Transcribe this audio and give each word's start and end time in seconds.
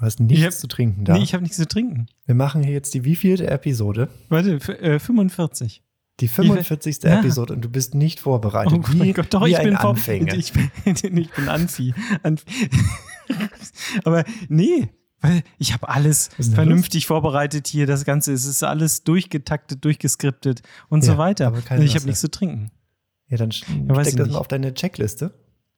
Du 0.00 0.06
hast 0.06 0.18
nichts 0.18 0.44
hab- 0.46 0.52
zu 0.52 0.66
trinken 0.66 1.04
da. 1.04 1.12
Nee, 1.14 1.22
ich 1.22 1.34
habe 1.34 1.42
nichts 1.42 1.58
zu 1.58 1.68
trinken. 1.68 2.06
Wir 2.26 2.34
machen 2.34 2.62
hier 2.62 2.72
jetzt 2.72 2.94
die 2.94 3.04
wievielte 3.04 3.46
Episode? 3.48 4.08
Warte, 4.30 4.54
äh, 4.80 4.98
45. 4.98 5.82
Die 6.20 6.28
45. 6.28 7.02
Ja. 7.02 7.18
Episode 7.20 7.52
und 7.54 7.62
du 7.62 7.68
bist 7.70 7.94
nicht 7.94 8.18
vorbereitet. 8.20 8.72
Oh 8.74 8.82
wie, 8.92 9.12
Gott, 9.12 9.26
doch, 9.30 9.44
wie 9.44 9.50
ich 9.50 9.58
ein 9.58 9.64
bin 9.66 9.76
Anfänger. 9.76 10.34
Ich 10.34 10.52
bin, 10.52 10.70
ich 10.84 11.30
bin 11.30 11.48
Anfi. 11.48 11.94
Anf 12.22 12.44
Aber 14.04 14.24
nee, 14.48 14.88
weil 15.20 15.42
ich 15.58 15.72
habe 15.72 15.88
alles 15.88 16.30
vernünftig 16.54 17.06
vorbereitet 17.06 17.66
hier. 17.68 17.86
Das 17.86 18.04
Ganze, 18.04 18.32
es 18.32 18.44
ist 18.44 18.62
alles 18.62 19.04
durchgetaktet, 19.04 19.84
durchgeskriptet 19.84 20.62
und 20.88 21.02
so 21.04 21.12
Ja, 21.12 21.18
weiter. 21.18 21.46
aber 21.46 21.60
kein 21.62 21.80
ich 21.82 21.94
habe 21.94 22.06
nichts 22.06 22.20
zu 22.20 22.30
trinken. 22.30 22.70
ja, 23.28 23.36
dann 23.36 23.50
Ja, 23.50 24.02
steck 24.04 24.16
das 24.16 24.28
mal 24.28 24.36
auf 24.38 24.48
deine 24.48 24.74
Checkliste. 24.74 25.32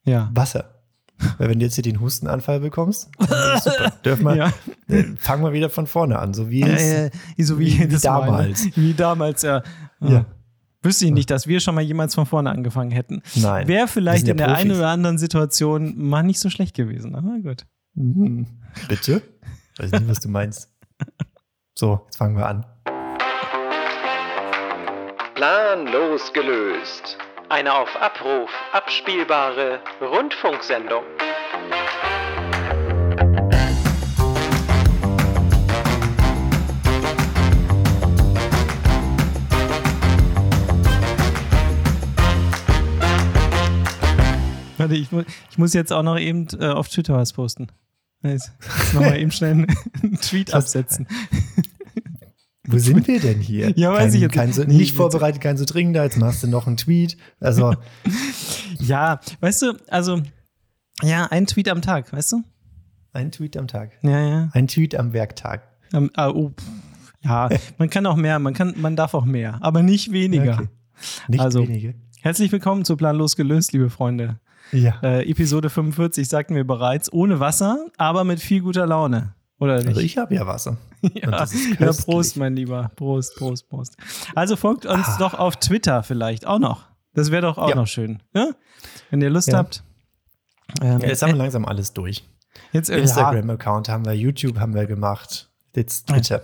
Ja. 0.05 0.31
Wasser. 0.35 0.72
Weil 1.39 1.49
wenn 1.51 1.59
du 1.59 1.65
jetzt 1.65 1.75
hier 1.75 1.83
den 1.85 2.01
Hustenanfall 2.01 2.61
bekommst, 2.61 3.09
super. 3.19 3.93
Dürfen 4.05 4.25
wir, 4.25 4.37
Ja. 4.37 4.53
äh, 4.89 5.05
fangen 5.19 5.45
wir 5.45 5.53
wieder 5.53 5.71
von 5.71 5.87
vorne 5.87 6.19
an, 6.19 6.35
so 6.35 6.51
wie 6.51 6.63
es, 6.63 6.83
Äh, 6.83 7.11
so 7.39 7.59
wie, 7.59 7.67
wie- 7.67 7.73
wie 7.73 7.79
jedes 7.83 8.05
Mal, 8.05 8.21
damals. 8.27 8.67
Wie 8.77 8.95
damals, 8.95 9.43
ja. 9.43 9.63
Ja. 10.01 10.25
Wüsste 10.83 11.05
ich 11.07 11.13
nicht, 11.13 11.31
dass 11.31 11.47
wir 11.47 11.61
schon 11.61 11.77
mal 11.77 11.81
jemals 11.83 12.15
von 12.17 12.27
vorne 12.27 12.51
angefangen 12.51 12.91
hätten. 12.91 13.23
Nein. 13.37 13.69
Wäre 13.69 13.87
vielleicht 13.87 14.23
in 14.23 14.29
ja 14.31 14.35
der 14.35 14.49
einen 14.57 14.69
Profis. 14.71 14.79
oder 14.79 14.89
anderen 14.89 15.17
Situation 15.19 15.95
mal 15.97 16.25
nicht 16.25 16.41
so 16.41 16.51
schlecht 16.51 16.75
gewesen. 16.75 17.15
Aber 17.15 17.39
gut. 17.41 17.67
Mhm. 17.95 18.47
Bitte? 18.89 19.23
Weiß 19.79 19.93
nicht, 19.93 20.09
was 20.09 20.19
du 20.21 20.29
meinst. 20.29 20.71
So, 21.79 22.01
jetzt 22.07 22.17
fangen 22.17 22.37
wir 22.37 22.47
an. 22.49 22.67
Planlos 25.35 26.33
gelöst. 26.33 27.17
Eine 27.53 27.75
auf 27.75 27.95
Abruf 28.01 28.51
abspielbare 28.73 29.81
Rundfunksendung. 30.01 31.05
Warte, 44.79 44.95
ich, 44.95 45.13
mu 45.13 45.23
ich 45.51 45.59
muss 45.59 45.75
jetzt 45.75 45.93
auch 45.93 46.03
noch 46.03 46.19
eben 46.19 46.49
äh, 46.59 46.69
auf 46.69 46.89
Twitter 46.89 47.19
was 47.19 47.35
posten. 47.35 47.67
Jetzt, 48.23 48.51
nochmal 48.95 49.19
eben 49.19 49.31
schnell 49.31 49.67
einen, 50.03 50.19
Tweet 50.23 50.55
absetzen. 50.55 51.07
Wo 52.73 52.79
sind 52.79 53.07
wir 53.07 53.21
denn 53.21 53.39
hier? 53.41 53.71
Ja, 53.77 53.93
weiß 53.93 53.99
kein, 53.99 54.15
ich 54.15 54.21
jetzt 54.21 54.33
kein 54.33 54.47
nicht. 54.49 54.57
so, 54.57 54.65
nicht 54.65 54.95
vorbereitet, 54.95 55.41
kein 55.41 55.57
so 55.57 55.65
dringend, 55.65 55.97
jetzt 55.97 56.17
machst 56.19 56.43
du 56.43 56.47
noch 56.49 56.67
einen 56.67 56.77
Tweet. 56.77 57.17
Also, 57.41 57.75
Ja, 58.81 59.21
weißt 59.41 59.63
du, 59.63 59.73
also, 59.89 60.21
ja, 61.03 61.27
ein 61.27 61.47
Tweet 61.47 61.69
am 61.69 61.83
Tag, 61.83 62.13
weißt 62.13 62.33
du? 62.33 62.43
ein 63.15 63.31
Tweet 63.31 63.57
am 63.59 63.67
Tag. 63.67 63.91
Ja, 64.03 64.21
ja. 64.27 64.49
Ein 64.53 64.69
Tweet 64.69 64.95
am 64.95 65.13
Werktag. 65.13 65.63
Ähm, 65.93 66.11
ah, 66.15 66.31
oh, 66.31 66.53
ja, 67.23 67.51
man 67.79 67.91
kann 67.91 68.07
auch 68.07 68.17
mehr, 68.17 68.39
man, 68.39 68.55
kann, 68.55 68.75
man 68.79 68.97
darf 68.97 69.13
auch 69.15 69.27
mehr, 69.27 69.59
aber 69.61 69.83
nicht 69.83 70.13
weniger. 70.13 70.55
Okay. 70.55 70.69
Nicht 71.29 71.41
Also- 71.41 71.63
wenige. 71.63 71.95
Herzlich 72.23 72.53
willkommen 72.53 72.85
zu 72.85 72.97
Planlos 72.97 73.35
gelöst, 73.35 73.73
liebe 73.73 73.91
Freunde. 73.91 74.39
Ja. 74.71 74.95
Äh, 75.03 75.29
Episode 75.29 75.69
45 75.71 76.29
sagten 76.29 76.55
wir 76.55 76.65
bereits, 76.65 77.13
ohne 77.13 77.41
Wasser, 77.41 77.87
aber 77.99 78.23
mit 78.23 78.39
viel 78.41 78.63
guter 78.63 78.87
Laune. 78.87 79.35
Oder 79.63 79.77
nicht? 79.79 79.89
Also 79.89 80.01
ich 80.01 80.19
habe 80.19 80.35
ja 80.35 80.47
Wasser. 80.47 80.77
Ja, 81.15 81.31
das 81.31 81.53
ja. 81.79 81.93
Prost, 81.93 82.37
mein 82.37 82.55
Lieber. 82.55 82.91
Prost, 82.97 83.35
Prost, 83.37 83.69
Prost. 83.69 83.97
Also 84.35 84.57
folgt 84.57 84.87
uns 84.87 85.07
Ah. 85.07 85.17
doch 85.19 85.35
auf 85.35 85.57
Twitter 85.57 86.03
vielleicht 86.03 86.47
auch 86.47 86.59
noch. 86.59 86.85
Das 87.15 87.31
wäre 87.31 87.43
doch 87.43 87.59
auch 87.59 87.69
Ja. 87.71 87.75
noch 87.75 87.87
schön. 87.87 88.23
Ja? 88.35 88.49
Wenn 89.11 89.21
ihr 89.21 89.31
Lust 89.31 89.49
Ja. 89.49 89.59
habt. 89.59 89.83
Ähm, 90.81 91.01
jetzt 91.01 91.23
haben 91.23 91.31
wir 91.33 91.37
langsam 91.37 91.65
alles 91.65 91.93
durch. 91.93 92.25
jetzt, 92.73 92.89
äh, 92.91 92.99
Instagram-Account 93.01 93.89
haben 93.89 94.05
wir, 94.05 94.13
YouTube 94.15 94.59
haben 94.59 94.75
wir 94.75 94.87
gemacht. 94.87 95.51
Jetzt 95.75 96.09
Twitter. 96.09 96.43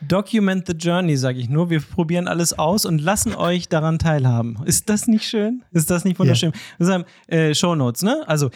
Document 0.00 0.66
the 0.66 0.72
Journey, 0.74 1.16
sage 1.16 1.38
ich 1.38 1.48
nur. 1.48 1.68
Wir 1.70 1.80
probieren 1.80 2.28
alles 2.28 2.56
aus 2.58 2.84
und 2.84 3.00
lassen 3.00 3.34
euch 3.34 3.68
daran 3.68 3.98
teilhaben. 3.98 4.58
Ist 4.64 4.88
das 4.88 5.06
nicht 5.08 5.24
schön? 5.28 5.62
Ist 5.72 5.90
das 5.90 6.04
nicht 6.04 6.18
wunderschön? 6.18 6.52
Wir 6.78 6.86
sagen, 6.86 7.04
äh, 7.26 7.54
Shownotes, 7.54 8.02
ne? 8.02 8.22
Also 8.26 8.50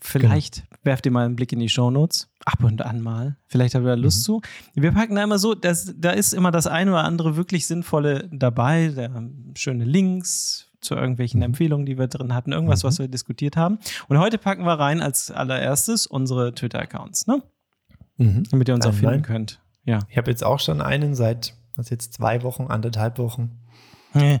vielleicht 0.00 0.64
werft 0.84 1.06
ihr 1.06 1.12
mal 1.12 1.24
einen 1.24 1.36
Blick 1.36 1.52
in 1.52 1.58
die 1.60 1.68
Shownotes. 1.68 2.28
Ab 2.48 2.64
und 2.64 2.80
an 2.80 3.02
mal. 3.02 3.36
Vielleicht 3.46 3.74
habt 3.74 3.84
ihr 3.84 3.88
da 3.88 3.94
Lust 3.94 4.24
zu. 4.24 4.40
Wir 4.72 4.92
packen 4.92 5.16
da 5.16 5.22
immer 5.22 5.38
so, 5.38 5.54
dass, 5.54 5.92
da 5.98 6.12
ist 6.12 6.32
immer 6.32 6.50
das 6.50 6.66
eine 6.66 6.92
oder 6.92 7.04
andere 7.04 7.36
wirklich 7.36 7.66
Sinnvolle 7.66 8.26
dabei. 8.32 8.88
Da, 8.88 9.22
schöne 9.54 9.84
Links 9.84 10.70
zu 10.80 10.94
irgendwelchen 10.94 11.42
Empfehlungen, 11.42 11.84
die 11.84 11.98
wir 11.98 12.06
drin 12.06 12.34
hatten. 12.34 12.52
Irgendwas, 12.52 12.84
was 12.84 12.98
wir 12.98 13.08
diskutiert 13.08 13.58
haben. 13.58 13.78
Und 14.08 14.18
heute 14.18 14.38
packen 14.38 14.64
wir 14.64 14.78
rein 14.78 15.02
als 15.02 15.30
allererstes 15.30 16.06
unsere 16.06 16.54
Twitter-Accounts, 16.54 17.26
ne? 17.26 17.42
Mhm. 18.16 18.44
Damit 18.50 18.68
ihr 18.68 18.74
uns 18.74 18.86
auch 18.86 18.92
Nein, 18.92 19.00
finden 19.00 19.14
nein. 19.16 19.22
könnt. 19.22 19.60
Ja. 19.84 19.98
Ich 20.08 20.16
habe 20.16 20.30
jetzt 20.30 20.42
auch 20.42 20.58
schon 20.58 20.80
einen 20.80 21.14
seit, 21.14 21.54
was 21.76 21.90
jetzt 21.90 22.14
zwei 22.14 22.42
Wochen, 22.44 22.68
anderthalb 22.68 23.18
Wochen. 23.18 23.58
Nee. 24.14 24.40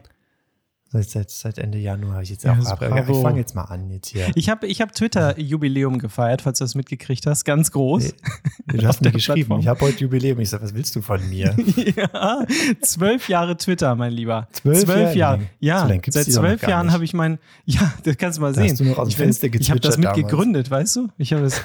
Seit, 0.90 1.10
seit, 1.10 1.30
seit 1.30 1.58
Ende 1.58 1.76
Januar 1.76 2.14
habe 2.14 2.22
ich 2.24 2.30
jetzt 2.30 2.44
Ja, 2.44 2.52
auch 2.58 2.64
ab. 2.64 2.80
Ich 2.82 3.16
fange 3.18 3.38
jetzt 3.38 3.54
mal 3.54 3.64
an 3.64 3.90
jetzt 3.90 4.08
hier. 4.08 4.26
Ich 4.34 4.48
habe 4.48 4.66
ich 4.66 4.80
hab 4.80 4.94
Twitter-Jubiläum 4.94 5.98
gefeiert, 5.98 6.40
falls 6.40 6.58
du 6.60 6.64
das 6.64 6.74
mitgekriegt 6.74 7.26
hast. 7.26 7.44
Ganz 7.44 7.70
groß. 7.72 8.14
Du 8.70 8.86
hast 8.86 9.00
mir 9.00 9.10
geschrieben, 9.10 9.46
Plattform. 9.46 9.60
ich 9.60 9.66
habe 9.66 9.80
heute 9.80 10.00
Jubiläum. 10.00 10.40
Ich 10.40 10.50
sage, 10.50 10.62
was 10.62 10.74
willst 10.74 10.94
du 10.94 11.00
von 11.00 11.26
mir? 11.30 11.56
ja, 11.96 12.44
zwölf 12.82 13.26
Jahre 13.30 13.56
Twitter, 13.56 13.94
mein 13.94 14.12
Lieber. 14.12 14.46
Zwölf 14.52 14.86
Jahre? 14.86 15.14
Jahre. 15.16 15.38
Nee, 15.38 15.48
Ja, 15.60 15.88
so 15.88 16.10
seit 16.10 16.30
zwölf 16.30 16.68
Jahren 16.68 16.92
habe 16.92 17.02
ich 17.02 17.14
mein, 17.14 17.38
ja, 17.64 17.94
das 18.04 18.18
kannst 18.18 18.36
du 18.36 18.42
mal 18.42 18.52
Da 18.52 18.60
sehen. 18.60 18.72
hast 18.72 18.80
du 18.80 18.84
noch 18.84 18.98
aus 18.98 19.08
dem 19.08 19.12
ich 19.12 19.16
Fenster 19.16 19.46
Ich 19.54 19.70
habe 19.70 19.80
das 19.80 19.96
mitgegründet, 19.96 20.70
weißt 20.70 20.96
du? 20.96 21.08
Ich 21.16 21.32
habe 21.32 21.44
das 21.44 21.62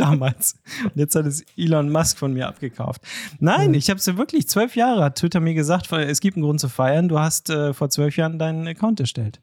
damals. 0.00 0.56
Und 0.84 0.96
jetzt 0.96 1.14
hat 1.14 1.26
es 1.26 1.44
Elon 1.56 1.90
Musk 1.90 2.18
von 2.18 2.32
mir 2.32 2.48
abgekauft. 2.48 3.02
Nein, 3.38 3.74
ich 3.74 3.90
habe 3.90 3.98
es 3.98 4.06
ja 4.06 4.16
wirklich, 4.16 4.48
zwölf 4.48 4.76
Jahre 4.76 5.04
hat 5.04 5.18
Twitter 5.18 5.40
mir 5.40 5.54
gesagt, 5.54 5.90
es 5.92 6.20
gibt 6.20 6.36
einen 6.36 6.44
Grund 6.44 6.60
zu 6.60 6.68
feiern. 6.68 7.08
Du 7.08 7.18
hast 7.18 7.50
äh, 7.50 7.74
vor 7.74 7.90
zwölf 7.90 8.16
Jahren 8.16 8.38
deinen 8.38 8.66
Account 8.66 9.00
erstellt. 9.00 9.40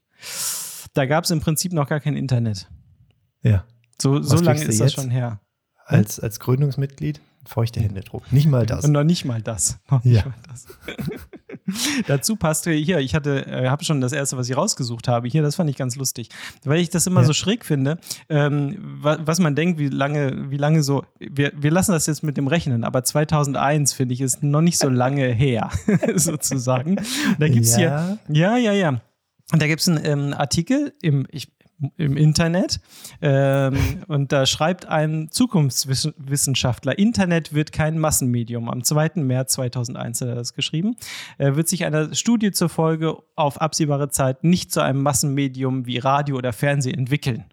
Da 0.94 1.06
gab 1.06 1.24
es 1.24 1.31
im 1.31 1.40
Prinzip 1.41 1.74
noch 1.74 1.88
gar 1.90 2.00
kein 2.00 2.16
Internet. 2.16 2.69
Ja. 3.41 3.66
So, 4.02 4.22
so 4.22 4.38
lange 4.38 4.64
ist 4.64 4.80
das 4.80 4.94
schon 4.94 5.09
her. 5.09 5.40
Als, 5.86 6.19
als 6.19 6.40
Gründungsmitglied 6.40 7.20
feuchte 7.46 7.80
Händedruck. 7.81 8.31
Nicht 8.31 8.47
mal 8.47 8.66
das. 8.66 8.85
Und 8.85 8.94
noch 8.94 9.03
nicht 9.03 9.25
mal 9.25 9.41
das. 9.41 9.80
Noch 9.90 10.03
nicht 10.03 10.16
Ja. 10.16 10.25
mal 10.25 10.35
das. 10.50 10.68
Dazu 12.08 12.36
passte 12.36 12.72
hier, 12.72 13.00
ich 13.00 13.16
hatte, 13.16 13.46
äh, 13.48 13.70
habe 13.70 13.84
schon 13.84 14.02
das 14.02 14.12
erste, 14.12 14.38
was 14.38 14.50
ich 14.50 14.58
rausgesucht 14.58 15.08
habe. 15.08 15.28
Hier, 15.28 15.42
das 15.42 15.56
fand 15.56 15.70
ich 15.70 15.76
ganz 15.76 15.96
lustig, 15.96 16.30
weil 16.64 16.80
ich 16.80 16.90
das 16.90 17.08
immer 17.08 17.22
Ja. 17.22 17.28
so 17.28 17.34
schräg 17.34 17.66
finde, 17.66 17.98
ähm, 18.30 18.78
wa 19.02 19.18
was 19.24 19.40
man 19.40 19.56
denkt, 19.56 19.80
wie 19.80 19.90
lange, 19.90 20.50
wie 20.52 20.58
lange 20.58 20.84
so. 20.84 21.03
Wir, 21.20 21.52
wir 21.56 21.72
lassen 21.72 21.92
das 21.92 22.06
jetzt 22.08 22.24
mit 22.24 22.38
dem 22.38 22.48
Rechnen, 22.48 22.84
aber 22.84 23.03
2001 23.03 23.94
finde 23.94 24.14
ich 24.14 24.22
ist 24.22 24.44
noch 24.44 24.62
nicht 24.62 24.78
so 24.80 24.90
lange 24.90 25.28
her, 25.34 25.70
sozusagen. 26.16 26.98
Da 27.40 27.48
gibt's 27.48 27.78
Ja. 27.78 28.18
hier, 28.28 28.36
ja, 28.36 28.58
ja, 28.58 28.74
ja. 28.74 28.90
Und 29.52 29.62
da 29.62 29.68
gibt 29.68 29.82
es 29.82 29.88
einen 29.88 30.03
ähm, 30.06 30.34
Artikel 30.34 30.94
im, 31.02 31.28
ich, 31.32 31.50
im 31.98 32.18
Internet 32.18 32.80
ähm, 33.22 34.04
und 34.08 34.32
da 34.32 34.46
schreibt 34.46 34.86
ein 34.88 35.28
Zukunftswissenschaftler, 35.32 36.98
Internet 36.98 37.54
wird 37.54 37.72
kein 37.72 37.98
Massenmedium. 38.00 38.70
Am 38.70 38.84
2. 38.84 39.12
März 39.16 39.54
2001 39.54 40.22
hat 40.22 40.28
er 40.30 40.36
das 40.36 40.54
geschrieben. 40.54 40.96
Äh, 41.38 41.56
wird 41.56 41.68
sich 41.68 41.86
einer 41.86 42.14
Studie 42.14 42.52
zur 42.52 42.70
Folge 42.70 43.18
auf 43.36 43.62
absehbare 43.62 44.10
Zeit 44.10 44.44
nicht 44.44 44.72
zu 44.72 44.82
einem 44.82 45.02
Massenmedium 45.02 45.86
wie 45.86 45.98
Radio 45.98 46.38
oder 46.38 46.54
Fernsehen 46.54 46.98
entwickeln. 46.98 47.46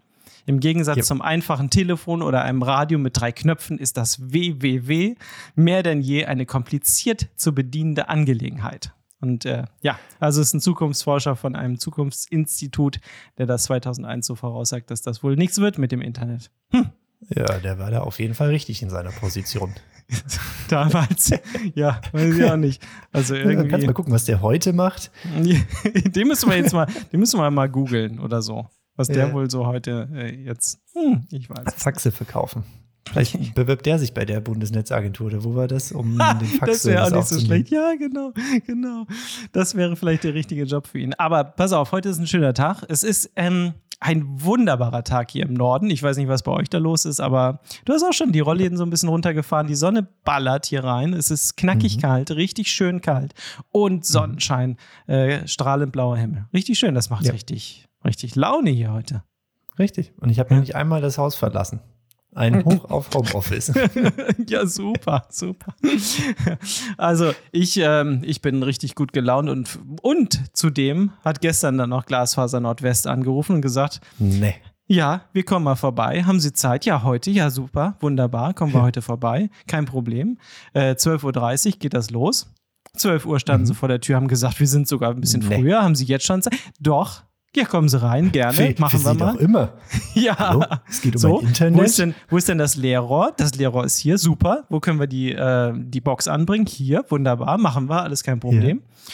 Im 0.45 0.59
Gegensatz 0.59 0.97
Ja. 0.97 1.03
zum 1.03 1.21
einfachen 1.21 1.69
Telefon 1.69 2.21
oder 2.21 2.43
einem 2.43 2.63
Radio 2.63 2.97
mit 2.97 3.19
drei 3.19 3.31
Knöpfen 3.31 3.77
ist 3.77 3.97
das 3.97 4.33
WWW 4.33 5.15
mehr 5.55 5.83
denn 5.83 6.01
je 6.01 6.25
eine 6.25 6.45
kompliziert 6.45 7.29
zu 7.35 7.53
bedienende 7.53 8.09
Angelegenheit. 8.09 8.91
Und 9.21 9.45
äh, 9.45 9.65
ja, 9.81 9.99
also 10.19 10.41
es 10.41 10.47
ist 10.47 10.53
ein 10.55 10.61
Zukunftsforscher 10.61 11.35
von 11.35 11.55
einem 11.55 11.77
Zukunftsinstitut, 11.79 12.99
der 13.37 13.45
das 13.45 13.63
2001 13.63 14.25
so 14.25 14.35
voraussagt, 14.35 14.89
dass 14.91 15.01
das 15.01 15.23
wohl 15.23 15.35
nichts 15.35 15.59
wird 15.59 15.77
mit 15.77 15.91
dem 15.91 16.01
Internet. 16.01 16.51
Ja, 17.35 17.59
der 17.59 17.77
war 17.77 17.91
da 17.91 18.01
auf 18.01 18.19
jeden 18.19 18.33
Fall 18.33 18.49
richtig 18.49 18.81
in 18.81 18.89
seiner 18.89 19.11
Position. 19.11 19.75
Damals, 20.69 21.31
ja, 21.75 22.01
weiß 22.11 22.35
ich 22.35 22.43
auch 22.43 22.57
nicht. 22.57 22.83
Also 23.11 23.35
Ja, 23.35 23.43
kannst 23.43 23.63
irgendwie, 23.63 23.85
mal 23.85 23.93
gucken, 23.93 24.11
was 24.11 24.25
der 24.25 24.41
heute 24.41 24.73
macht. 24.73 25.11
den 25.85 26.27
müssen 26.27 26.49
wir 26.49 26.57
jetzt 26.57 26.73
mal, 26.73 26.87
den 27.13 27.19
müssen 27.19 27.39
wir 27.39 27.49
mal 27.51 27.69
googeln 27.69 28.19
oder 28.19 28.41
so. 28.41 28.67
Was 28.95 29.07
der 29.07 29.27
Ja. 29.27 29.33
wohl 29.33 29.49
so 29.49 29.67
heute 29.67 30.09
äh, 30.13 30.35
jetzt, 30.35 30.79
hm, 30.93 31.25
ich 31.31 31.49
weiß. 31.49 31.75
Faxe 31.75 32.11
verkaufen. 32.11 32.63
Vielleicht 33.09 33.55
bewirbt 33.55 33.85
der 33.85 33.99
sich 33.99 34.13
bei 34.13 34.25
der 34.25 34.39
Bundesnetzagentur 34.41 35.27
oder 35.27 35.43
wo 35.43 35.55
war 35.55 35.67
das, 35.67 35.91
um 35.91 36.17
den 36.39 36.47
Fax 36.47 36.71
das 36.71 36.85
wäre 36.85 37.03
auch 37.05 37.11
nicht 37.11 37.27
so 37.27 37.39
schlecht. 37.39 37.69
Ja, 37.69 37.95
genau, 37.95 38.31
genau. 38.65 39.05
Das 39.51 39.75
wäre 39.75 39.95
vielleicht 39.95 40.23
der 40.23 40.33
richtige 40.33 40.63
Job 40.63 40.87
für 40.87 40.99
ihn. 40.99 41.13
Aber 41.15 41.43
pass 41.43 41.73
auf, 41.73 41.91
heute 41.91 42.09
ist 42.09 42.19
ein 42.19 42.27
schöner 42.27 42.53
Tag. 42.53 42.83
Es 42.89 43.03
ist 43.03 43.31
ähm, 43.35 43.73
ein 43.99 44.23
wunderbarer 44.41 45.03
Tag 45.03 45.29
hier 45.31 45.45
im 45.45 45.53
Norden. 45.53 45.89
Ich 45.89 46.01
weiß 46.01 46.17
nicht, 46.17 46.27
was 46.27 46.43
bei 46.43 46.51
euch 46.51 46.69
da 46.69 46.77
los 46.77 47.05
ist, 47.05 47.19
aber 47.19 47.59
du 47.85 47.93
hast 47.93 48.03
auch 48.03 48.13
schon 48.13 48.31
die 48.31 48.39
Rollläden 48.39 48.77
so 48.77 48.83
ein 48.83 48.89
bisschen 48.89 49.09
runtergefahren. 49.09 49.67
Die 49.67 49.75
Sonne 49.75 50.07
ballert 50.23 50.65
hier 50.67 50.83
rein. 50.83 51.13
Es 51.13 51.31
ist 51.31 51.57
knackig 51.57 51.97
Mhm. 51.97 52.01
kalt, 52.01 52.31
richtig 52.31 52.71
schön 52.71 53.01
kalt. 53.01 53.33
Und 53.71 54.05
Sonnenschein, 54.05 54.77
äh, 55.07 55.47
strahlend 55.47 55.91
blauer 55.91 56.17
Himmel. 56.17 56.45
Richtig 56.53 56.79
schön, 56.79 56.95
das 56.95 57.09
macht 57.09 57.25
Ja. 57.25 57.33
richtig, 57.33 57.87
richtig 58.05 58.35
Laune 58.35 58.69
hier 58.69 58.93
heute. 58.93 59.23
Richtig. 59.79 60.13
Und 60.19 60.29
ich 60.29 60.39
habe 60.39 60.53
noch 60.53 60.61
nicht 60.61 60.75
einmal 60.75 61.01
das 61.01 61.17
Haus 61.17 61.35
verlassen. 61.35 61.79
Ein 62.33 62.63
Hoch 62.65 62.85
auf 62.89 63.09
Homeoffice. 63.13 63.73
ja, 64.47 64.65
super, 64.65 65.25
super. 65.29 65.75
Also 66.97 67.33
ich, 67.51 67.77
ähm, 67.77 68.21
ich 68.25 68.41
bin 68.41 68.63
richtig 68.63 68.95
gut 68.95 69.13
gelaunt 69.13 69.49
und, 69.49 69.79
und 70.01 70.39
zudem 70.55 71.11
hat 71.23 71.41
gestern 71.41 71.77
dann 71.77 71.89
noch 71.89 72.05
Glasfaser 72.05 72.59
Nordwest 72.59 73.07
angerufen 73.07 73.57
und 73.57 73.61
gesagt, 73.61 74.01
nee. 74.19 74.55
Ja, 74.87 75.21
wir 75.31 75.43
kommen 75.45 75.63
mal 75.63 75.75
vorbei. 75.75 76.23
Haben 76.23 76.41
Sie 76.41 76.51
Zeit? 76.51 76.85
Ja, 76.85 77.03
heute. 77.03 77.31
Ja, 77.31 77.49
super. 77.49 77.95
Wunderbar. 78.01 78.53
Kommen 78.53 78.73
wir 78.73 78.81
heute 78.81 79.01
vorbei. 79.01 79.49
Kein 79.67 79.85
Problem. 79.85 80.37
Äh, 80.73 80.91
12.30 80.95 81.65
Uhr 81.67 81.79
geht 81.79 81.93
das 81.93 82.09
los. 82.11 82.53
12 82.97 83.25
Uhr 83.25 83.39
standen 83.39 83.63
Mhm. 83.63 83.67
sie 83.67 83.73
vor 83.75 83.87
der 83.87 84.01
Tür, 84.01 84.17
haben 84.17 84.27
gesagt, 84.27 84.59
wir 84.59 84.67
sind 84.67 84.89
sogar 84.89 85.11
ein 85.11 85.21
bisschen 85.21 85.47
Nee. 85.47 85.55
früher. 85.59 85.81
Haben 85.81 85.95
Sie 85.95 86.03
jetzt 86.05 86.25
schon 86.25 86.41
Zeit? 86.41 86.55
Doch. 86.81 87.23
Ja, 87.53 87.65
kommen 87.65 87.89
Sie 87.89 88.01
rein, 88.01 88.31
gerne. 88.31 88.53
Für, 88.53 88.73
Machen 88.81 88.99
für 88.99 89.05
wir 89.05 89.11
Sie 89.13 89.17
mal. 89.19 89.33
doch 89.33 89.39
immer. 89.39 89.73
Ja. 90.13 90.37
Hallo? 90.37 90.63
Es 90.89 91.01
geht 91.01 91.15
um 91.15 91.19
So, 91.19 91.39
ein 91.41 91.47
Internet. 91.47 91.79
Wo 91.79 91.83
ist, 91.83 91.99
denn, 91.99 92.15
wo 92.29 92.37
ist 92.37 92.47
denn 92.47 92.57
das 92.57 92.77
Leerrohr? 92.77 93.33
Das 93.35 93.55
Leerrohr 93.55 93.83
ist 93.83 93.97
hier, 93.97 94.17
super. 94.17 94.63
Wo 94.69 94.79
können 94.79 94.99
wir 95.01 95.07
die, 95.07 95.33
äh, 95.33 95.73
die 95.75 95.99
Box 95.99 96.29
anbringen? 96.29 96.65
Hier, 96.65 97.03
wunderbar, 97.09 97.57
machen 97.57 97.89
wir, 97.89 98.03
alles 98.03 98.23
kein 98.23 98.39
Problem. 98.39 98.77
Ja, 98.77 99.13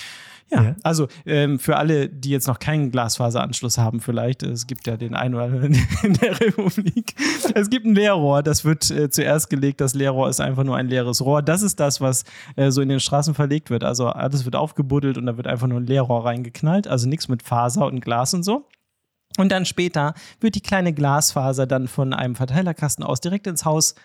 Ja. 0.49 0.75
also 0.83 1.07
ähm, 1.25 1.59
für 1.59 1.75
alle, 1.75 2.07
die 2.07 2.29
jetzt 2.29 2.47
noch 2.47 2.59
keinen 2.59 2.89
Glasfaseranschluss 2.89 3.77
haben, 3.77 3.99
vielleicht, 3.99 4.43
es 4.43 4.65
gibt 4.65 4.87
ja 4.87 4.95
den 4.95 5.13
einen 5.13 5.35
oder 5.35 5.45
anderen 5.45 5.73
in 6.03 6.13
der 6.13 6.39
Republik. 6.39 7.15
Es 7.53 7.69
gibt 7.69 7.85
ein 7.85 7.95
Leerrohr, 7.95 8.43
das 8.43 8.63
wird 8.63 8.89
äh, 8.89 9.09
zuerst 9.09 9.49
gelegt. 9.49 9.81
Das 9.81 9.93
Leerrohr 9.93 10.29
ist 10.29 10.39
einfach 10.39 10.63
nur 10.63 10.77
ein 10.77 10.87
leeres 10.87 11.23
Rohr. 11.23 11.41
Das 11.41 11.61
ist 11.61 11.79
das, 11.79 11.99
was 11.99 12.23
äh, 12.55 12.71
so 12.71 12.81
in 12.81 12.89
den 12.89 12.99
Straßen 12.99 13.33
verlegt 13.33 13.69
wird. 13.69 13.83
Also 13.83 14.07
alles 14.07 14.45
wird 14.45 14.55
aufgebuddelt 14.55 15.17
und 15.17 15.25
da 15.25 15.35
wird 15.35 15.47
einfach 15.47 15.67
nur 15.67 15.79
ein 15.79 15.85
Leerrohr 15.87 16.25
reingeknallt. 16.25 16.87
Also 16.87 17.09
nichts 17.09 17.27
mit 17.27 17.43
Faser 17.43 17.85
und 17.85 17.99
Glas 17.99 18.33
und 18.33 18.43
so. 18.43 18.67
Und 19.37 19.51
dann 19.51 19.65
später 19.65 20.13
wird 20.39 20.55
die 20.55 20.61
kleine 20.61 20.93
Glasfaser 20.93 21.67
dann 21.67 21.87
von 21.87 22.13
einem 22.13 22.35
Verteilerkasten 22.35 23.03
aus 23.03 23.19
direkt 23.19 23.47
ins 23.47 23.65
Haus 23.65 23.95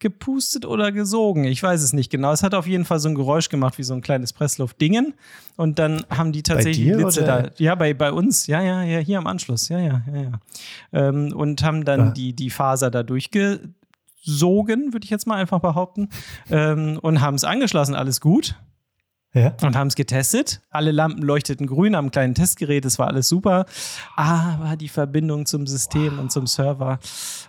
gepustet 0.00 0.66
oder 0.66 0.92
gesogen. 0.92 1.44
Ich 1.44 1.62
weiß 1.62 1.82
es 1.82 1.92
nicht 1.92 2.10
genau. 2.10 2.32
Es 2.32 2.42
hat 2.42 2.54
auf 2.54 2.66
jeden 2.66 2.84
Fall 2.84 2.98
so 3.00 3.08
ein 3.08 3.14
Geräusch 3.14 3.48
gemacht 3.48 3.78
wie 3.78 3.82
so 3.84 3.94
ein 3.94 4.02
kleines 4.02 4.32
Pressluftdingen. 4.32 5.14
Und 5.56 5.78
dann 5.78 6.04
haben 6.10 6.32
die 6.32 6.42
tatsächlich 6.42 6.84
dir, 6.86 6.96
Blitze 6.96 7.22
da. 7.24 7.38
oder? 7.38 7.50
Ja, 7.58 7.74
bei, 7.74 7.94
bei 7.94 8.12
uns. 8.12 8.46
Ja, 8.46 8.60
ja, 8.60 8.82
ja, 8.82 8.98
hier 8.98 9.18
am 9.18 9.26
Anschluss. 9.26 9.68
Ja, 9.68 9.78
ja, 9.78 10.02
ja, 10.12 10.22
ja. 10.22 10.32
Ähm, 10.92 11.32
und 11.34 11.62
haben 11.62 11.84
dann 11.84 12.00
Ah. 12.00 12.10
die, 12.10 12.34
die 12.34 12.50
Faser 12.50 12.90
da 12.90 13.02
durchgesogen, 13.02 14.92
würde 14.92 15.04
ich 15.04 15.10
jetzt 15.10 15.26
mal 15.26 15.36
einfach 15.36 15.60
behaupten. 15.60 16.08
ähm, 16.50 16.98
und 17.00 17.20
haben 17.20 17.34
es 17.36 17.44
angeschlossen. 17.44 17.94
Alles 17.94 18.20
gut 18.20 18.56
ja? 19.34 19.52
und 19.62 19.76
haben 19.76 19.88
es 19.88 19.94
getestet. 19.94 20.60
Alle 20.70 20.90
Lampen 20.92 21.22
leuchteten 21.22 21.66
grün 21.66 21.94
am 21.94 22.10
kleinen 22.10 22.34
Testgerät, 22.34 22.84
es 22.84 22.98
war 22.98 23.08
alles 23.08 23.28
super. 23.28 23.66
Aber 24.16 24.76
die 24.76 24.88
Verbindung 24.88 25.44
zum 25.46 25.66
System 25.66 26.18
und 26.18 26.32
zum 26.32 26.46
Server 26.46 26.98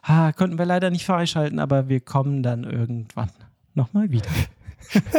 ah, 0.03 0.31
konnten 0.33 0.57
wir 0.57 0.65
leider 0.65 0.89
nicht 0.89 1.05
freischalten, 1.05 1.59
aber 1.59 1.87
wir 1.87 2.01
kommen 2.01 2.43
dann 2.43 2.63
irgendwann 2.65 3.29
nochmal 3.73 4.09
wieder. 4.11 4.29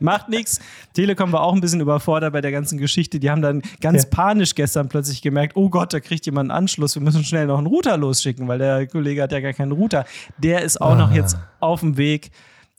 Macht 0.00 0.28
nichts. 0.28 0.60
Telekom 0.94 1.32
war 1.32 1.42
auch 1.42 1.52
ein 1.52 1.60
bisschen 1.60 1.80
überfordert 1.80 2.32
bei 2.32 2.40
der 2.40 2.52
ganzen 2.52 2.78
Geschichte. 2.78 3.20
Die 3.20 3.30
haben 3.30 3.42
dann 3.42 3.62
ganz 3.80 4.04
Ja. 4.04 4.08
panisch 4.10 4.54
gestern 4.54 4.88
plötzlich 4.88 5.20
gemerkt, 5.20 5.56
oh 5.56 5.68
Gott, 5.68 5.92
da 5.92 6.00
kriegt 6.00 6.24
jemand 6.24 6.50
einen 6.50 6.58
Anschluss. 6.58 6.94
Wir 6.94 7.02
müssen 7.02 7.22
schnell 7.24 7.46
noch 7.46 7.58
einen 7.58 7.66
Router 7.66 7.96
losschicken, 7.98 8.48
weil 8.48 8.58
der 8.58 8.86
Kollege 8.86 9.22
hat 9.22 9.32
ja 9.32 9.40
gar 9.40 9.52
keinen 9.52 9.72
Router. 9.72 10.06
Der 10.38 10.62
ist 10.62 10.80
auch 10.80 10.96
noch 10.96 11.10
Ah. 11.10 11.14
jetzt 11.14 11.36
auf 11.60 11.80
dem 11.80 11.96
Weg. 11.98 12.30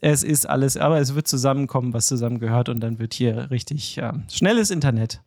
Es 0.01 0.23
ist 0.23 0.47
alles, 0.47 0.77
aber 0.77 0.99
es 0.99 1.15
wird 1.15 1.27
zusammenkommen, 1.27 1.93
was 1.93 2.07
zusammengehört 2.07 2.69
und 2.69 2.79
dann 2.81 2.99
wird 2.99 3.13
hier 3.13 3.49
richtig 3.49 3.97
ähm, 3.97 4.23
schnelles 4.31 4.69
Internet. 4.69 5.21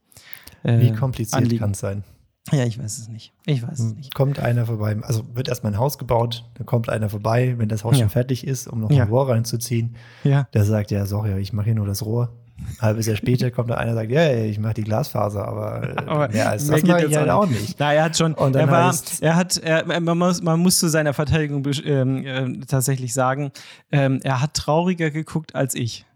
äh, 0.62 0.78
Wie 0.78 0.93
kompliziert 0.93 1.58
kann 1.58 1.72
es 1.72 1.81
sein? 1.81 2.05
Ja, 2.52 2.64
ich 2.64 2.78
weiß 2.78 2.99
es 2.99 3.08
nicht. 3.08 3.32
Ich 3.46 3.62
weiß 3.62 3.78
es 3.78 3.94
nicht. 3.94 4.14
Kommt 4.14 4.38
einer 4.38 4.67
vorbei, 4.67 4.96
also 5.02 5.22
wird 5.34 5.49
erstmal 5.49 5.72
ein 5.72 5.78
Haus 5.78 5.99
gebaut, 5.99 6.44
dann 6.55 6.67
kommt 6.67 6.88
einer 6.88 7.08
vorbei, 7.08 7.55
wenn 7.58 7.69
das 7.69 7.84
Haus 7.84 7.94
Ja. 7.96 8.00
schon 8.00 8.11
fertig 8.11 8.46
ist, 8.46 8.67
um 8.67 8.81
noch 8.81 8.90
Ja. 8.90 9.05
ein 9.05 9.08
Rohr 9.11 9.28
reinzuziehen. 9.28 9.96
Ja. 10.25 10.49
Der 10.55 10.64
sagt, 10.64 10.90
ja, 10.90 11.05
sorry, 11.05 11.38
ich 11.38 11.52
mache 11.52 11.67
hier 11.67 11.75
nur 11.75 11.87
das 11.87 12.05
Rohr. 12.05 12.32
Ein 12.78 12.82
halbes 12.82 13.06
Jahr 13.06 13.16
später 13.16 13.50
kommt 13.50 13.70
da 13.70 13.74
einer 13.74 13.90
und 13.92 13.96
sagt, 13.96 14.10
ja, 14.10 14.22
ja, 14.30 14.44
ich 14.44 14.58
mache 14.58 14.74
die 14.74 14.84
Glasfaser, 14.84 15.46
aber, 15.46 15.82
äh, 15.82 15.96
Aber 16.06 16.28
mehr 16.28 16.50
als 16.50 16.66
das 16.66 16.76
geht 16.76 16.86
mache 16.88 17.00
jetzt 17.02 17.10
ich 17.10 17.16
halt 17.16 17.30
auch 17.30 17.46
nicht. 17.46 17.76
Na, 17.78 17.92
er 17.92 18.04
hat 18.04 18.16
schon, 18.16 18.34
Und 18.34 18.54
dann 18.54 18.68
er 18.68 18.72
war, 18.72 18.90
heißt's- 18.92 19.22
er 19.22 19.36
hat, 19.36 19.56
er, 19.58 20.00
man, 20.00 20.16
muss, 20.18 20.42
man 20.42 20.60
muss 20.60 20.78
zu 20.78 20.88
seiner 20.88 21.12
Verteidigung 21.12 21.64
ähm, 21.84 22.22
ähm, 22.26 22.66
tatsächlich 22.66 23.12
sagen, 23.14 23.50
ähm, 23.92 24.20
er 24.22 24.40
hat 24.40 24.54
trauriger 24.54 25.10
geguckt 25.10 25.54
als 25.54 25.74
ich, 25.74 26.06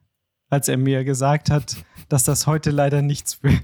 als 0.50 0.68
er 0.68 0.76
mir 0.76 1.04
gesagt 1.04 1.50
hat, 1.50 1.76
dass 2.10 2.24
das 2.24 2.46
heute 2.46 2.70
leider 2.70 3.00
nichts 3.02 3.42
wird. 3.42 3.60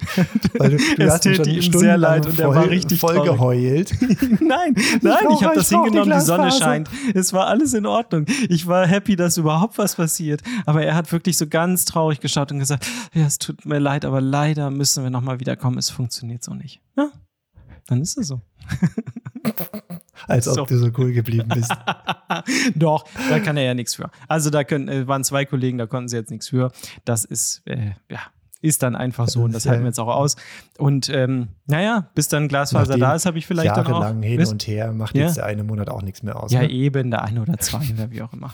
Weil 0.59 0.71
du, 0.71 0.77
du 0.79 0.83
Es 1.05 1.21
täte 1.21 1.43
ihm 1.51 1.55
sehr 1.55 1.63
stundenlang 1.63 2.01
leid 2.01 2.27
und 2.27 2.39
er 2.41 2.49
war 2.55 2.69
richtig 2.69 2.99
voll 2.99 3.15
traurig. 3.17 3.31
geheult. 3.33 3.95
nein, 4.01 4.41
nein, 4.41 4.75
ich 5.03 5.03
brauche- 5.03 5.45
habe 5.45 5.55
das 5.57 5.71
ich 5.71 5.77
brauche 5.77 5.91
die 5.91 5.99
hingenommen, 5.99 6.19
die 6.21 6.25
Sonne 6.25 6.51
scheint. 6.51 6.91
Es 7.15 7.33
war 7.35 7.47
alles 7.49 7.75
in 7.75 7.85
Ordnung. 7.87 8.25
Ich 8.49 8.67
war 8.67 8.87
happy, 8.87 9.15
dass 9.15 9.37
überhaupt 9.37 9.77
was 9.79 9.97
passiert. 9.97 10.43
Aber 10.67 10.83
er 10.83 10.95
hat 10.95 11.13
wirklich 11.13 11.37
so 11.37 11.47
ganz 11.47 11.85
traurig 11.85 12.21
geschaut 12.21 12.51
und 12.51 12.59
gesagt, 12.61 12.87
ja, 13.13 13.27
es 13.27 13.39
tut 13.39 13.67
mir 13.67 13.79
leid, 13.79 14.05
aber 14.07 14.21
leider 14.23 14.71
müssen 14.71 15.03
wir 15.05 15.11
nochmal 15.11 15.39
wiederkommen. 15.39 15.77
Es 15.79 15.91
funktioniert 15.91 16.43
so 16.43 16.55
nicht. 16.55 16.81
Ja, 16.97 17.11
dann 17.87 18.01
ist 18.01 18.17
es 18.19 18.29
so. 18.29 18.41
Als 20.29 20.47
ob 20.49 20.55
So. 20.55 20.65
du 20.67 20.79
so 20.79 20.91
cool 20.99 21.13
geblieben 21.13 21.49
bist. 21.55 21.73
Doch, 22.75 23.05
da 23.29 23.41
kann 23.41 23.57
er 23.57 23.65
ja 23.65 23.75
nichts 23.75 23.95
für. 23.95 24.11
Also 24.29 24.51
da 24.51 24.65
können, 24.65 24.89
äh, 24.89 25.09
waren 25.09 25.25
zwei 25.25 25.45
Kollegen, 25.45 25.79
da 25.79 25.87
konnten 25.87 26.09
sie 26.09 26.17
jetzt 26.17 26.31
nichts 26.31 26.49
für. 26.49 26.71
Das 27.05 27.25
ist, 27.25 27.63
äh, 27.67 27.93
ja, 28.11 28.21
ist 28.61 28.83
dann 28.83 28.95
einfach 28.95 29.27
so 29.29 29.43
und 29.43 29.55
das 29.55 29.67
halten 29.67 29.83
wir 29.83 29.89
jetzt 29.89 29.99
auch 29.99 30.09
aus. 30.09 30.37
Und 30.79 31.09
ähm, 31.09 31.49
naja, 31.67 32.11
bis 32.15 32.29
dann 32.29 32.47
Glasfaser 32.49 32.91
Nachdem 32.91 33.01
da 33.01 33.15
ist, 33.15 33.27
habe 33.27 33.39
ich 33.39 33.47
vielleicht 33.47 33.75
dann 33.77 33.87
auch. 33.87 33.91
Jahrelang 34.03 34.23
hin 34.23 34.47
und 34.47 34.67
her 34.67 34.93
macht 34.93 35.17
Ja. 35.17 35.25
jetzt 35.27 35.39
der 35.39 35.47
eine 35.47 35.65
Monat 35.65 35.89
auch 35.89 36.03
nichts 36.03 36.23
mehr 36.23 36.41
aus. 36.41 36.53
Ja, 36.53 36.61
ne? 36.61 36.71
eben, 36.71 37.11
der 37.11 37.23
eine 37.25 37.41
oder 37.41 37.57
zwei 37.59 37.83
oder 37.95 38.11
wie 38.11 38.21
auch 38.23 38.33
immer. 38.35 38.53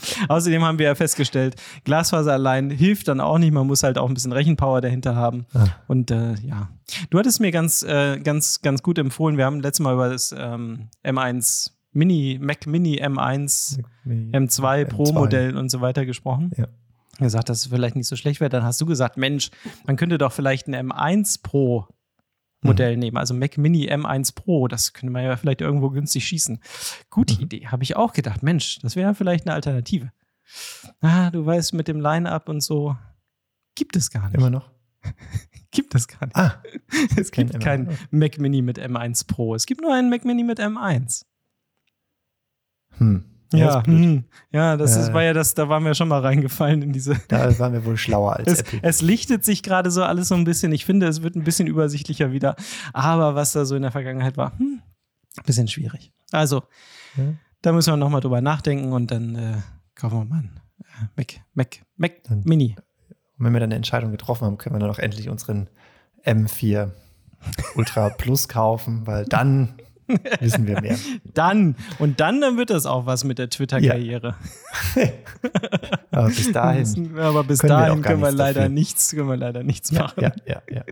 Außerdem 0.28 0.62
haben 0.64 0.78
wir 0.78 0.86
ja 0.86 0.94
festgestellt, 0.94 1.56
Glasfaser 1.84 2.32
allein 2.32 2.70
hilft 2.70 3.08
dann 3.08 3.20
auch 3.20 3.38
nicht. 3.38 3.52
Man 3.52 3.66
muss 3.66 3.82
halt 3.82 3.98
auch 3.98 4.08
ein 4.08 4.14
bisschen 4.14 4.32
Rechenpower 4.32 4.80
dahinter 4.80 5.14
haben. 5.16 5.46
Ah. 5.54 5.66
Und 5.88 6.10
äh, 6.10 6.34
ja, 6.34 6.68
du 7.10 7.18
hattest 7.18 7.40
mir 7.40 7.50
ganz, 7.50 7.82
äh, 7.82 8.18
ganz, 8.20 8.62
ganz 8.62 8.82
gut 8.82 8.98
empfohlen. 8.98 9.36
Wir 9.36 9.44
haben 9.44 9.60
letztes 9.60 9.82
Mal 9.82 9.94
über 9.94 10.08
das 10.08 10.34
ähm, 10.36 10.88
M1 11.04 11.72
Mini, 11.92 12.38
Mac 12.40 12.66
Mini 12.66 13.02
M1, 13.02 13.80
M2 14.06 14.84
Pro 14.86 15.04
M2. 15.04 15.12
Modell 15.12 15.56
und 15.56 15.70
so 15.70 15.80
weiter 15.80 16.06
gesprochen. 16.06 16.50
Ja. 16.56 16.66
Gesagt, 17.18 17.50
dass 17.50 17.58
es 17.58 17.66
vielleicht 17.66 17.94
nicht 17.94 18.08
so 18.08 18.16
schlecht 18.16 18.40
wäre. 18.40 18.48
Dann 18.48 18.64
hast 18.64 18.80
du 18.80 18.86
gesagt, 18.86 19.18
Mensch, 19.18 19.50
man 19.86 19.96
könnte 19.96 20.16
doch 20.16 20.32
vielleicht 20.32 20.66
ein 20.66 20.90
M1 20.90 21.42
Pro 21.42 21.86
Modell 22.62 22.96
nehmen, 22.96 23.16
also 23.16 23.34
Mac 23.34 23.58
Mini 23.58 23.90
M1 23.90 24.34
Pro, 24.34 24.68
das 24.68 24.92
könnte 24.92 25.12
man 25.12 25.24
ja 25.24 25.36
vielleicht 25.36 25.60
irgendwo 25.60 25.90
günstig 25.90 26.26
schießen. 26.26 26.60
Gute 27.10 27.34
Mhm. 27.34 27.40
Idee, 27.42 27.66
habe 27.66 27.82
ich 27.82 27.96
auch 27.96 28.12
gedacht. 28.12 28.42
Mensch, 28.42 28.78
das 28.80 28.94
wäre 28.96 29.14
vielleicht 29.14 29.46
eine 29.46 29.54
Alternative. 29.54 30.12
Ah, 31.00 31.30
du 31.30 31.44
weißt, 31.44 31.74
mit 31.74 31.88
dem 31.88 32.00
Line-Up 32.00 32.48
und 32.48 32.60
so 32.62 32.96
gibt 33.74 33.96
es 33.96 34.10
gar 34.10 34.26
nicht. 34.28 34.36
Immer 34.36 34.50
noch? 34.50 34.70
Gibt 35.72 35.94
es 35.94 36.06
gar 36.06 36.26
nicht. 36.26 36.36
Ah, 36.36 36.62
es 37.16 37.30
kein 37.32 37.46
gibt 37.46 37.58
M1. 37.58 37.64
kein 37.64 37.98
Mac 38.10 38.38
Mini 38.38 38.60
mit 38.60 38.78
M1 38.78 39.26
Pro. 39.26 39.54
Es 39.54 39.64
gibt 39.66 39.80
nur 39.80 39.94
einen 39.94 40.10
Mac 40.10 40.24
Mini 40.26 40.44
mit 40.44 40.60
M1. 40.60 41.24
hm. 42.98 43.24
Ja, 43.58 43.84
hm. 43.86 44.24
ja, 44.50 44.76
das 44.76 44.96
ist, 44.96 45.08
Äh. 45.08 45.14
war 45.14 45.22
ja 45.22 45.32
das, 45.32 45.54
da 45.54 45.68
waren 45.68 45.84
wir 45.84 45.94
schon 45.94 46.08
mal 46.08 46.20
reingefallen 46.20 46.82
in 46.82 46.92
diese. 46.92 47.16
Da 47.28 47.58
waren 47.58 47.72
wir 47.72 47.84
wohl 47.84 47.96
schlauer 47.96 48.36
als 48.36 48.48
Es, 48.50 48.60
Apple. 48.60 48.80
es 48.82 49.02
lichtet 49.02 49.44
sich 49.44 49.62
gerade 49.62 49.90
so 49.90 50.02
alles 50.02 50.28
so 50.28 50.34
ein 50.34 50.44
bisschen. 50.44 50.72
Ich 50.72 50.84
finde, 50.84 51.06
es 51.06 51.22
wird 51.22 51.36
ein 51.36 51.44
bisschen 51.44 51.66
übersichtlicher 51.68 52.32
wieder. 52.32 52.56
Aber 52.92 53.34
was 53.34 53.52
da 53.52 53.64
so 53.64 53.76
in 53.76 53.82
der 53.82 53.90
Vergangenheit 53.92 54.36
war, 54.36 54.58
hm, 54.58 54.80
ein 55.38 55.44
bisschen 55.44 55.68
schwierig. 55.68 56.12
Also, 56.30 56.62
Ja. 57.16 57.24
da 57.62 57.72
müssen 57.72 57.92
wir 57.92 57.96
nochmal 57.96 58.20
drüber 58.20 58.40
nachdenken 58.40 58.92
und 58.92 59.10
dann 59.10 59.34
äh, 59.34 59.54
kaufen 59.94 60.18
wir 60.18 60.24
mal 60.24 60.38
einen 60.38 60.60
äh, 60.80 61.06
Mac, 61.16 61.34
Mac, 61.54 61.78
Mac 61.96 62.24
Dann- 62.24 62.42
Mini. 62.44 62.76
Und 63.38 63.46
wenn 63.46 63.52
wir 63.54 63.60
dann 63.60 63.68
eine 63.68 63.76
Entscheidung 63.76 64.10
getroffen 64.12 64.44
haben, 64.46 64.58
können 64.58 64.76
wir 64.76 64.80
dann 64.80 64.90
auch 64.90 64.98
endlich 64.98 65.28
unseren 65.28 65.68
M4 66.24 66.90
Ultra 67.74 68.10
Plus 68.10 68.46
kaufen, 68.48 69.06
weil 69.06 69.24
dann 69.24 69.74
wissen 70.40 70.66
wir 70.66 70.80
mehr. 70.80 70.96
Dann, 71.34 71.76
und 71.98 72.20
dann, 72.20 72.40
dann 72.40 72.56
wird 72.56 72.70
das 72.70 72.86
auch 72.86 73.06
was 73.06 73.24
mit 73.24 73.38
der 73.38 73.48
Twitter-Karriere. 73.50 74.34
Aber 76.10 76.26
bis 76.28 76.52
dahin. 76.52 77.18
Aber 77.18 77.44
bis 77.44 77.60
können 77.60 77.72
wir 77.72 77.76
dahin 77.78 78.02
gar 78.02 78.12
können 78.12 78.22
wir 78.22 78.32
leider 78.32 78.60
dafür. 78.62 78.68
nichts, 78.68 79.10
können 79.10 79.28
wir 79.28 79.36
leider 79.36 79.62
nichts 79.62 79.90
Ja, 79.90 80.02
machen. 80.02 80.20
ja, 80.20 80.32
ja, 80.46 80.62
ja. 80.70 80.84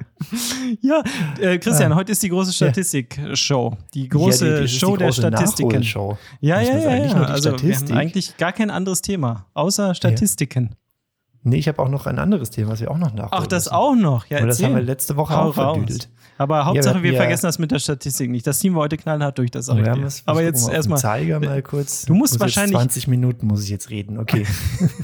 Ja, 0.81 1.02
äh, 1.40 1.59
Christian, 1.59 1.93
Ah. 1.93 1.97
heute 1.97 2.12
ist 2.12 2.23
die 2.23 2.29
große 2.29 2.52
Statistik-Show. 2.52 3.76
Die 3.95 4.09
große 4.09 4.49
ja, 4.49 4.61
die, 4.62 4.69
Show 4.69 4.93
die 4.93 4.99
der 4.99 5.09
große 5.09 5.21
Statistiken. 5.23 5.69
Nachholshow. 5.69 6.19
Ja, 6.40 6.61
ja, 6.61 6.79
ja, 6.79 6.97
ja. 7.07 7.23
Also 7.25 7.61
wir 7.62 7.76
haben 7.76 7.93
eigentlich 7.93 8.37
gar 8.37 8.52
kein 8.52 8.71
anderes 8.71 9.02
Thema, 9.02 9.47
außer 9.55 9.95
Statistiken. 9.95 10.71
Nee, 11.43 11.57
ich 11.57 11.69
habe 11.69 11.79
auch 11.81 11.89
noch 11.89 12.07
ein 12.07 12.19
anderes 12.19 12.51
Thema, 12.51 12.73
was 12.73 12.81
wir 12.81 12.91
auch 12.91 12.99
noch 12.99 13.15
nachholen 13.15 13.29
Ach, 13.33 13.47
das 13.47 13.65
müssen. 13.67 13.75
auch 13.75 13.95
noch. 13.95 14.27
Ja, 14.27 14.45
das 14.45 14.63
haben 14.63 14.75
wir 14.75 14.83
letzte 14.83 15.17
Woche 15.17 15.35
Hau 15.35 15.49
auch 15.49 15.55
verdüdelt. 15.55 16.11
Aber 16.37 16.65
Hauptsache, 16.65 16.97
wir 16.97 17.03
wir 17.03 17.13
ja- 17.13 17.19
vergessen 17.21 17.47
das 17.47 17.59
mit 17.59 17.71
der 17.71 17.79
Statistik 17.79 18.31
nicht. 18.31 18.47
Das 18.47 18.59
ziehen 18.61 18.73
wir 18.75 18.81
heute 18.81 18.97
knallhart 18.97 19.37
durch, 19.39 19.51
das 19.51 19.67
sag 19.67 19.75
ich 19.75 19.81
wir 19.81 19.85
dir. 19.85 19.91
haben 19.93 20.05
es 20.05 20.23
Aber 20.27 20.43
jetzt 20.43 20.67
wir 20.69 20.75
erstmal. 20.75 20.99
Zeiger 20.99 21.39
mal 21.41 21.61
kurz. 21.63 22.07
Du 22.07 22.15
musst 22.15 22.35
Muss 22.35 22.41
wahrscheinlich- 22.41 22.73
Jetzt 22.73 22.81
20 22.93 23.09
Minuten 23.09 23.47
muss 23.47 23.63
ich 23.65 23.69
jetzt 23.71 23.91
reden. 23.91 24.19
Okay. 24.19 24.47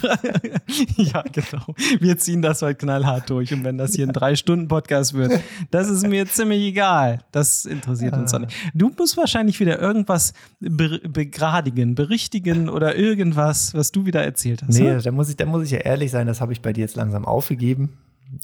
ja, 0.96 1.22
genau. 1.32 1.74
Wir 2.00 2.18
ziehen 2.18 2.42
das 2.42 2.62
heute 2.62 2.76
knallhart 2.76 3.28
durch. 3.30 3.52
Und 3.52 3.64
wenn 3.64 3.78
das 3.78 3.94
hier 3.94 4.06
ein 4.06 4.12
Drei-Stunden-Podcast 4.12 5.14
wird, 5.14 5.40
das 5.70 5.88
ist 5.88 6.06
mir 6.06 6.26
ziemlich 6.26 6.62
egal. 6.62 7.20
Das 7.32 7.64
interessiert 7.64 8.14
uns 8.14 8.32
doch 8.32 8.38
nicht. 8.40 8.54
Du 8.74 8.90
musst 8.96 9.16
wahrscheinlich 9.16 9.60
wieder 9.60 9.78
irgendwas 9.80 10.32
be 10.60 11.00
begradigen, 11.06 11.94
berichtigen 11.94 12.68
oder 12.68 12.96
irgendwas, 12.96 13.74
was 13.74 13.92
du 13.92 14.06
wieder 14.06 14.22
erzählt 14.24 14.62
hast. 14.62 14.74
Nee, 14.78 14.84
ne? 14.94 15.02
da 15.02 15.10
muss, 15.12 15.28
ich, 15.28 15.36
da 15.36 15.46
muss 15.46 15.64
ich 15.64 15.70
ja 15.72 15.78
ehrlich 15.78 16.10
sein, 16.10 16.25
das 16.26 16.40
habe 16.40 16.52
ich 16.52 16.62
bei 16.62 16.72
dir 16.72 16.82
jetzt 16.82 16.96
langsam 16.96 17.24
aufgegeben. 17.24 17.98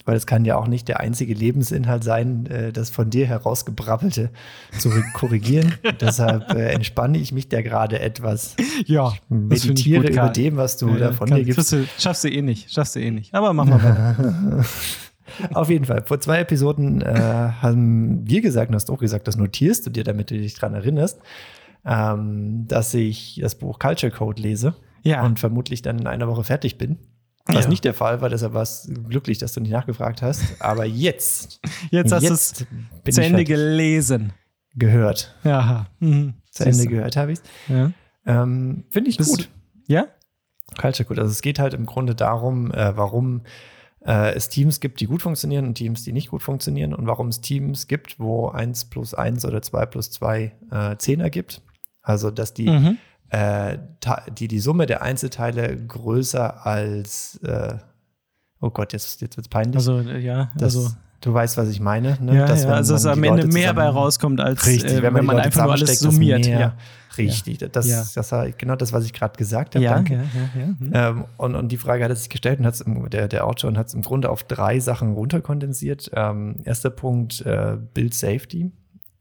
Weil 0.05 0.15
es 0.15 0.25
kann 0.25 0.45
ja 0.45 0.55
auch 0.55 0.67
nicht 0.69 0.87
der 0.87 1.01
einzige 1.01 1.33
Lebensinhalt 1.33 2.05
sein, 2.05 2.45
äh, 2.45 2.71
das 2.71 2.89
von 2.89 3.09
dir 3.09 3.25
herausgebrabbelte 3.27 4.29
zu 4.79 4.89
korrigieren. 5.13 5.73
Deshalb 5.99 6.53
äh, 6.53 6.69
entspanne 6.71 7.17
ich 7.17 7.33
mich 7.33 7.49
da 7.49 7.61
gerade 7.61 7.99
etwas. 7.99 8.55
Ja, 8.85 9.11
Meditiere 9.27 10.05
über 10.05 10.13
Karl. 10.13 10.31
dem, 10.31 10.55
was 10.55 10.77
du 10.77 10.87
Ja, 10.87 10.97
da 10.99 11.11
von 11.11 11.27
kann- 11.27 11.37
dir 11.39 11.43
gibst. 11.43 11.73
du- 11.73 11.85
Schaffst 11.99 12.23
du 12.23 12.29
eh 12.29 12.41
nicht, 12.41 12.71
schaffst 12.71 12.95
du 12.95 13.01
eh 13.01 13.11
nicht. 13.11 13.33
Aber 13.35 13.51
mach 13.51 13.65
mal 13.65 13.83
weiter. 13.83 14.63
Auf 15.53 15.69
jeden 15.69 15.83
Fall. 15.83 16.03
Vor 16.05 16.19
zwei 16.21 16.39
Episoden 16.39 17.01
äh, 17.01 17.13
haben 17.61 18.21
wir 18.25 18.39
gesagt, 18.39 18.69
und 18.69 18.75
hast 18.75 18.89
auch 18.89 18.99
gesagt, 18.99 19.27
das 19.27 19.35
notierst 19.35 19.85
du 19.85 19.89
dir, 19.89 20.05
damit 20.05 20.31
du 20.31 20.35
dich 20.37 20.53
dran 20.53 20.73
erinnerst, 20.75 21.19
ähm, 21.85 22.65
dass 22.67 22.93
ich 22.93 23.39
das 23.41 23.55
Buch 23.55 23.79
Culture 23.79 24.11
Code 24.13 24.41
lese 24.41 24.75
Ja. 25.03 25.25
und 25.25 25.39
vermutlich 25.39 25.81
dann 25.81 25.99
in 25.99 26.07
einer 26.07 26.27
Woche 26.29 26.43
fertig 26.45 26.77
bin. 26.77 26.97
Was 27.45 27.65
Ja. 27.65 27.69
nicht 27.69 27.83
der 27.83 27.93
Fall 27.93 28.21
war, 28.21 28.29
deshalb 28.29 28.53
war 28.53 28.61
es 28.61 28.89
glücklich, 29.09 29.37
dass 29.37 29.51
du 29.53 29.59
nicht 29.59 29.71
nachgefragt 29.71 30.21
hast. 30.21 30.41
Aber 30.61 30.85
jetzt, 30.85 31.59
Jetzt 31.91 32.11
hast 32.13 32.23
du 32.29 32.33
es 32.33 32.53
zu 33.15 33.21
Ende 33.21 33.43
gelesen. 33.43 34.31
gehört. 34.75 35.35
Ja. 35.43 35.87
Mhm. 35.99 36.35
Zu 36.51 36.65
Ende 36.65 36.83
du. 36.83 36.89
gehört 36.89 37.17
habe 37.17 37.33
ich 37.33 37.39
Ja. 37.67 37.91
ähm, 38.25 38.85
Finde 38.89 39.09
ich 39.09 39.17
Bist 39.17 39.29
gut. 39.29 39.49
ja? 39.87 40.07
Culture 40.79 41.05
Code. 41.07 41.21
Also 41.21 41.31
es 41.31 41.41
geht 41.41 41.59
halt 41.59 41.73
im 41.73 41.85
Grunde 41.85 42.15
darum, 42.15 42.71
äh, 42.71 42.95
warum 42.97 43.41
äh, 44.05 44.33
es 44.33 44.49
Teams 44.49 44.79
gibt, 44.79 44.99
die 45.01 45.05
gut 45.05 45.21
funktionieren 45.21 45.65
und 45.67 45.75
Teams, 45.75 46.03
die 46.03 46.11
nicht 46.13 46.29
gut 46.29 46.41
funktionieren 46.43 46.93
und 46.93 47.05
warum 47.07 47.27
es 47.27 47.41
Teams 47.41 47.87
gibt, 47.87 48.19
wo 48.19 48.47
1 48.49 48.85
plus 48.85 49.13
1 49.13 49.45
oder 49.45 49.61
2 49.61 49.85
plus 49.85 50.09
2 50.11 50.51
äh, 50.71 50.97
10 50.97 51.19
ergibt. 51.19 51.61
Also 52.01 52.31
dass 52.31 52.53
die, 52.53 52.69
Mhm. 52.69 52.97
Äh, 53.33 53.77
die, 54.37 54.47
die 54.47 54.59
Summe 54.59 54.85
der 54.85 55.01
Einzelteile 55.01 55.75
größer 55.75 56.65
als 56.65 57.39
äh, 57.43 57.77
oh 58.61 58.69
Gott, 58.69 58.93
jetzt, 58.93 59.21
jetzt 59.21 59.37
wird 59.37 59.45
es 59.47 59.49
peinlich. 59.49 59.75
Also, 59.75 59.99
äh, 59.99 60.19
ja, 60.19 60.51
das, 60.55 60.75
also. 60.77 60.91
du 61.21 61.33
weißt, 61.33 61.57
was 61.57 61.69
ich 61.69 61.79
meine. 61.79 62.17
Ne? 62.21 62.37
Ja, 62.37 62.45
Dass, 62.45 62.63
ja, 62.63 62.69
wenn 62.69 62.75
also 62.75 62.93
dass 62.93 63.03
man 63.03 63.13
am 63.13 63.23
Ende 63.23 63.41
Leute 63.43 63.53
mehr 63.53 63.73
bei 63.73 63.87
rauskommt, 63.87 64.39
als 64.39 64.65
Richtig, 64.65 64.91
äh, 64.91 64.95
wenn 65.01 65.13
wenn, 65.13 65.25
man, 65.25 65.25
man 65.25 65.35
die 65.35 65.41
Leute 65.41 65.45
einfach 65.47 65.63
nur 65.63 65.73
alles 65.73 65.99
summiert. 65.99 66.45
Ja, 66.45 66.75
Richtig, 67.17 67.59
das, 67.71 67.87
Ja. 67.87 68.03
das 68.15 68.31
war 68.31 68.49
genau 68.51 68.75
das, 68.75 68.93
was 68.93 69.05
ich 69.05 69.13
gerade 69.13 69.37
gesagt 69.37 69.75
habe. 69.75 69.83
ja, 69.83 69.93
Danke. 69.93 70.15
ja. 70.15 70.51
Hm. 70.53 70.91
Ähm, 70.93 71.25
und, 71.37 71.55
und 71.55 71.71
die 71.71 71.77
Frage 71.77 72.03
hat 72.03 72.09
er 72.11 72.15
sich 72.15 72.29
gestellt 72.29 72.59
und 72.59 72.65
hat's 72.65 72.81
im, 72.81 73.09
der, 73.09 73.27
der 73.27 73.45
Autor 73.45 73.73
hat 73.75 73.87
es 73.87 73.93
im 73.93 74.01
Grunde 74.01 74.29
auf 74.29 74.43
drei 74.43 74.79
Sachen 74.79 75.13
runterkondensiert. 75.13 76.09
Ähm, 76.13 76.55
erster 76.63 76.89
Punkt, 76.89 77.41
äh, 77.41 77.77
Build 77.93 78.13
Safety, 78.13 78.71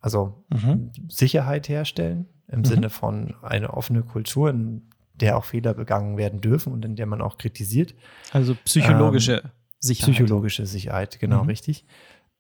also 0.00 0.45
Mhm. 0.50 0.90
Sicherheit 1.09 1.69
herstellen 1.69 2.26
im 2.52 2.64
Sinne 2.64 2.90
von 2.90 3.35
eine 3.42 3.73
offene 3.75 4.02
Kultur, 4.02 4.50
in 4.50 4.82
der 5.14 5.37
auch 5.37 5.44
Fehler 5.44 5.75
begangen 5.75 6.16
werden 6.16 6.40
dürfen 6.40 6.73
und 6.73 6.85
in 6.85 6.97
der 6.97 7.06
man 7.06 7.21
auch 7.21 7.38
kritisiert. 7.38 7.94
Also 8.32 8.54
psychologische 8.64 9.42
Sicherheit. 9.80 10.14
Psychologische 10.14 10.66
Sicherheit, 10.66 11.18
genau 11.18 11.42
Mhm. 11.42 11.49
richtig. 11.49 11.85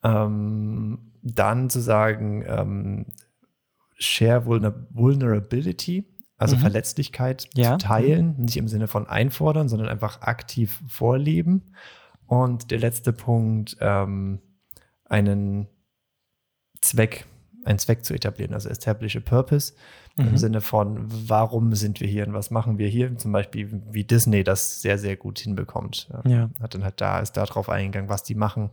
Ähm, 0.04 1.12
dann 1.22 1.70
zu 1.70 1.80
sagen, 1.80 2.44
ähm, 2.46 3.06
Share 3.98 4.46
Vulner 4.46 4.74
Vulnerability, 4.90 6.04
also 6.36 6.56
Mhm. 6.56 6.60
Verletzlichkeit 6.60 7.48
Ja. 7.54 7.78
zu 7.78 7.86
teilen, 7.86 8.34
nicht 8.38 8.56
im 8.56 8.68
Sinne 8.68 8.88
von 8.88 9.06
einfordern, 9.06 9.68
sondern 9.68 9.88
einfach 9.88 10.22
aktiv 10.22 10.80
vorleben. 10.88 11.74
Und 12.26 12.70
der 12.70 12.78
letzte 12.80 13.12
Punkt, 13.12 13.76
ähm, 13.80 14.40
einen 15.04 15.68
Zweck, 16.80 17.26
einen 17.64 17.78
Zweck 17.78 18.04
zu 18.04 18.14
etablieren, 18.14 18.54
also 18.54 18.68
establish 18.68 19.16
a 19.16 19.20
purpose 19.20 19.74
im 20.18 20.32
Mhm. 20.32 20.36
Sinne 20.36 20.60
von, 20.60 21.06
warum 21.28 21.74
sind 21.74 22.00
wir 22.00 22.08
hier 22.08 22.26
und 22.26 22.34
was 22.34 22.50
machen 22.50 22.76
wir 22.78 22.88
hier? 22.88 23.16
Zum 23.16 23.32
Beispiel, 23.32 23.80
wie 23.90 24.04
Disney 24.04 24.44
das 24.44 24.82
sehr, 24.82 24.98
sehr 24.98 25.16
gut 25.16 25.38
hinbekommt. 25.38 26.08
Ja. 26.26 26.50
Hat 26.60 26.74
dann 26.74 26.84
halt 26.84 27.00
da, 27.00 27.20
ist 27.20 27.32
da 27.36 27.44
drauf 27.46 27.68
eingegangen, 27.70 28.10
was 28.10 28.22
die 28.22 28.34
machen. 28.34 28.70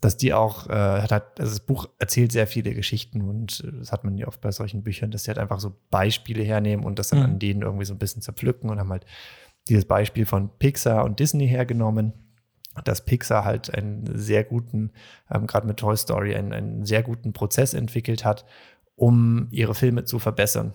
Dass 0.00 0.16
die 0.16 0.32
auch, 0.32 0.68
äh, 0.68 0.72
hat, 0.72 1.12
halt- 1.12 1.38
also 1.38 1.50
das 1.52 1.60
Buch 1.60 1.88
erzählt 1.98 2.32
sehr 2.32 2.46
viele 2.46 2.74
Geschichten 2.74 3.22
und 3.22 3.62
äh, 3.66 3.72
das 3.78 3.92
hat 3.92 4.04
man 4.04 4.16
ja 4.18 4.26
oft 4.26 4.40
bei 4.40 4.52
solchen 4.52 4.82
Büchern, 4.82 5.10
dass 5.10 5.22
die 5.24 5.28
halt 5.30 5.38
einfach 5.38 5.60
so 5.60 5.74
Beispiele 5.90 6.42
hernehmen 6.42 6.84
und 6.84 6.98
das 6.98 7.08
dann 7.08 7.18
Mhm. 7.20 7.24
an 7.26 7.38
denen 7.38 7.62
irgendwie 7.62 7.84
so 7.84 7.94
ein 7.94 7.98
bisschen 7.98 8.22
zerpflücken 8.22 8.70
und 8.70 8.78
haben 8.78 8.90
halt 8.90 9.04
dieses 9.68 9.84
Beispiel 9.86 10.26
von 10.26 10.50
Pixar 10.58 11.04
und 11.04 11.20
Disney 11.20 11.46
hergenommen, 11.48 12.12
dass 12.82 13.04
Pixar 13.04 13.44
halt 13.44 13.72
einen 13.72 14.18
sehr 14.18 14.44
guten, 14.44 14.92
ähm, 15.30 15.46
gerade 15.46 15.66
mit 15.66 15.78
Toy 15.78 15.96
Story, 15.96 16.34
einen, 16.34 16.52
einen 16.52 16.84
sehr 16.84 17.02
guten 17.02 17.32
Prozess 17.32 17.74
entwickelt 17.74 18.24
hat, 18.24 18.44
um 18.96 19.48
ihre 19.50 19.74
Filme 19.74 20.04
zu 20.04 20.18
verbessern. 20.18 20.72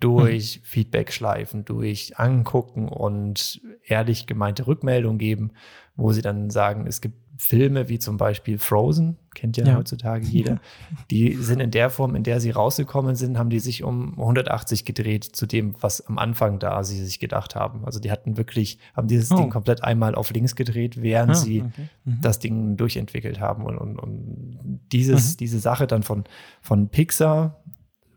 Durch 0.00 0.60
Feedback-Schleifen, 0.64 1.64
durch 1.64 2.18
Angucken 2.18 2.88
und 2.88 3.60
ehrlich 3.84 4.26
gemeinte 4.26 4.66
Rückmeldung 4.66 5.18
geben, 5.18 5.52
wo 5.94 6.12
sie 6.12 6.22
dann 6.22 6.48
sagen, 6.50 6.86
es 6.86 7.00
gibt 7.00 7.18
Filme 7.36 7.88
wie 7.88 7.98
zum 7.98 8.16
Beispiel 8.16 8.58
Frozen, 8.58 9.18
kennt 9.34 9.56
ja, 9.56 9.66
Ja. 9.66 9.76
heutzutage 9.76 10.24
jeder, 10.24 10.60
die 11.10 11.34
sind 11.34 11.60
in 11.60 11.70
der 11.70 11.90
Form, 11.90 12.14
in 12.14 12.22
der 12.22 12.40
sie 12.40 12.50
rausgekommen 12.50 13.14
sind, 13.16 13.38
haben 13.38 13.50
die 13.50 13.60
sich 13.60 13.82
um 13.82 14.12
180 14.18 14.84
gedreht 14.84 15.24
zu 15.24 15.46
dem, 15.46 15.74
was 15.80 16.06
am 16.06 16.18
Anfang 16.18 16.58
da 16.58 16.82
sie 16.84 17.04
sich 17.04 17.18
gedacht 17.18 17.54
haben. 17.54 17.84
Also 17.84 18.00
die 18.00 18.10
hatten 18.10 18.36
wirklich, 18.36 18.78
haben 18.96 19.08
dieses 19.08 19.30
Oh. 19.30 19.36
Ding 19.36 19.50
komplett 19.50 19.82
einmal 19.84 20.14
auf 20.14 20.30
links 20.32 20.54
gedreht, 20.56 21.00
während 21.02 21.32
Ah, 21.32 21.34
sie 21.34 21.62
okay. 21.62 21.88
Mhm. 22.04 22.18
das 22.22 22.38
Ding 22.38 22.76
durchentwickelt 22.76 23.40
haben. 23.40 23.64
Und, 23.64 23.76
und, 23.78 23.98
und 23.98 24.80
dieses, 24.92 25.32
Mhm. 25.32 25.36
diese 25.38 25.58
Sache 25.58 25.86
dann 25.86 26.02
von, 26.02 26.24
von 26.60 26.88
Pixar, 26.88 27.60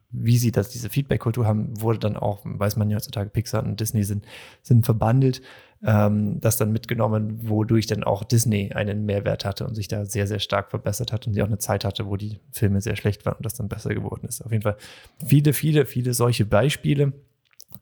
wie 0.10 0.38
sie 0.38 0.52
das, 0.52 0.70
diese 0.70 0.90
Feedback-Kultur 0.90 1.46
haben, 1.46 1.82
wurde 1.82 2.00
dann 2.00 2.16
auch, 2.16 2.42
weiß 2.44 2.78
man 2.78 2.90
ja 2.90 2.96
heutzutage, 2.96 3.30
Pixar 3.30 3.64
und 3.64 3.80
Disney 3.80 4.04
sind, 4.04 4.26
sind 4.62 4.86
verbandelt, 4.86 5.42
ähm, 5.84 6.40
das 6.40 6.58
dann 6.58 6.72
mitgenommen, 6.72 7.50
wodurch 7.50 7.88
dann 7.88 8.04
auch 8.04 8.24
Disney 8.24 8.72
einen 8.74 9.06
Mehrwert 9.06 9.46
hatte 9.46 9.68
und 9.68 9.76
sich 9.76 9.88
da 9.88 10.06
sehr, 10.06 10.26
sehr 10.26 10.40
stark 10.40 10.70
verbessert 10.70 11.12
hat 11.12 11.28
und 11.28 11.34
sie 11.34 11.42
auch 11.42 11.48
eine 11.48 11.58
Zeit 11.60 11.84
hatte, 11.84 12.08
wo 12.08 12.16
die 12.16 12.40
Filme 12.52 12.82
sehr 12.82 12.96
schlecht 12.96 13.26
waren 13.26 13.36
und 13.36 13.46
das 13.46 13.56
dann 13.56 13.68
besser 13.68 13.94
geworden 13.94 14.28
ist. 14.28 14.44
Auf 14.44 14.52
jeden 14.52 14.64
Fall 14.64 14.78
viele, 15.26 15.54
viele, 15.54 15.86
viele 15.86 16.14
solche 16.14 16.46
Beispiele, 16.46 17.14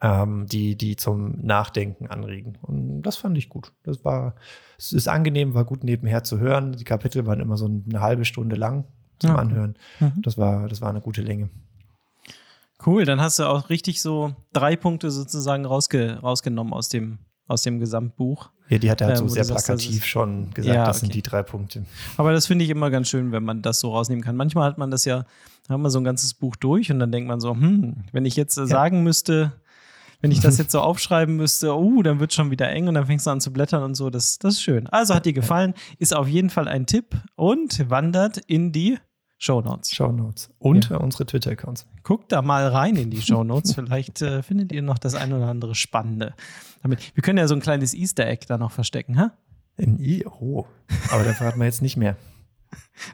ähm, 0.01 0.46
die, 0.48 0.75
die 0.75 0.96
zum 0.96 1.39
Nachdenken 1.46 2.08
anregen. 2.08 2.58
Und 2.62 3.03
das 3.03 3.17
fand 3.17 3.38
ich 3.38 3.50
gut. 3.50 3.72
Das 3.84 4.03
war, 4.03 4.36
es 4.77 4.91
ist 4.94 5.08
angenehm, 5.08 5.53
war 5.53 5.63
gut 5.63 5.84
nebenher 5.84 6.24
zu 6.24 6.39
hören. 6.39 6.74
Die 6.74 6.84
Kapitel 6.84 7.25
waren 7.27 7.39
immer 7.39 7.55
so 7.55 7.65
eine 7.65 8.01
halbe 8.01 8.25
Stunde 8.25 8.55
lang 8.55 8.86
zum 9.20 9.29
Ja. 9.29 9.36
Anhören. 9.38 9.75
Mhm. 10.00 10.22
Das 10.24 10.38
war, 10.38 10.67
das 10.67 10.82
war 10.82 10.89
eine 10.89 11.01
gute 11.01 11.22
Länge. 11.22 11.50
Cool, 12.86 13.05
dann 13.05 13.22
hast 13.22 13.39
du 13.39 13.44
auch 13.44 13.70
richtig 13.70 14.01
so 14.01 14.34
drei 14.53 14.75
Punkte 14.75 15.12
sozusagen 15.12 15.65
rausge 15.65 16.20
rausgenommen 16.22 16.74
aus 16.74 16.89
dem, 16.89 17.20
aus 17.48 17.62
dem 17.62 17.79
Gesamtbuch. 17.79 18.50
Ja, 18.70 18.79
die 18.79 18.89
hat 18.89 19.01
er 19.01 19.08
halt 19.08 19.17
Äh, 19.17 19.20
so 19.20 19.27
sehr 19.27 19.44
sagst, 19.44 19.65
plakativ 19.65 20.05
schon 20.05 20.51
gesagt, 20.51 20.75
Ja, 20.75 20.86
das 20.86 21.00
sind 21.00 21.13
die 21.13 21.22
drei 21.22 21.44
Punkte. 21.44 21.86
Aber 22.17 22.34
das 22.34 22.48
finde 22.48 22.65
ich 22.65 22.72
immer 22.72 22.89
ganz 22.89 23.10
schön, 23.10 23.32
wenn 23.32 23.44
man 23.44 23.62
das 23.62 23.79
so 23.79 23.91
rausnehmen 23.91 24.24
kann. 24.24 24.36
Manchmal 24.36 24.67
hat 24.67 24.77
man 24.77 24.89
das 24.91 25.05
ja, 25.05 25.25
haben 25.70 25.84
wir 25.84 25.89
so 25.89 26.00
ein 26.00 26.03
ganzes 26.03 26.34
Buch 26.34 26.55
durch 26.55 26.91
und 26.91 27.00
dann 27.00 27.12
denkt 27.12 27.27
man 27.27 27.39
so, 27.39 27.51
hm, 27.51 28.05
wenn 28.12 28.25
ich 28.25 28.36
jetzt 28.36 28.58
äh, 28.58 28.65
sagen 28.65 29.03
müsste, 29.03 29.53
wenn 30.22 30.32
ich 30.32 30.39
das 30.39 30.58
jetzt 30.58 30.72
so 30.72 30.79
aufschreiben 30.82 31.36
müsste, 31.36 31.75
oh, 31.77 32.01
dann 32.01 32.20
wird 32.20 32.34
schon 32.34 32.50
wieder 32.50 32.67
eng 32.70 32.88
und 32.88 32.96
dann 32.96 33.05
fängst 33.05 33.27
du 33.27 33.29
an 33.32 33.39
zu 33.41 33.53
blättern 33.53 33.84
und 33.84 33.96
so. 33.96 34.10
Das, 34.10 34.39
das 34.39 34.55
ist 34.55 34.62
schön. 34.63 34.88
Also 34.88 35.13
hat 35.13 35.25
dir 35.25 35.34
gefallen, 35.34 35.75
ist 36.00 36.15
auf 36.15 36.27
jeden 36.27 36.50
Fall 36.50 36.67
ein 36.67 36.88
Tipp 36.88 37.15
und 37.36 37.88
wandert 37.89 38.38
in 38.48 38.72
die 38.72 38.98
Shownotes. 39.37 39.91
Shownotes. 39.91 40.49
Und 40.59 40.91
unsere 40.91 41.25
Twitter-Accounts. 41.25 41.87
Guckt 42.03 42.31
da 42.31 42.41
mal 42.41 42.67
rein 42.67 42.95
in 42.95 43.09
die 43.09 43.21
Shownotes. 43.21 43.73
Vielleicht 43.75 44.21
äh, 44.21 44.41
findet 44.43 44.71
ihr 44.71 44.81
noch 44.81 44.97
das 44.97 45.15
ein 45.15 45.33
oder 45.33 45.47
andere 45.47 45.75
Spannende. 45.75 46.33
Damit, 46.81 47.15
wir 47.15 47.21
können 47.21 47.37
ja 47.37 47.47
so 47.47 47.55
ein 47.55 47.61
kleines 47.61 47.93
Easter 47.93 48.25
Egg 48.27 48.45
da 48.47 48.57
noch 48.57 48.71
verstecken, 48.71 49.17
ha? 49.19 49.33
In 49.77 49.99
I, 49.99 50.25
oh. 50.25 50.65
Aber 51.11 51.23
da 51.23 51.33
verraten 51.33 51.59
wir 51.59 51.65
jetzt 51.65 51.81
nicht 51.81 51.97
mehr. 51.97 52.15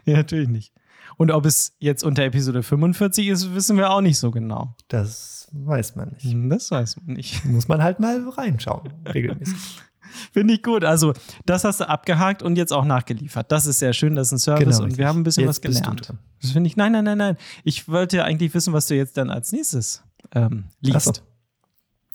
Ja, 0.04 0.16
natürlich 0.16 0.48
nicht. 0.48 0.72
Und 1.16 1.30
ob 1.30 1.46
es 1.46 1.76
jetzt 1.78 2.02
unter 2.02 2.24
Episode 2.24 2.62
45 2.62 3.28
ist, 3.28 3.54
wissen 3.54 3.76
wir 3.76 3.90
auch 3.90 4.00
nicht 4.00 4.18
so 4.18 4.30
genau. 4.30 4.74
Das 4.88 5.48
weiß 5.52 5.94
man 5.94 6.10
nicht. 6.10 6.34
Das 6.50 6.70
weiß 6.70 6.96
man 6.96 7.16
nicht. 7.16 7.44
Muss 7.44 7.68
man 7.68 7.82
halt 7.82 8.00
mal 8.00 8.28
reinschauen, 8.28 8.92
regelmäßig. 9.14 9.56
Finde 10.32 10.54
ich 10.54 10.62
gut. 10.62 10.84
Also, 10.84 11.12
das 11.46 11.64
hast 11.64 11.80
du 11.80 11.88
abgehakt 11.88 12.42
und 12.42 12.56
jetzt 12.56 12.72
auch 12.72 12.84
nachgeliefert. 12.84 13.50
Das 13.50 13.66
ist 13.66 13.78
sehr 13.78 13.92
schön, 13.92 14.14
das 14.14 14.28
ist 14.28 14.32
ein 14.32 14.38
Service 14.38 14.78
und 14.78 14.86
richtig. 14.86 14.98
wir 14.98 15.08
haben 15.08 15.20
ein 15.20 15.24
bisschen 15.24 15.48
was 15.48 15.60
gelernt. 15.60 16.12
Das 16.40 16.52
finde 16.52 16.68
ich, 16.68 16.76
nein, 16.76 16.92
nein, 16.92 17.04
nein, 17.04 17.18
nein. 17.18 17.36
Ich 17.64 17.88
wollte 17.88 18.18
ja 18.18 18.24
eigentlich 18.24 18.52
wissen, 18.54 18.72
was 18.72 18.86
du 18.86 18.94
jetzt 18.94 19.16
dann 19.16 19.30
als 19.30 19.52
nächstes 19.52 20.02
ähm, 20.34 20.64
liest. 20.80 21.22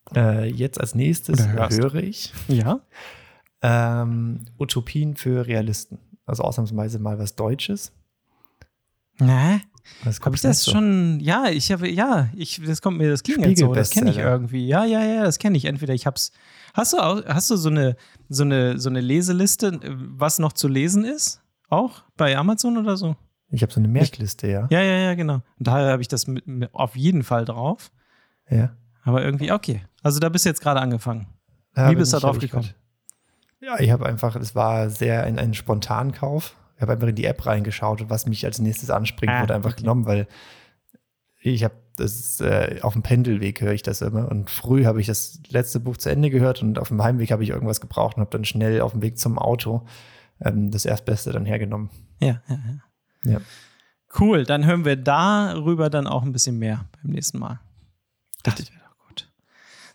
So. 0.10 0.20
Äh, 0.20 0.50
jetzt 0.50 0.80
als 0.80 0.96
nächstes 0.96 1.48
höre 1.48 1.96
ich 1.96 2.34
Ja. 2.48 2.82
Ähm, 3.62 4.46
Utopien 4.60 5.16
für 5.16 5.48
Realisten. 5.48 6.00
Also 6.26 6.44
ausnahmsweise 6.44 7.00
mal 7.00 7.18
was 7.20 7.36
Deutsches. 7.36 7.92
Ne? 9.20 9.62
Was 10.04 10.20
Habe 10.22 10.36
ich 10.36 10.42
das 10.42 10.64
so? 10.64 10.72
schon? 10.72 11.20
Ja, 11.20 11.46
ich 11.50 11.72
habe, 11.72 11.90
ja, 11.90 12.30
ich, 12.36 12.62
das 12.66 12.82
kommt 12.82 12.98
mir, 12.98 13.10
das 13.10 13.24
klingt 13.24 13.46
jetzt 13.46 13.60
so, 13.60 13.74
das 13.74 13.90
kenne 13.90 14.12
ich 14.12 14.18
irgendwie. 14.18 14.68
Ja, 14.68 14.86
ja, 14.86 15.04
ja, 15.04 15.24
das 15.24 15.40
kenne 15.40 15.58
ich. 15.58 15.66
Entweder 15.66 15.94
ich 15.94 16.06
hab's. 16.06 16.32
Hast 16.74 16.94
du, 16.94 16.98
auch, 16.98 17.26
hast 17.26 17.50
du 17.50 17.56
so 17.56 17.70
eine, 17.70 17.96
so 18.30 18.44
eine, 18.44 18.80
so 18.80 18.90
eine 18.90 19.02
Leseliste, 19.02 19.80
was 19.84 20.40
noch 20.40 20.54
zu 20.54 20.68
lesen 20.68 21.04
ist? 21.04 21.42
Auch 21.70 22.04
bei 22.16 22.38
Amazon 22.38 22.78
oder 22.78 22.96
so? 22.98 23.16
Ich 23.50 23.62
habe 23.62 23.72
so 23.72 23.80
eine 23.80 23.88
Merkliste, 23.88 24.48
ja. 24.48 24.68
Ja, 24.70 24.82
ja, 24.82 24.98
ja, 24.98 25.16
genau. 25.16 25.36
Und 25.36 25.68
daher 25.68 25.92
habe 25.92 26.02
ich 26.02 26.08
das 26.08 26.28
mit, 26.28 26.46
mit, 26.48 26.74
auf 26.74 26.96
jeden 26.96 27.24
Fall 27.24 27.46
drauf. 27.46 27.92
ja. 28.50 28.72
Aber 29.04 29.24
irgendwie, 29.24 29.54
okay. 29.54 29.84
Also 30.04 30.20
da 30.20 30.28
bist 30.28 30.44
du 30.44 30.50
jetzt 30.50 30.62
gerade 30.62 30.82
angefangen. 30.82 31.28
Da 31.74 31.90
Wie 31.90 31.96
bist 31.96 32.12
du 32.12 32.18
da 32.18 32.28
drauf 32.28 32.40
gekommen? 32.40 32.70
Ja, 33.62 33.80
ich 33.80 33.90
habe 33.90 34.06
einfach, 34.06 34.36
es 34.36 34.54
war 34.54 34.90
sehr 34.90 35.24
ein, 35.24 35.40
ein 35.40 35.54
Spontankauf. 35.54 36.56
Ich 36.78 36.82
habe 36.82 36.94
einfach 36.94 37.08
in 37.08 37.16
die 37.16 37.26
App 37.26 37.46
reingeschaut 37.46 38.02
und 38.02 38.10
was 38.10 38.26
mich 38.28 38.46
als 38.46 38.60
nächstes 38.60 38.90
anspringt, 38.90 39.34
Ah, 39.34 39.42
wurde 39.42 39.56
einfach 39.56 39.72
okay. 39.72 39.82
genommen, 39.82 40.06
weil 40.06 40.28
ich 41.42 41.64
habe 41.64 41.76
das 41.96 42.40
äh, 42.42 42.80
auf 42.84 42.94
dem 42.94 43.02
Pendelweg 43.02 43.60
höre 43.62 43.74
ich 43.74 43.82
das 43.82 44.02
immer 44.02 44.30
und 44.30 44.50
früh 44.52 44.86
habe 44.86 45.02
ich 45.02 45.08
das 45.08 45.40
letzte 45.50 45.80
Buch 45.80 45.98
zu 45.98 46.10
Ende 46.10 46.30
gehört 46.30 46.62
und 46.62 46.78
auf 46.78 46.90
dem 46.90 47.02
Heimweg 47.04 47.32
habe 47.32 47.44
ich 47.44 47.50
irgendwas 47.50 47.82
gebraucht 47.82 48.18
und 48.18 48.22
habe 48.22 48.30
dann 48.32 48.46
schnell 48.46 48.82
auf 48.82 48.92
dem 48.92 49.02
Weg 49.02 49.18
zum 49.18 49.40
Auto 49.40 49.86
ähm, 50.40 50.70
das 50.70 50.86
Erstbeste 50.86 51.32
dann 51.32 51.46
hergenommen. 51.46 51.90
Ja, 52.20 52.42
ja, 52.48 52.60
ja. 53.24 53.32
Ja. 53.34 53.42
Cool, 54.20 54.44
dann 54.44 54.66
hören 54.66 54.86
wir 54.86 54.96
darüber 54.96 55.90
dann 55.90 56.06
auch 56.08 56.24
ein 56.24 56.32
bisschen 56.32 56.60
mehr 56.60 56.86
beim 57.02 57.12
nächsten 57.12 57.40
Mal. 57.40 57.60
Doch 58.44 58.56
gut. 58.56 58.72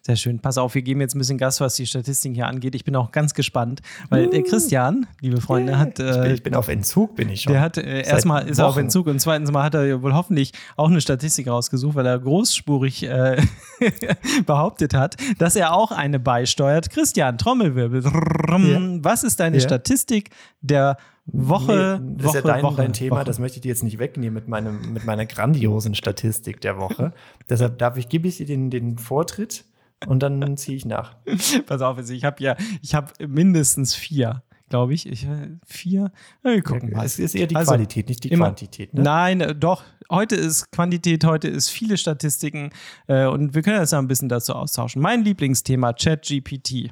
Sehr 0.04 0.16
schön. 0.16 0.40
Pass 0.40 0.58
auf, 0.58 0.74
wir 0.74 0.82
geben 0.82 1.00
jetzt 1.00 1.14
ein 1.14 1.18
bisschen 1.20 1.38
Gas, 1.38 1.60
was 1.60 1.76
die 1.76 1.86
Statistiken 1.86 2.34
hier 2.34 2.48
angeht. 2.48 2.74
Ich 2.74 2.82
bin 2.84 2.96
auch 2.96 3.12
ganz 3.12 3.34
gespannt, 3.34 3.82
weil 4.10 4.28
der 4.28 4.42
Christian, 4.42 5.06
liebe 5.20 5.40
Freunde, 5.40 5.78
hat. 5.78 5.90
ich, 6.00 6.04
bin, 6.04 6.06
Äh, 6.24 6.32
ich 6.34 6.42
bin 6.42 6.56
auf 6.56 6.66
Entzug, 6.66 7.14
bin 7.14 7.28
ich 7.28 7.42
schon. 7.42 7.52
der 7.52 7.62
hat 7.62 7.78
äh, 7.78 8.02
erstmal 8.02 8.48
ist 8.48 8.58
er 8.58 8.66
auf. 8.66 8.76
Entzug 8.76 9.06
und 9.06 9.20
zweitens 9.20 9.52
mal 9.52 9.62
hat 9.62 9.74
er 9.74 9.84
ja 9.86 10.02
wohl 10.02 10.12
hoffentlich 10.12 10.50
auch 10.76 10.90
eine 10.90 11.00
Statistik 11.00 11.46
rausgesucht, 11.46 11.94
weil 11.94 12.04
er 12.06 12.18
großspurig 12.18 13.04
äh, 13.04 13.40
behauptet 14.46 14.92
hat, 14.94 15.16
dass 15.38 15.54
er 15.56 15.72
auch 15.72 15.92
eine 15.92 16.18
beisteuert. 16.18 16.90
Christian, 16.90 17.38
Trommelwirbel. 17.38 18.02
Was 18.04 19.22
ist 19.22 19.38
deine 19.40 19.58
Ja. 19.58 19.62
Statistik 19.62 20.30
der 20.62 20.96
Woche? 21.26 22.00
Nee, 22.02 22.14
das 22.16 22.26
Woche, 22.26 22.38
ist 22.38 22.44
ja 22.44 22.52
dein, 22.54 22.62
Woche, 22.64 22.76
dein 22.76 22.92
Thema, 22.92 23.16
Woche. 23.16 23.24
das 23.24 23.38
möchte 23.38 23.58
ich 23.58 23.62
dir 23.62 23.68
jetzt 23.68 23.84
nicht 23.84 24.00
wegnehmen 24.00 24.34
mit, 24.34 24.48
meinem, 24.48 24.92
mit 24.92 25.04
meiner 25.04 25.26
grandiosen 25.26 25.94
Statistik 25.94 26.60
der 26.60 26.78
Woche. 26.78 27.12
Deshalb 27.48 27.78
darf 27.78 27.96
ich, 27.96 28.08
gebe 28.08 28.26
ich 28.26 28.38
dir 28.38 28.46
den, 28.46 28.70
den 28.70 28.98
Vortritt 28.98 29.64
und 30.06 30.20
dann 30.22 30.56
ziehe 30.56 30.76
ich 30.76 30.84
nach. 30.84 31.16
Pass 31.66 31.80
auf, 31.82 31.96
also 31.96 32.12
ich 32.12 32.24
habe 32.24 32.42
ja, 32.42 32.56
ich 32.80 32.94
habe 32.94 33.12
mindestens 33.26 33.94
vier, 33.94 34.42
glaube 34.68 34.94
ich. 34.94 35.06
ich. 35.08 35.24
äh, 35.26 35.50
Vier? 35.66 36.12
Ja, 36.44 36.50
Wir 36.50 36.62
gucken 36.62 36.90
mal. 36.92 37.04
Es 37.04 37.18
ist 37.18 37.34
eher 37.34 37.46
die 37.46 37.56
Also, 37.56 37.70
Qualität, 37.72 38.08
nicht 38.08 38.24
die 38.24 38.28
immer- 38.28 38.46
Quantität. 38.46 38.94
Ne? 38.94 39.02
Nein, 39.02 39.40
äh, 39.40 39.54
doch. 39.54 39.84
Heute 40.10 40.36
ist 40.36 40.70
Quantität, 40.72 41.24
heute 41.24 41.48
ist 41.48 41.70
viele 41.70 41.96
Statistiken 41.96 42.70
äh, 43.06 43.26
und 43.26 43.54
wir 43.54 43.62
können 43.62 43.80
uns 43.80 43.92
ja 43.92 43.98
ein 43.98 44.08
bisschen 44.08 44.28
dazu 44.28 44.54
austauschen. 44.54 45.00
Mein 45.00 45.24
Lieblingsthema, 45.24 45.92
ChatGPT. 45.94 46.90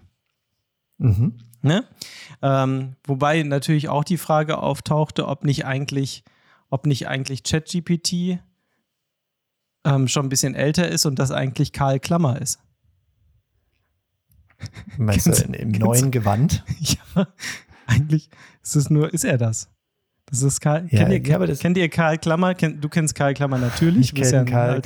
Mhm. 0.99 1.37
Ne? 1.62 1.85
Ähm, 2.40 2.97
wobei 3.07 3.43
natürlich 3.43 3.90
auch 3.90 4.05
die 4.05 4.17
Frage 4.17 4.59
auftauchte, 4.62 5.29
ob 5.29 5.45
nicht 5.45 5.67
eigentlich, 5.67 6.25
ob 6.71 6.87
nicht 6.87 7.09
eigentlich 7.09 7.43
ChatGPT 7.43 8.38
ähm, 9.85 10.09
schon 10.09 10.26
ein 10.26 10.29
bisschen 10.31 10.55
älter 10.55 10.88
ist 10.88 11.05
und 11.05 11.19
das 11.19 11.31
eigentlich 11.31 11.73
Karl 11.73 12.00
Klammer 12.00 12.40
ist. 12.40 12.59
Meinst 14.99 15.26
du 15.26 15.31
Kennst- 15.31 15.47
in, 15.47 15.55
im 15.55 15.71
neuen 15.73 16.11
Gewand? 16.11 16.64
Ja, 16.81 17.26
eigentlich 17.87 18.29
ist 18.62 18.76
es 18.76 18.88
nur, 18.90 19.12
ist 19.12 19.25
er 19.25 19.37
das? 19.38 19.69
Das 20.26 20.43
ist 20.43 20.61
Karl. 20.61 20.87
Ja, 20.90 21.00
kennt, 21.00 21.26
ihr, 21.29 21.47
ja, 21.49 21.55
kennt 21.57 21.76
ihr 21.76 21.88
Karl 21.88 22.17
Klammer? 22.17 22.55
Kennt, 22.55 22.85
du 22.85 22.88
kennst 22.88 23.17
Karl 23.17 23.35
Klammer 23.35 23.59
natürlich. 23.59 24.12
Ich 24.12 24.14
du 24.14 24.21
kenne 24.23 24.33
ja 24.37 24.45
Karl, 24.45 24.81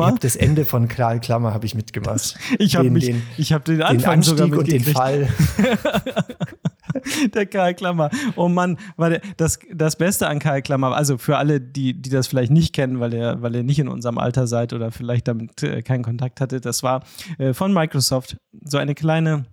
habe 0.00 0.18
das 0.20 0.36
Ende 0.36 0.64
von 0.64 0.88
Karl 0.88 1.20
Klammer 1.20 1.52
habe 1.52 1.66
ich 1.66 1.74
mitgemacht. 1.74 2.38
Ich 2.58 2.76
habe 2.76 2.88
den- 2.90 3.00
den- 3.00 3.22
ich 3.36 3.52
habe 3.52 3.62
den 3.64 3.76
Den 3.76 3.82
Anfang 3.82 4.22
sogar 4.22 4.46
Anstieg 4.46 4.58
und 4.58 4.86
den. 4.86 4.94
Fall. 4.94 5.28
Der 7.34 7.46
Karl 7.46 7.74
Klammer. 7.74 8.10
Oh 8.36 8.48
Mann, 8.48 8.78
war 8.96 9.10
das, 9.36 9.58
das 9.72 9.96
Beste 9.96 10.28
an 10.28 10.38
Karl 10.38 10.62
Klammer, 10.62 10.94
also 10.94 11.18
für 11.18 11.36
alle, 11.36 11.60
die, 11.60 11.94
die 11.94 12.10
das 12.10 12.26
vielleicht 12.26 12.52
nicht 12.52 12.74
kennen, 12.74 13.00
weil 13.00 13.14
ihr, 13.14 13.36
weil 13.40 13.54
ihr 13.56 13.62
nicht 13.62 13.78
in 13.78 13.88
unserem 13.88 14.18
Alter 14.18 14.46
seid 14.46 14.72
oder 14.72 14.90
vielleicht 14.90 15.28
damit 15.28 15.62
äh, 15.62 15.82
keinen 15.82 16.02
Kontakt 16.02 16.40
hattet, 16.40 16.64
das 16.64 16.82
war 16.82 17.02
äh, 17.38 17.52
von 17.52 17.72
Microsoft 17.72 18.36
so 18.64 18.78
eine 18.78 18.94
kleine 18.94 19.44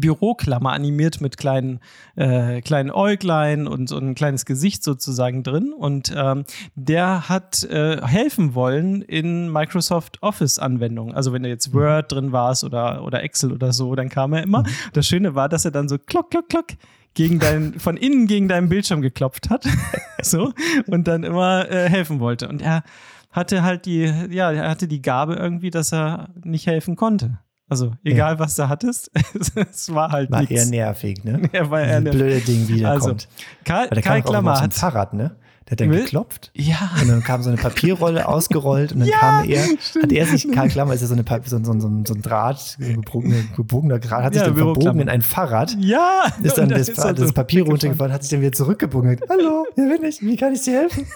Büroklammer 0.00 0.72
animiert 0.72 1.20
mit 1.20 1.36
kleinen, 1.36 1.80
äh, 2.16 2.60
kleinen 2.60 2.90
Äuglein 2.90 3.66
und 3.66 3.88
so 3.88 3.98
ein 3.98 4.14
kleines 4.14 4.44
Gesicht 4.44 4.82
sozusagen 4.82 5.42
drin. 5.42 5.72
Und 5.72 6.12
ähm, 6.16 6.44
der 6.74 7.28
hat 7.28 7.64
äh, 7.64 8.00
helfen 8.04 8.54
wollen 8.54 9.02
in 9.02 9.52
Microsoft 9.52 10.22
Office-Anwendungen. 10.22 11.14
Also 11.14 11.32
wenn 11.32 11.42
du 11.42 11.48
jetzt 11.48 11.72
Word 11.72 12.12
drin 12.12 12.32
warst 12.32 12.64
oder, 12.64 13.04
oder 13.04 13.22
Excel 13.22 13.52
oder 13.52 13.72
so, 13.72 13.94
dann 13.94 14.08
kam 14.08 14.32
er 14.32 14.42
immer. 14.42 14.64
Das 14.92 15.06
Schöne 15.06 15.34
war, 15.34 15.48
dass 15.48 15.64
er 15.64 15.70
dann 15.70 15.88
so 15.88 15.98
klock, 15.98 16.30
klock, 16.30 16.48
klock 16.48 16.66
gegen 17.14 17.38
dein, 17.38 17.74
von 17.78 17.96
innen 17.96 18.26
gegen 18.26 18.48
deinen 18.48 18.68
Bildschirm 18.68 19.02
geklopft 19.02 19.50
hat. 19.50 19.66
so. 20.22 20.52
Und 20.86 21.08
dann 21.08 21.24
immer 21.24 21.70
äh, 21.70 21.88
helfen 21.88 22.20
wollte. 22.20 22.48
Und 22.48 22.62
er 22.62 22.82
hatte 23.30 23.62
halt 23.62 23.86
die, 23.86 24.12
ja, 24.30 24.50
er 24.50 24.70
hatte 24.70 24.88
die 24.88 25.02
Gabe 25.02 25.34
irgendwie, 25.34 25.70
dass 25.70 25.92
er 25.92 26.30
nicht 26.42 26.66
helfen 26.66 26.96
konnte. 26.96 27.38
Also, 27.70 27.92
egal 28.04 28.38
was 28.38 28.56
du 28.56 28.68
hattest, 28.68 29.10
es 29.70 29.94
war 29.94 30.10
halt 30.10 30.30
War 30.30 30.40
eher 30.42 30.48
nichts. 30.48 30.70
nervig, 30.70 31.24
ne? 31.24 31.48
Er 31.52 31.70
war 31.70 31.80
eher 31.80 32.00
nervig. 32.00 32.20
blöde 32.20 32.40
Ding 32.40 32.68
wiederkommt. 32.68 33.28
Karl, 33.64 33.84
Weil 33.84 33.88
der 33.94 34.02
Karl 34.02 34.22
kam 34.22 34.30
Klammer 34.32 34.60
hat. 34.60 34.74
Fahrrad, 34.74 35.14
ne? 35.14 35.36
Der 35.66 35.72
hat 35.72 35.80
dann 35.82 35.90
Will- 35.90 36.00
geklopft. 36.02 36.50
Ja, 36.54 36.90
Und 37.00 37.06
dann 37.08 37.22
kam 37.22 37.42
so 37.44 37.48
eine 37.48 37.56
Papierrolle 37.58 38.26
ausgerollt 38.28 38.92
und 38.92 38.98
dann 39.00 39.08
Ja, 39.08 39.18
kam 39.18 39.48
er, 39.48 39.62
stimmt. 39.80 40.02
hat 40.04 40.12
er 40.12 40.26
sich, 40.26 40.50
Karl 40.50 40.68
Klammer 40.68 40.94
ist 40.94 41.00
ja 41.02 41.06
so, 41.06 41.14
eine, 41.14 41.24
so, 41.44 41.56
ein- 41.56 41.64
so, 41.64 41.72
so, 41.78 42.02
so 42.06 42.14
ein 42.14 42.22
Draht, 42.22 42.58
so 42.58 42.84
ein 42.84 43.02
gebogener, 43.02 43.36
gebogener 43.56 43.98
Draht, 44.00 44.24
hat 44.24 44.32
sich 44.34 44.42
Ja, 44.42 44.48
dann 44.48 44.56
verbogen 44.56 44.98
in 45.00 45.08
ein 45.08 45.22
Fahrrad, 45.22 45.76
ja. 45.78 46.24
ist 46.42 46.58
dann 46.58 46.70
das, 46.70 46.88
ist 46.88 46.98
das 46.98 47.32
Papier 47.32 47.64
runtergefahren, 47.66 48.12
hat 48.12 48.22
sich 48.24 48.32
dann 48.32 48.40
wieder 48.40 48.50
zurückgebogen 48.52 49.20
hallo, 49.28 49.64
hier 49.76 49.96
bin 49.96 50.02
ich, 50.08 50.20
wie 50.22 50.36
kann 50.36 50.52
ich 50.54 50.62
dir 50.62 50.72
helfen? 50.80 51.06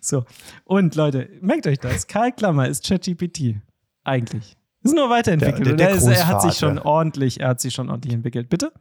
So. 0.00 0.24
Und 0.64 0.94
Leute, 0.94 1.28
merkt 1.40 1.66
euch 1.66 1.78
das. 1.80 2.06
Karl 2.06 2.30
Klammer 2.32 2.68
ist 2.68 2.86
ChatGPT. 2.86 3.56
Eigentlich. 4.04 4.55
Ist 4.86 4.94
nur 4.94 5.10
weiterentwickelt. 5.10 5.66
Der- 5.66 5.74
der- 5.74 5.76
der 5.76 5.88
er, 5.90 5.94
ist, 5.96 6.06
er 6.06 6.26
hat 6.26 6.42
sich 6.42 6.54
schon 6.54 6.78
ordentlich, 6.78 7.40
er 7.40 7.48
hat 7.48 7.60
sich 7.60 7.74
schon 7.74 7.90
ordentlich 7.90 8.14
entwickelt. 8.14 8.48
Bitte? 8.48 8.72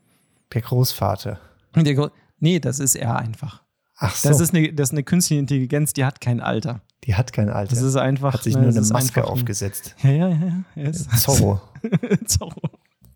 Der 0.54 0.62
Großvater. 0.62 1.40
Der 1.76 1.94
Gro- 1.96 2.12
nee, 2.40 2.60
das 2.60 2.80
ist 2.80 2.96
er 2.96 3.18
einfach. 3.18 3.62
Ach 3.98 4.16
so, 4.16 4.30
Das, 4.30 4.40
ist 4.40 4.54
eine, 4.54 4.72
das 4.74 4.90
ist 4.90 4.94
eine 4.94 5.04
künstliche 5.04 5.40
Intelligenz, 5.40 5.94
die 5.94 6.06
hat 6.06 6.20
kein 6.22 6.40
Alter. 6.42 6.82
die 7.06 7.16
hat 7.16 7.32
kein 7.34 7.50
Alter. 7.50 7.74
Das 7.76 7.84
ist 7.84 7.96
einfach. 7.96 8.34
hat 8.34 8.44
sich 8.44 8.56
nur 8.56 8.68
eine 8.68 8.82
Maske 8.82 9.22
ein- 9.24 9.28
aufgesetzt. 9.30 9.96
Ja, 10.04 10.10
ja, 10.12 10.30
ja. 10.30 10.38
ja. 10.76 10.84
Ist 10.90 11.10
Zorro. 11.20 11.62
Zorro. 12.26 12.62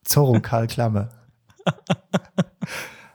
Zorro 0.04 0.40
Karl 0.42 0.68
Klammer. 0.68 1.10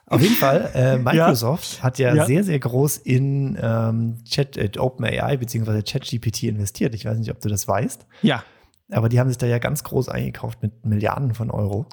Auf 0.06 0.20
jeden 0.20 0.34
Fall, 0.36 0.70
äh, 0.74 0.98
Microsoft 0.98 1.82
hat 1.82 1.98
ja, 1.98 2.14
Ja. 2.14 2.26
sehr, 2.26 2.44
sehr 2.44 2.58
groß 2.58 2.98
in 2.98 3.58
ähm, 3.60 4.18
Chat, 4.24 4.56
äh, 4.56 4.70
OpenAI 4.78 5.36
bzw. 5.38 5.82
ChatGPT 5.82 6.44
investiert. 6.44 6.94
Ich 6.94 7.04
weiß 7.06 7.18
nicht, 7.18 7.30
ob 7.30 7.40
du 7.40 7.48
das 7.48 7.66
weißt, 7.66 8.06
Ja. 8.22 8.44
Aber 8.90 9.08
die 9.08 9.18
haben 9.18 9.28
sich 9.28 9.38
da 9.38 9.46
ja 9.46 9.58
ganz 9.58 9.84
groß 9.84 10.08
eingekauft 10.08 10.62
mit 10.62 10.84
Milliarden 10.84 11.34
von 11.34 11.50
Euro. 11.50 11.86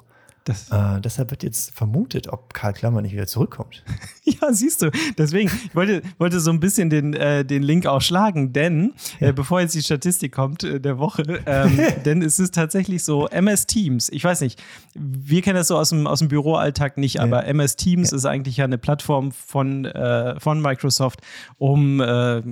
Äh, 0.48 1.00
deshalb 1.00 1.30
wird 1.30 1.42
jetzt 1.42 1.74
vermutet, 1.74 2.28
ob 2.28 2.54
Karl 2.54 2.72
Klammer 2.72 3.02
nicht 3.02 3.12
wieder 3.12 3.26
zurückkommt. 3.26 3.84
Ja, 4.24 4.52
siehst 4.52 4.82
du. 4.82 4.90
Deswegen, 5.18 5.50
ich 5.64 5.74
wollte, 5.74 6.00
wollte 6.18 6.38
so 6.38 6.52
ein 6.52 6.60
bisschen 6.60 6.90
den, 6.90 7.12
äh, 7.12 7.44
den 7.44 7.64
Link 7.64 7.86
auch 7.86 8.00
schlagen, 8.00 8.52
denn 8.52 8.94
äh, 9.18 9.32
bevor 9.32 9.60
jetzt 9.60 9.74
die 9.74 9.82
Statistik 9.82 10.32
kommt 10.32 10.62
äh, 10.62 10.80
der 10.80 10.98
Woche, 10.98 11.40
ähm, 11.44 11.76
denn 12.04 12.22
es 12.22 12.38
ist 12.38 12.54
tatsächlich 12.54 13.02
so, 13.02 13.26
MS 13.26 13.66
Teams, 13.66 14.08
ich 14.10 14.22
weiß 14.22 14.40
nicht, 14.42 14.62
wir 14.94 15.42
kennen 15.42 15.56
das 15.56 15.68
so 15.68 15.76
aus 15.76 15.88
dem, 15.88 16.06
aus 16.06 16.20
dem 16.20 16.28
Büroalltag 16.28 16.98
nicht, 16.98 17.20
aber 17.20 17.46
MS 17.46 17.74
Teams 17.74 18.12
ist 18.12 18.24
eigentlich 18.24 18.58
ja 18.58 18.64
eine 18.64 18.78
Plattform 18.78 19.32
von, 19.32 19.86
äh, 19.86 20.38
von 20.38 20.62
Microsoft, 20.62 21.20
um 21.58 22.00
äh, 22.00 22.42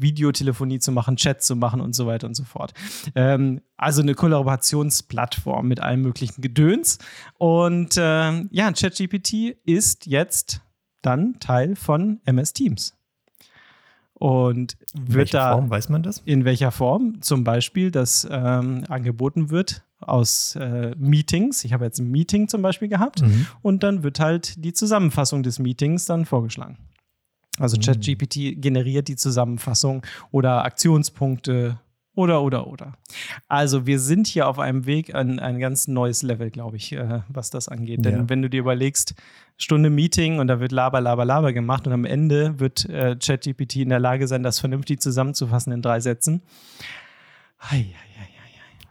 Videotelefonie 0.00 0.78
zu 0.78 0.90
machen, 0.90 1.16
Chat 1.16 1.42
zu 1.42 1.54
machen 1.54 1.82
und 1.82 1.94
so 1.94 2.06
weiter 2.06 2.26
und 2.26 2.34
so 2.34 2.44
fort. 2.44 2.72
Ähm, 3.14 3.60
also 3.76 4.02
eine 4.02 4.14
Kollaborationsplattform 4.14 5.66
mit 5.68 5.80
allem 5.80 6.02
möglichen 6.02 6.40
Gedöns. 6.42 6.98
Und 7.38 7.96
äh, 7.96 8.42
ja, 8.50 8.72
ChatGPT 8.72 9.56
ist 9.64 10.06
jetzt 10.06 10.60
dann 11.02 11.38
Teil 11.40 11.76
von 11.76 12.20
MS 12.24 12.52
Teams. 12.52 12.94
Und 14.14 14.76
In 14.94 15.08
wird 15.08 15.16
welcher 15.32 15.38
da 15.38 15.52
Form 15.54 15.70
weiß 15.70 15.88
man 15.88 16.02
das? 16.02 16.22
in 16.24 16.44
welcher 16.44 16.70
Form? 16.70 17.20
Zum 17.20 17.44
Beispiel, 17.44 17.90
dass 17.90 18.26
ähm, 18.30 18.84
angeboten 18.88 19.50
wird 19.50 19.82
aus 20.00 20.54
äh, 20.56 20.94
Meetings. 20.96 21.64
Ich 21.64 21.72
habe 21.72 21.84
jetzt 21.84 21.98
ein 21.98 22.10
Meeting 22.10 22.48
zum 22.48 22.62
Beispiel 22.62 22.88
gehabt 22.88 23.22
Mhm. 23.22 23.46
und 23.62 23.82
dann 23.82 24.02
wird 24.02 24.20
halt 24.20 24.64
die 24.64 24.72
Zusammenfassung 24.72 25.42
des 25.42 25.58
Meetings 25.58 26.06
dann 26.06 26.26
vorgeschlagen. 26.26 26.78
Also 27.58 27.76
Mhm. 27.76 27.82
ChatGPT 27.82 28.60
generiert 28.62 29.08
die 29.08 29.16
Zusammenfassung 29.16 30.02
oder 30.30 30.64
Aktionspunkte 30.64 31.80
Oder, 32.16 32.42
oder, 32.42 32.68
oder. 32.68 32.92
Also, 33.48 33.86
wir 33.86 33.98
sind 33.98 34.26
hier 34.28 34.46
auf 34.48 34.58
einem 34.60 34.86
Weg 34.86 35.14
an 35.14 35.40
ein 35.40 35.58
ganz 35.58 35.88
neues 35.88 36.22
Level, 36.22 36.50
glaube 36.50 36.76
ich, 36.76 36.92
äh, 36.92 37.22
was 37.28 37.50
das 37.50 37.68
angeht. 37.68 38.04
Denn 38.04 38.14
Ja. 38.14 38.28
wenn 38.28 38.40
du 38.40 38.48
dir 38.48 38.60
überlegst, 38.60 39.14
Stunde 39.56 39.90
Meeting 39.90 40.38
und 40.38 40.46
da 40.46 40.60
wird 40.60 40.70
Laber, 40.72 41.00
Laber, 41.00 41.24
Laber 41.24 41.52
gemacht 41.52 41.86
und 41.86 41.92
am 41.92 42.04
Ende 42.04 42.58
wird 42.60 42.88
äh, 42.88 43.16
ChatGPT 43.16 43.76
in 43.76 43.88
der 43.88 43.98
Lage 44.00 44.28
sein, 44.28 44.42
das 44.42 44.58
vernünftig 44.60 45.00
zusammenzufassen 45.00 45.72
in 45.72 45.82
drei 45.82 45.98
Sätzen. 46.00 46.42
Hei, 47.60 47.94
hei, 47.94 48.20
hei. 48.20 48.28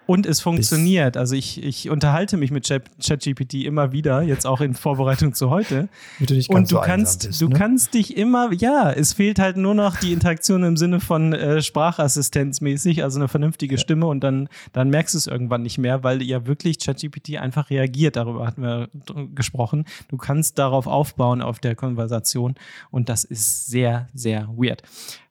Und 0.05 0.25
es 0.25 0.41
funktioniert. 0.41 1.15
Also 1.15 1.35
ich, 1.35 1.63
ich 1.63 1.89
unterhalte 1.89 2.35
mich 2.35 2.51
mit 2.51 2.65
Chat- 2.65 2.89
ChatGPT 3.01 3.63
immer 3.63 3.93
wieder, 3.93 4.21
jetzt 4.21 4.45
auch 4.45 4.59
in 4.59 4.73
Vorbereitung 4.73 5.33
zu 5.33 5.49
heute. 5.49 5.87
Du 6.19 6.33
nicht 6.33 6.49
Und 6.49 6.71
du 6.71 6.75
so 6.75 6.81
kannst, 6.81 7.27
bist, 7.27 7.41
du 7.41 7.47
ne? 7.47 7.55
kannst 7.55 7.93
dich 7.93 8.17
immer, 8.17 8.51
ja, 8.51 8.91
es 8.91 9.13
fehlt 9.13 9.39
halt 9.39 9.55
nur 9.55 9.73
noch 9.73 9.95
die 9.97 10.11
Interaktion 10.11 10.63
im 10.63 10.75
Sinne 10.75 10.99
von 10.99 11.31
äh, 11.33 11.61
Sprachassistenzmäßig, 11.61 13.03
also 13.03 13.19
eine 13.19 13.29
vernünftige 13.29 13.77
Stimme 13.77 14.07
und 14.07 14.21
dann, 14.23 14.49
dann 14.73 14.89
merkst 14.89 15.13
du 15.13 15.17
es 15.19 15.27
irgendwann 15.27 15.61
nicht 15.61 15.77
mehr, 15.77 16.03
weil 16.03 16.21
ja 16.21 16.45
wirklich 16.45 16.79
ChatGPT 16.79 17.37
einfach 17.37 17.69
reagiert. 17.69 18.17
Darüber 18.17 18.45
hatten 18.45 18.61
wir 18.61 18.89
gesprochen. 19.33 19.85
Du 20.09 20.17
kannst 20.17 20.59
darauf 20.59 20.85
aufbauen 20.85 21.41
auf 21.41 21.59
der 21.59 21.75
Konversation 21.75 22.55
und 22.91 23.07
das 23.07 23.23
ist 23.23 23.67
sehr, 23.67 24.09
sehr 24.13 24.49
weird. 24.49 24.83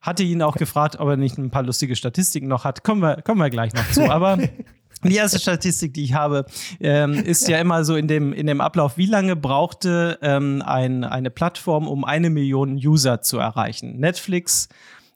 Hatte 0.02 0.24
ihn 0.24 0.42
auch 0.42 0.56
gefragt, 0.56 0.98
ob 0.98 1.08
er 1.08 1.16
nicht 1.16 1.38
ein 1.38 1.50
paar 1.50 1.62
lustige 1.62 1.94
Statistiken 1.94 2.48
noch 2.48 2.64
hat. 2.64 2.82
Kommen 2.82 3.00
wir, 3.00 3.22
kommen 3.22 3.40
wir 3.40 3.50
gleich 3.50 3.72
noch 3.72 3.88
zu. 3.90 4.10
Aber 4.10 4.36
die 5.04 5.14
erste 5.14 5.38
Statistik, 5.38 5.94
die 5.94 6.02
ich 6.02 6.14
habe, 6.14 6.44
ähm, 6.80 7.14
ist 7.14 7.48
ja 7.48 7.58
immer 7.58 7.84
so 7.84 7.94
in 7.94 8.08
dem, 8.08 8.32
in 8.32 8.48
dem 8.48 8.60
Ablauf, 8.60 8.96
wie 8.96 9.06
lange 9.06 9.36
brauchte 9.36 10.18
ähm, 10.20 10.60
ein, 10.66 11.04
eine 11.04 11.30
Plattform, 11.30 11.86
um 11.86 12.04
eine 12.04 12.30
Million 12.30 12.74
User 12.74 13.22
zu 13.22 13.38
erreichen. 13.38 14.00
Netflix 14.00 14.68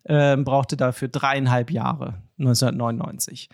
ähm, 0.09 0.45
brauchte 0.45 0.77
dafür 0.77 1.09
dreieinhalb 1.09 1.73
Jahre, 1.73 2.23
1999. 2.39 3.49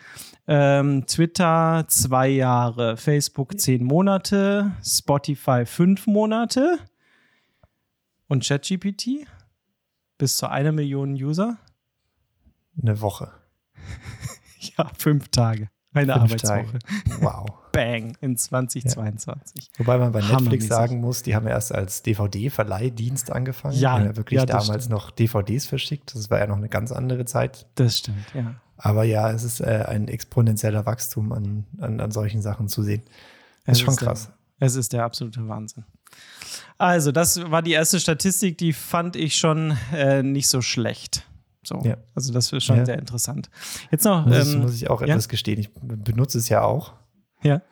Ähm, 0.46 1.06
Twitter 1.06 1.84
zwei 1.88 2.28
Jahre, 2.28 2.98
Facebook 2.98 3.58
zehn 3.58 3.84
Monate, 3.84 4.72
Spotify 4.84 5.64
fünf 5.64 6.06
Monate 6.06 6.78
und 8.28 8.44
ChatGPT 8.46 9.26
bis 10.22 10.36
zu 10.36 10.48
einer 10.48 10.70
Million 10.70 11.14
User. 11.14 11.58
Eine 12.80 13.00
Woche. 13.00 13.32
Ja, 14.78 14.88
fünf 14.96 15.26
Tage. 15.30 15.68
Eine 15.92 16.12
Fünf 16.12 16.22
Arbeitswoche. 16.22 16.78
Tage. 16.78 17.20
Wow. 17.20 17.50
Bang 17.72 18.16
in 18.20 18.36
2022. 18.36 19.72
Wobei 19.76 19.98
man 19.98 20.12
bei 20.12 20.20
Netflix 20.20 20.68
sagen 20.68 21.00
muss, 21.00 21.24
die 21.24 21.34
haben 21.34 21.48
erst 21.48 21.74
als 21.74 22.02
DVD-Verleihdienst 22.04 23.32
angefangen. 23.32 23.76
Ja, 23.76 24.00
ja 24.00 24.16
wirklich 24.16 24.38
ja, 24.38 24.46
damals 24.46 24.84
stimmt. 24.84 24.90
noch 24.90 25.10
DVDs 25.10 25.66
verschickt. 25.66 26.14
Das 26.14 26.30
war 26.30 26.38
ja 26.38 26.46
noch 26.46 26.56
eine 26.58 26.68
ganz 26.68 26.92
andere 26.92 27.24
Zeit. 27.24 27.66
Das 27.74 27.98
stimmt, 27.98 28.24
ja. 28.34 28.54
Aber 28.76 29.02
ja, 29.02 29.32
es 29.32 29.42
ist 29.42 29.58
äh, 29.60 29.84
ein 29.88 30.06
exponentieller 30.06 30.86
Wachstum 30.86 31.32
an, 31.32 31.66
an, 31.80 31.98
an 31.98 32.12
solchen 32.12 32.40
Sachen 32.40 32.68
zu 32.68 32.84
sehen. 32.84 33.02
Das 33.66 33.78
Es 33.78 33.78
ist 33.78 33.84
schon 33.84 33.96
der- 33.96 34.06
krass. 34.06 34.30
Es 34.60 34.76
ist 34.76 34.92
der 34.92 35.02
absolute 35.04 35.48
Wahnsinn. 35.48 35.84
Also, 36.82 37.12
das 37.12 37.50
war 37.50 37.62
die 37.62 37.72
erste 37.72 38.00
Statistik, 38.00 38.58
die 38.58 38.72
fand 38.72 39.14
ich 39.16 39.36
schon 39.36 39.76
äh, 39.92 40.22
nicht 40.22 40.48
so 40.48 40.60
schlecht. 40.62 41.26
So. 41.62 41.80
Ja. 41.84 41.96
Also, 42.14 42.32
das 42.32 42.52
ist 42.52 42.64
schon 42.64 42.78
Ja. 42.78 42.84
sehr 42.86 42.98
interessant. 42.98 43.50
Jetzt 43.90 44.04
noch. 44.04 44.26
Muss, 44.26 44.48
ich- 44.48 44.54
ähm, 44.54 44.60
muss 44.62 44.74
ich 44.74 44.90
auch 44.90 45.00
ja? 45.00 45.08
etwas 45.08 45.28
gestehen. 45.28 45.58
Ich 45.60 45.70
benutze 45.74 46.38
es 46.38 46.48
ja 46.48 46.62
auch. 46.62 46.92
Ja. 47.42 47.62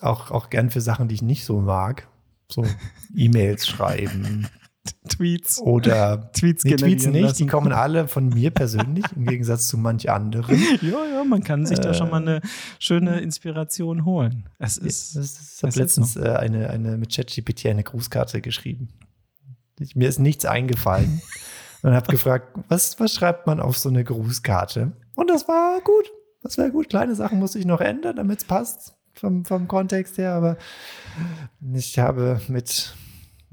Auch, 0.00 0.30
auch 0.30 0.50
gern 0.50 0.70
für 0.70 0.80
Sachen, 0.80 1.08
die 1.08 1.14
ich 1.16 1.22
nicht 1.22 1.44
so 1.44 1.60
mag. 1.60 2.06
So 2.48 2.64
E-Mails 3.16 3.66
schreiben 3.66 4.46
Tweets. 5.08 5.58
oder 5.60 6.30
Tweets 6.34 6.64
nee, 6.64 6.76
Tweets 6.76 7.06
nicht. 7.06 7.20
lassen. 7.22 7.36
Die 7.38 7.46
kommen 7.46 7.72
alle 7.74 8.08
von 8.08 8.28
mir 8.28 8.50
persönlich, 8.50 9.04
im 9.14 9.26
Gegensatz 9.26 9.68
zu 9.68 9.76
manch 9.78 10.10
anderen. 10.10 10.58
Ja, 10.80 11.04
ja, 11.12 11.24
man 11.24 11.42
kann 11.44 11.66
sich 11.66 11.78
da 11.78 11.90
Äh. 11.90 11.94
schon 11.94 12.10
mal 12.10 12.20
eine 12.22 12.40
schöne 12.78 13.20
Inspiration 13.20 14.04
holen. 14.04 14.48
Es 14.58 14.76
ist. 14.78 15.16
Das 15.16 15.24
ist, 15.24 15.56
ich 15.58 15.62
habe 15.62 15.78
letztens 15.78 16.16
äh, 16.16 16.28
eine, 16.30 16.70
eine 16.70 16.96
mit 16.96 17.14
ChatGPT 17.14 17.66
eine 17.66 17.82
Grußkarte 17.84 18.40
geschrieben. 18.40 18.88
Ich, 19.78 19.96
mir 19.96 20.08
ist 20.08 20.18
nichts 20.18 20.44
eingefallen 20.44 21.22
und 21.82 21.94
habe 21.94 22.10
gefragt, 22.10 22.58
was, 22.68 23.00
was 23.00 23.14
schreibt 23.14 23.46
man 23.46 23.60
auf 23.60 23.78
so 23.78 23.88
eine 23.88 24.04
Grußkarte? 24.04 24.92
Und 25.16 25.30
das 25.30 25.48
war 25.48 25.80
gut. 25.80 26.10
Das 26.42 26.58
war 26.58 26.68
gut. 26.70 26.88
Kleine 26.90 27.14
Sachen 27.14 27.38
musste 27.38 27.58
ich 27.58 27.64
noch 27.66 27.80
ändern, 27.80 28.16
damit 28.16 28.40
es 28.40 28.44
passt 28.44 28.94
vom, 29.14 29.44
vom 29.44 29.68
Kontext 29.68 30.16
her, 30.18 30.32
aber 30.34 30.56
ich 31.74 31.98
habe 31.98 32.40
mit 32.48 32.94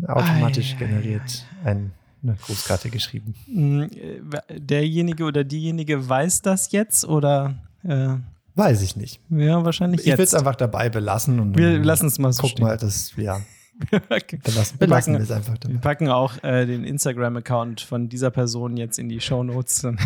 automatisch 0.06 0.74
Ei, 0.74 0.76
ei, 0.76 0.80
generiert 0.88 1.46
ein, 1.64 1.92
eine 2.24 2.36
Grußkarte 2.36 2.90
geschrieben. 2.90 3.36
mh, 3.48 3.86
äh, 3.86 4.60
derjenige 4.60 5.24
oder 5.24 5.44
diejenige 5.44 6.08
weiß 6.08 6.42
das 6.42 6.72
jetzt 6.72 7.06
oder. 7.06 7.56
Äh, 7.84 8.16
Weiß 8.56 8.82
ich 8.82 8.96
nicht. 8.96 9.22
ja, 9.30 9.64
wahrscheinlich 9.64 10.02
Ich 10.08 10.18
will 10.18 10.26
es 10.26 10.34
einfach 10.34 10.56
dabei 10.56 10.90
belassen 10.90 11.40
und 11.40 11.56
Wir 11.58 11.78
lassen 11.78 12.08
es 12.08 12.18
mal 12.18 12.34
so 12.34 12.42
guck 12.42 12.52
stehen. 12.52 12.66
mal, 12.66 12.76
das, 12.78 13.14
ja, 13.16 13.40
Wir 13.92 14.00
belassen, 14.00 14.40
Wir 14.40 14.88
belassen 14.88 15.14
packen- 15.14 15.14
wir 15.14 15.20
es 15.24 15.32
einfach 15.32 15.58
dabei. 15.60 15.74
Wir 15.76 15.82
packen 15.82 16.08
auch 16.10 16.44
äh, 16.44 16.66
den 16.66 16.84
Instagram-Account 16.84 17.82
von 17.82 18.10
dieser 18.10 18.32
Person 18.32 18.76
jetzt 18.76 18.98
in 18.98 19.10
die 19.10 19.22
Shownotes. 19.22 19.82
Dann 19.84 20.00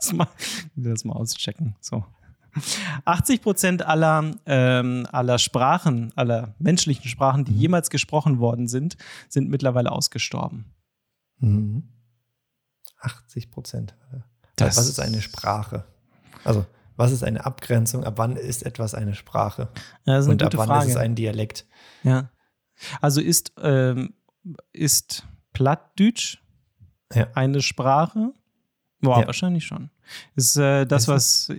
das 0.00 0.12
mal, 0.12 0.26
das 0.74 1.04
mal 1.04 1.12
auschecken. 1.14 1.76
So. 1.80 2.04
80 3.04 3.42
Prozent 3.42 3.82
aller, 3.86 4.32
ähm, 4.46 5.06
aller 5.12 5.38
Sprachen, 5.38 6.12
aller 6.16 6.54
menschlichen 6.58 7.08
Sprachen, 7.08 7.40
Mhm. 7.42 7.44
die 7.46 7.54
jemals 7.58 7.90
gesprochen 7.90 8.38
worden 8.38 8.68
sind, 8.68 8.96
sind 9.28 9.48
mittlerweile 9.50 9.92
ausgestorben. 9.92 10.64
Mhm. 11.38 11.88
80 13.00 13.50
Prozent. 13.50 13.94
Das- 14.56 14.76
Was 14.76 14.88
ist 14.88 15.00
eine 15.00 15.22
Sprache? 15.22 15.84
Also, 16.44 16.66
was 16.96 17.12
ist 17.12 17.22
eine 17.22 17.44
Abgrenzung? 17.46 18.02
Ab 18.04 18.14
wann 18.16 18.34
ist 18.36 18.64
etwas 18.64 18.94
eine 18.94 19.14
Sprache? 19.14 19.68
Ja, 20.04 20.16
eine 20.16 20.26
Und 20.26 20.42
ab 20.42 20.52
wann 20.56 20.66
Frage. 20.66 20.86
ist 20.86 20.90
es 20.92 20.96
ein 20.96 21.14
Dialekt? 21.14 21.66
ja. 22.02 22.30
Also 23.00 23.20
ist, 23.20 23.52
ähm, 23.60 24.14
ist 24.72 25.26
Plattdeutsch 25.52 26.38
Ja. 27.12 27.26
eine 27.34 27.60
Sprache? 27.60 28.32
Boah, 29.00 29.20
Ja. 29.20 29.26
wahrscheinlich 29.26 29.64
schon. 29.64 29.90
Ist 30.34 30.56
äh, 30.56 30.84
das, 30.86 31.02
Es 31.02 31.08
was, 31.08 31.52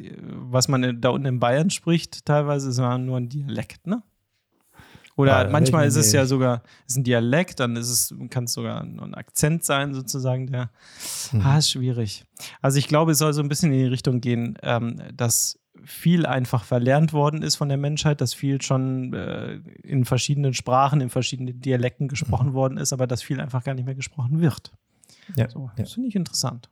was 0.52 0.68
man 0.68 0.84
in- 0.84 1.02
da 1.02 1.10
unten 1.10 1.28
in 1.28 1.40
Bayern 1.40 1.70
spricht, 1.70 2.26
teilweise 2.26 2.70
ist 2.70 2.80
ja 2.80 2.98
nur 2.98 3.18
ein 3.18 3.30
Dialekt, 3.30 3.88
ne? 3.88 4.04
Oder 5.16 5.44
da 5.44 5.50
manchmal 5.50 5.86
ist 5.86 5.98
es 5.98 6.14
ja 6.14 6.26
sogar 6.26 6.64
ist 6.88 6.96
ein 6.98 7.04
Dialekt, 7.04 7.60
dann 7.60 7.76
ist 7.76 7.90
es, 7.90 8.16
kann 8.30 8.46
es 8.46 8.54
sogar 8.54 8.82
ein 8.82 9.14
Akzent 9.16 9.66
sein, 9.66 9.94
sozusagen, 9.94 10.48
der. 10.48 10.70
Mhm. 11.34 11.42
Ah, 11.42 11.58
ist 11.58 11.72
schwierig. 11.72 12.24
Also 12.62 12.78
ich 12.80 12.88
glaube, 12.88 13.12
es 13.12 13.18
soll 13.18 13.34
so 13.34 13.42
ein 13.42 13.50
bisschen 13.50 13.72
in 13.74 13.80
die 13.80 13.86
Richtung 13.86 14.22
gehen, 14.22 14.58
ähm, 14.64 15.02
dass 15.14 15.60
viel 15.84 16.26
einfach 16.26 16.64
verlernt 16.64 17.12
worden 17.14 17.42
ist 17.42 17.56
von 17.58 17.68
der 17.68 17.78
Menschheit, 17.78 18.22
dass 18.22 18.34
viel 18.34 18.62
schon 18.62 19.14
äh, 19.14 19.56
in 19.84 20.06
verschiedenen 20.06 20.54
Sprachen, 20.54 21.02
in 21.02 21.10
verschiedenen 21.10 21.60
Dialekten 21.60 22.08
gesprochen 22.08 22.54
worden 22.54 22.78
ist, 22.78 22.94
aber 22.94 23.06
dass 23.08 23.22
viel 23.22 23.40
einfach 23.42 23.64
gar 23.66 23.74
nicht 23.74 23.86
mehr 23.86 23.96
gesprochen 23.96 24.40
wird. 24.40 24.72
Ja, 25.36 25.50
So, 25.50 25.70
ja. 25.76 25.84
das 25.84 25.94
finde 25.94 26.10
ich 26.10 26.16
interessant. 26.16 26.70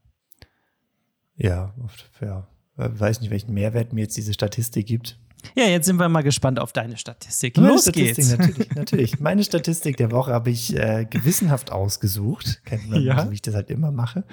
Ja, 1.38 1.73
oft, 1.84 2.10
ja. 2.21 2.47
Weiß 2.76 3.21
nicht, 3.21 3.32
welchen 3.32 3.54
Mehrwert 3.54 3.93
mir 3.93 4.02
jetzt 4.02 4.17
diese 4.17 4.34
Statistik 4.34 4.86
gibt. 4.86 5.17
Ja, 5.56 5.65
jetzt 5.65 5.86
sind 5.86 5.97
wir 5.97 6.10
mal 6.10 6.21
gespannt 6.23 6.60
auf 6.60 6.73
deine 6.73 6.97
Statistik. 6.97 7.58
Meine 7.58 7.69
Los 7.69 7.84
Statistik, 7.84 8.15
geht's. 8.15 8.38
Natürlich, 8.38 8.69
natürlich. 8.76 9.19
Meine 9.19 9.43
Statistik 9.43 9.97
der 9.97 10.12
Woche 10.12 10.32
habe 10.34 10.50
ich 10.50 10.76
äh, 10.76 11.06
gewissenhaft 11.10 11.71
ausgesucht. 11.71 12.62
Kennt 12.65 12.89
man, 12.89 13.02
Ja. 13.02 13.23
so 13.23 13.32
wie 13.32 13.36
ich 13.36 13.41
das 13.41 13.56
halt 13.56 13.69
immer 13.71 13.91
mache. 13.91 14.26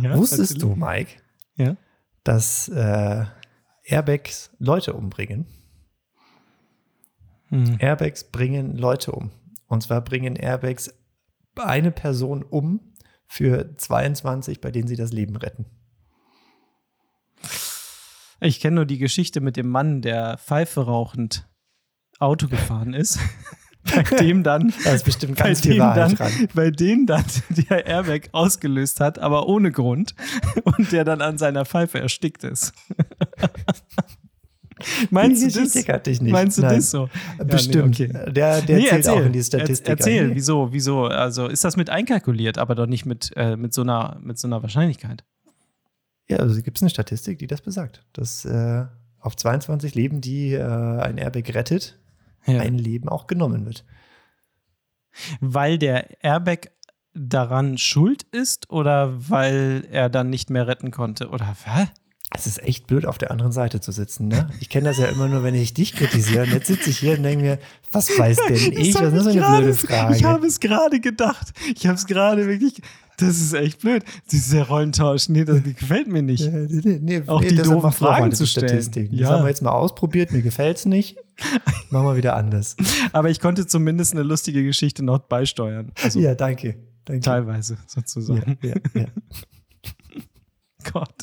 Ja, 0.00 0.16
Wusstest 0.16 0.54
natürlich. 0.54 0.74
du, 0.74 0.80
Mike, 0.84 1.10
Ja. 1.56 1.76
dass 2.24 2.68
äh, 2.68 3.24
Airbags 3.84 4.50
Leute 4.58 4.94
umbringen? 4.94 5.46
Hm. 7.48 7.76
Airbags 7.80 8.24
bringen 8.24 8.76
Leute 8.76 9.12
um. 9.12 9.30
Und 9.66 9.82
zwar 9.82 10.00
bringen 10.02 10.36
Airbags 10.36 10.92
eine 11.56 11.90
Person 11.90 12.42
um 12.42 12.80
für 13.26 13.76
22, 13.76 14.60
bei 14.60 14.70
denen 14.70 14.88
sie 14.88 14.96
das 14.96 15.12
Leben 15.12 15.36
retten. 15.36 15.66
Ich 18.42 18.60
kenne 18.60 18.76
nur 18.76 18.86
die 18.86 18.98
Geschichte 18.98 19.40
mit 19.40 19.56
dem 19.56 19.68
Mann, 19.68 20.02
der 20.02 20.36
Pfeife 20.38 20.82
rauchend 20.82 21.48
Auto 22.18 22.48
gefahren 22.48 22.92
ist. 22.92 23.18
bei 23.84 24.02
dem 24.02 24.42
dann, 24.42 24.72
Da 24.84 24.92
ist 24.92 25.04
bestimmt 25.04 25.38
bei 25.38 25.46
ganz 25.46 25.60
viel 25.60 25.72
dem 25.72 25.78
dann, 25.78 26.14
dran. 26.14 26.32
bei 26.54 26.70
dem 26.70 27.06
dann 27.06 27.24
der 27.50 27.86
Airbag 27.86 28.28
ausgelöst 28.32 29.00
hat, 29.00 29.18
aber 29.18 29.48
ohne 29.48 29.70
Grund. 29.72 30.14
Und 30.64 30.92
der 30.92 31.04
dann 31.04 31.20
an 31.20 31.38
seiner 31.38 31.64
Pfeife 31.64 32.00
erstickt 32.00 32.44
ist. 32.44 32.72
Meinst 35.10 35.42
Die 35.42 35.52
du 35.52 35.60
das? 35.60 35.84
Kannte 35.84 36.10
ich 36.10 36.20
nicht. 36.20 36.32
Meinst 36.32 36.58
du 36.58 36.62
Nein. 36.62 36.76
das 36.76 36.90
so? 36.90 37.08
Bestimmt. 37.44 37.98
Ja, 37.98 38.06
nee, 38.06 38.12
okay. 38.18 38.32
Der, 38.32 38.62
der 38.62 38.80
zählt 38.80 39.08
auch 39.08 39.20
in 39.20 39.32
die 39.32 39.42
Statistik. 39.42 39.86
Er, 39.86 39.90
erzähl, 39.92 40.30
ein. 40.30 40.34
wieso, 40.34 40.72
wieso? 40.72 41.04
Also 41.04 41.46
ist 41.46 41.62
das 41.64 41.76
mit 41.76 41.88
einkalkuliert, 41.90 42.58
aber 42.58 42.74
doch 42.74 42.86
nicht 42.86 43.06
mit, 43.06 43.30
äh, 43.36 43.56
mit, 43.56 43.72
so, 43.74 43.82
einer, 43.82 44.18
mit 44.20 44.38
so 44.38 44.48
einer 44.48 44.62
Wahrscheinlichkeit. 44.62 45.22
Ja, 46.28 46.38
also 46.38 46.60
gibt 46.62 46.78
es 46.78 46.82
eine 46.82 46.90
Statistik, 46.90 47.38
die 47.38 47.46
das 47.46 47.60
besagt. 47.60 48.04
Dass 48.12 48.44
äh, 48.44 48.84
auf 49.20 49.36
22 49.36 49.94
Leben, 49.94 50.20
die 50.20 50.52
äh, 50.54 50.62
ein 50.62 51.18
Airbag 51.18 51.54
rettet, 51.54 51.98
Ja. 52.46 52.60
ein 52.60 52.78
Leben 52.78 53.08
auch 53.08 53.26
genommen 53.26 53.66
wird. 53.66 53.84
Weil 55.40 55.78
der 55.78 56.22
Airbag 56.24 56.70
daran 57.14 57.76
schuld 57.76 58.22
ist 58.32 58.70
oder 58.70 59.12
weil 59.30 59.86
er 59.90 60.08
dann 60.08 60.30
nicht 60.30 60.48
mehr 60.48 60.66
retten 60.66 60.90
konnte? 60.90 61.28
Oder 61.28 61.54
was? 61.66 61.88
Es 62.34 62.46
ist 62.46 62.62
echt 62.62 62.86
blöd, 62.86 63.04
auf 63.04 63.18
der 63.18 63.30
anderen 63.30 63.52
Seite 63.52 63.80
zu 63.80 63.92
sitzen. 63.92 64.28
Ne? 64.28 64.48
Ich 64.58 64.70
kenne 64.70 64.88
das 64.88 64.96
ja 64.96 65.04
immer 65.08 65.28
nur, 65.28 65.42
wenn 65.42 65.54
ich 65.54 65.74
dich 65.74 65.94
kritisiere. 65.94 66.44
Und 66.44 66.52
jetzt 66.52 66.66
sitze 66.68 66.88
ich 66.88 66.98
hier 66.98 67.18
und 67.18 67.24
denke 67.24 67.44
mir, 67.44 67.58
was 67.90 68.08
weiß 68.18 68.38
denn 68.48 68.54
ich? 68.72 68.94
Was 68.94 69.12
ist 69.12 69.26
das 69.26 69.26
eine 69.26 69.58
blöde 69.58 69.74
Frage? 69.74 70.16
Ich 70.16 70.24
habe 70.24 70.46
es 70.46 70.58
gerade 70.58 70.98
gedacht. 71.00 71.52
Ich 71.76 71.86
habe 71.86 71.96
es 71.96 72.06
gerade 72.06 72.46
wirklich. 72.48 72.80
Das 73.26 73.40
ist 73.40 73.52
echt 73.54 73.80
blöd. 73.80 74.04
Dieser 74.30 74.66
Rollentausch, 74.66 75.28
nee, 75.28 75.44
das 75.44 75.62
gefällt 75.62 76.08
mir 76.08 76.22
nicht. 76.22 76.44
Ja, 76.44 76.50
nee, 76.50 76.98
nee, 77.00 77.22
Auch 77.26 77.40
nee, 77.40 77.48
die 77.48 77.56
doofen 77.56 77.92
Fragen 77.92 78.32
zu 78.32 78.46
stellen. 78.46 78.68
Statistiken. 78.68 79.16
Das 79.16 79.20
Ja. 79.20 79.30
haben 79.30 79.44
wir 79.44 79.48
jetzt 79.48 79.62
mal 79.62 79.70
ausprobiert, 79.70 80.32
mir 80.32 80.42
gefällt 80.42 80.78
es 80.78 80.84
nicht. 80.86 81.16
Machen 81.90 82.06
wir 82.06 82.16
wieder 82.16 82.36
anders. 82.36 82.76
Aber 83.12 83.30
ich 83.30 83.40
konnte 83.40 83.66
zumindest 83.66 84.12
eine 84.14 84.22
lustige 84.22 84.62
Geschichte 84.64 85.04
noch 85.04 85.18
beisteuern. 85.20 85.92
Also 86.02 86.20
ja, 86.20 86.34
danke. 86.34 86.76
danke. 87.04 87.20
teilweise 87.22 87.76
sozusagen. 87.86 88.58
Ja, 88.62 88.74
ja, 88.94 89.02
ja. 89.02 89.06
Gott. 90.92 91.14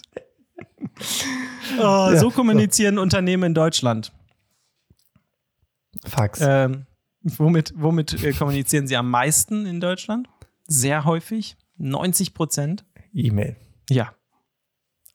Oh, 1.80 2.16
so 2.18 2.30
kommunizieren 2.32 2.98
Unternehmen 2.98 3.44
in 3.44 3.54
Deutschland. 3.54 4.12
Fax. 6.06 6.40
Ähm, 6.42 6.86
womit 7.24 7.74
womit 7.76 8.24
äh, 8.24 8.34
kommunizieren 8.34 8.88
sie 8.88 8.96
am 8.98 9.10
meisten 9.10 9.66
in 9.66 9.80
Deutschland? 9.80 10.28
Sehr 10.68 11.06
häufig. 11.06 11.58
90 11.80 12.34
Prozent. 12.34 12.86
E-Mail. 13.14 13.56
Ja. 13.90 14.14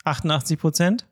88 0.04 0.58
Prozent. 0.58 1.06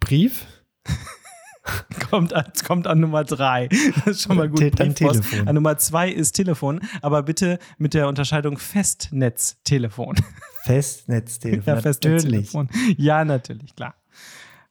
Brief? 0.00 0.46
Kommt 2.10 2.34
an, 2.34 2.44
kommt 2.66 2.86
an 2.86 3.00
Nummer 3.00 3.24
drei. 3.24 3.68
Das 3.68 4.06
ist 4.06 4.22
schon 4.24 4.36
mal 4.36 4.50
gut. 4.50 4.58
Te- 4.58 4.70
dann. 4.70 4.94
Telefon. 4.94 5.48
An 5.48 5.54
Nummer 5.54 5.78
zwei 5.78 6.10
ist 6.10 6.32
Telefon, 6.32 6.80
aber 7.00 7.22
bitte 7.22 7.58
mit 7.78 7.94
der 7.94 8.06
Unterscheidung 8.06 8.58
Festnetztelefon. 8.58 10.16
Festnetztelefon. 10.64 11.62
Ja, 11.66 11.74
Natürlich. 11.74 11.82
Festnetztelefon. 11.82 12.68
Ja, 12.98 13.24
natürlich, 13.24 13.74
klar. 13.74 13.94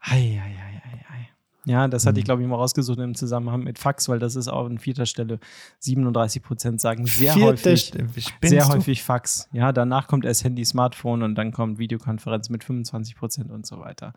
Ei, 0.02 0.39
ei, 0.39 0.56
ei, 0.56 0.82
ei, 0.86 1.06
ei. 1.10 1.28
Ja, 1.65 1.88
das 1.88 2.06
hatte 2.06 2.19
ich, 2.19 2.26
glaube 2.26 2.41
ich, 2.41 2.47
mal 2.47 2.56
rausgesucht 2.56 2.99
im 2.99 3.15
Zusammenhang 3.15 3.63
mit 3.63 3.80
Fax, 3.80 4.10
weil 4.10 4.19
das 4.19 4.36
ist 4.36 4.49
auch 4.49 4.65
an 4.65 4.80
vierter 4.80 5.06
Stelle 5.06 5.39
37 5.80 6.43
Prozent 6.43 6.82
sagen 6.82 7.06
sehr 7.06 7.34
Vierte 7.34 7.69
häufig. 7.69 7.93
Sehr 8.41 8.63
du? 8.63 8.69
häufig 8.69 9.02
Fax. 9.04 9.47
Ja, 9.54 9.71
danach 9.71 10.08
kommt 10.08 10.26
erst 10.26 10.43
Handy, 10.43 10.65
Smartphone 10.65 11.23
und 11.23 11.36
dann 11.36 11.54
kommt 11.54 11.80
Videokonferenz 11.80 12.49
mit 12.49 12.65
25 12.65 13.15
Prozent 13.15 13.52
und 13.52 13.65
so 13.65 13.80
weiter. 13.80 14.13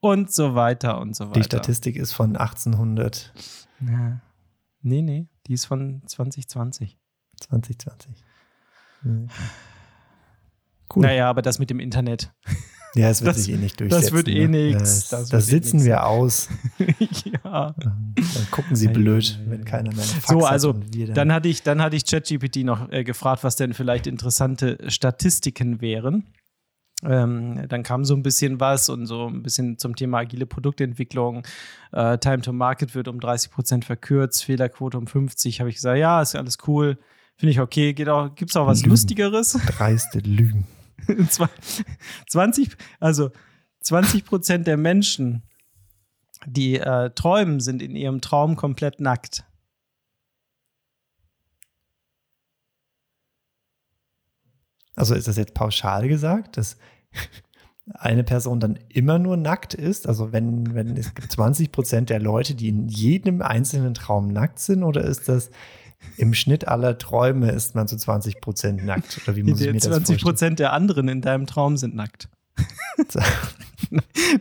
Und 0.00 0.30
so 0.30 0.54
weiter 0.54 1.00
und 1.00 1.16
so 1.16 1.28
weiter. 1.28 1.40
Die 1.40 1.44
Statistik 1.44 1.96
ist 1.96 2.12
von 2.12 2.36
1800, 2.36 3.32
Ja. 3.80 4.20
Nee, 4.82 5.02
nee, 5.02 5.26
die 5.46 5.54
ist 5.54 5.66
von 5.66 6.02
2020. 6.06 6.98
2020. 7.40 8.24
Hm. 9.02 9.28
Cool. 10.94 11.02
Naja, 11.02 11.30
aber 11.30 11.42
das 11.42 11.58
mit 11.58 11.70
dem 11.70 11.80
Internet. 11.80 12.32
Ja, 12.94 13.08
es 13.10 13.22
wird 13.22 13.36
Das- 13.36 13.44
sich 13.44 13.54
eh 13.54 13.56
nicht 13.56 13.80
das 13.80 13.88
durchsetzen. 13.88 14.16
wird 14.16 14.28
eh 14.28 14.48
ne? 14.48 14.68
nix. 14.70 14.78
Das, 14.80 15.08
Das 15.08 15.28
das, 15.28 15.48
eh 15.48 15.50
sitzen 15.52 15.76
nix. 15.76 15.86
wir 15.86 16.06
aus. 16.06 16.48
ja. 17.44 17.74
Dann 17.76 18.14
gucken 18.50 18.74
sie 18.76 18.88
blöd, 18.88 19.38
wenn 19.46 19.60
ei. 19.60 19.64
keiner 19.64 19.94
mehr 19.94 20.04
Fax 20.04 20.26
So, 20.28 20.44
also 20.44 20.74
wir 20.92 21.12
dann 21.12 21.32
hatte 21.32 21.48
ich, 21.48 21.62
dann 21.62 21.80
hatte 21.82 21.94
ich 21.96 22.04
ChatGPT 22.04 22.64
noch 22.64 22.90
äh, 22.90 23.04
gefragt, 23.04 23.44
was 23.44 23.56
denn 23.56 23.74
vielleicht 23.74 24.06
interessante 24.06 24.78
Statistiken 24.88 25.80
wären. 25.80 26.24
Ähm, 27.02 27.64
dann 27.68 27.82
kam 27.82 28.04
so 28.04 28.14
ein 28.14 28.22
bisschen 28.22 28.60
was 28.60 28.88
und 28.90 29.06
so 29.06 29.26
ein 29.28 29.42
bisschen 29.42 29.78
zum 29.78 29.96
Thema 29.96 30.18
agile 30.18 30.44
Produktentwicklung. 30.44 31.46
Äh, 31.92 32.18
Time 32.18 32.42
to 32.42 32.52
Market 32.52 32.94
wird 32.94 33.08
um 33.08 33.20
30 33.20 33.50
Prozent 33.50 33.84
verkürzt, 33.86 34.44
Fehlerquote 34.44 34.98
um 34.98 35.06
50. 35.06 35.60
Habe 35.60 35.70
ich 35.70 35.76
gesagt, 35.76 35.96
ja, 35.98 36.20
ist 36.20 36.34
alles 36.36 36.58
cool. 36.66 36.98
Finde 37.36 37.52
ich 37.52 37.60
okay. 37.60 37.94
Geht 37.94 38.10
auch, 38.10 38.34
Gibt 38.34 38.50
es 38.50 38.56
auch 38.56 38.66
was 38.66 38.80
Lügen. 38.80 38.90
Lustigeres? 38.90 39.58
dreiste 39.66 40.18
Lügen. 40.18 40.66
Zwei- 41.28 41.48
20, 42.28 42.76
also 42.98 43.30
20 43.80 44.24
Prozent 44.24 44.66
der 44.66 44.76
Menschen, 44.76 45.42
die 46.46 46.78
äh, 46.78 47.10
träumen, 47.10 47.60
sind 47.60 47.82
in 47.82 47.96
ihrem 47.96 48.20
Traum 48.20 48.56
komplett 48.56 49.00
nackt. 49.00 49.44
Also 54.96 55.14
ist 55.14 55.28
das 55.28 55.36
jetzt 55.36 55.54
pauschal 55.54 56.08
gesagt, 56.08 56.56
dass 56.56 56.76
eine 57.94 58.24
Person 58.24 58.60
dann 58.60 58.78
immer 58.88 59.18
nur 59.18 59.36
nackt 59.36 59.74
ist? 59.74 60.06
Also 60.06 60.32
wenn, 60.32 60.74
wenn 60.74 60.96
es 60.96 61.14
gibt 61.14 61.32
20 61.32 61.72
Prozent 61.72 62.10
der 62.10 62.20
Leute, 62.20 62.54
die 62.54 62.68
in 62.68 62.88
jedem 62.88 63.40
einzelnen 63.42 63.94
Traum 63.94 64.28
nackt 64.28 64.58
sind, 64.58 64.82
oder 64.82 65.02
ist 65.02 65.28
das 65.28 65.50
im 66.16 66.34
Schnitt 66.34 66.68
aller 66.68 66.98
Träume 66.98 67.50
ist 67.50 67.74
man 67.74 67.88
zu 67.88 67.96
20 67.96 68.40
Prozent 68.40 68.84
nackt? 68.84 69.20
Oder 69.24 69.36
wie 69.36 69.42
muss 69.42 69.60
ich 69.60 69.66
mir 69.66 69.74
das 69.74 69.84
20 69.84 69.98
vorstellen? 69.98 70.20
Prozent 70.20 70.58
der 70.58 70.72
anderen 70.72 71.08
in 71.08 71.20
deinem 71.20 71.46
Traum 71.46 71.76
sind 71.76 71.94
nackt. 71.94 72.28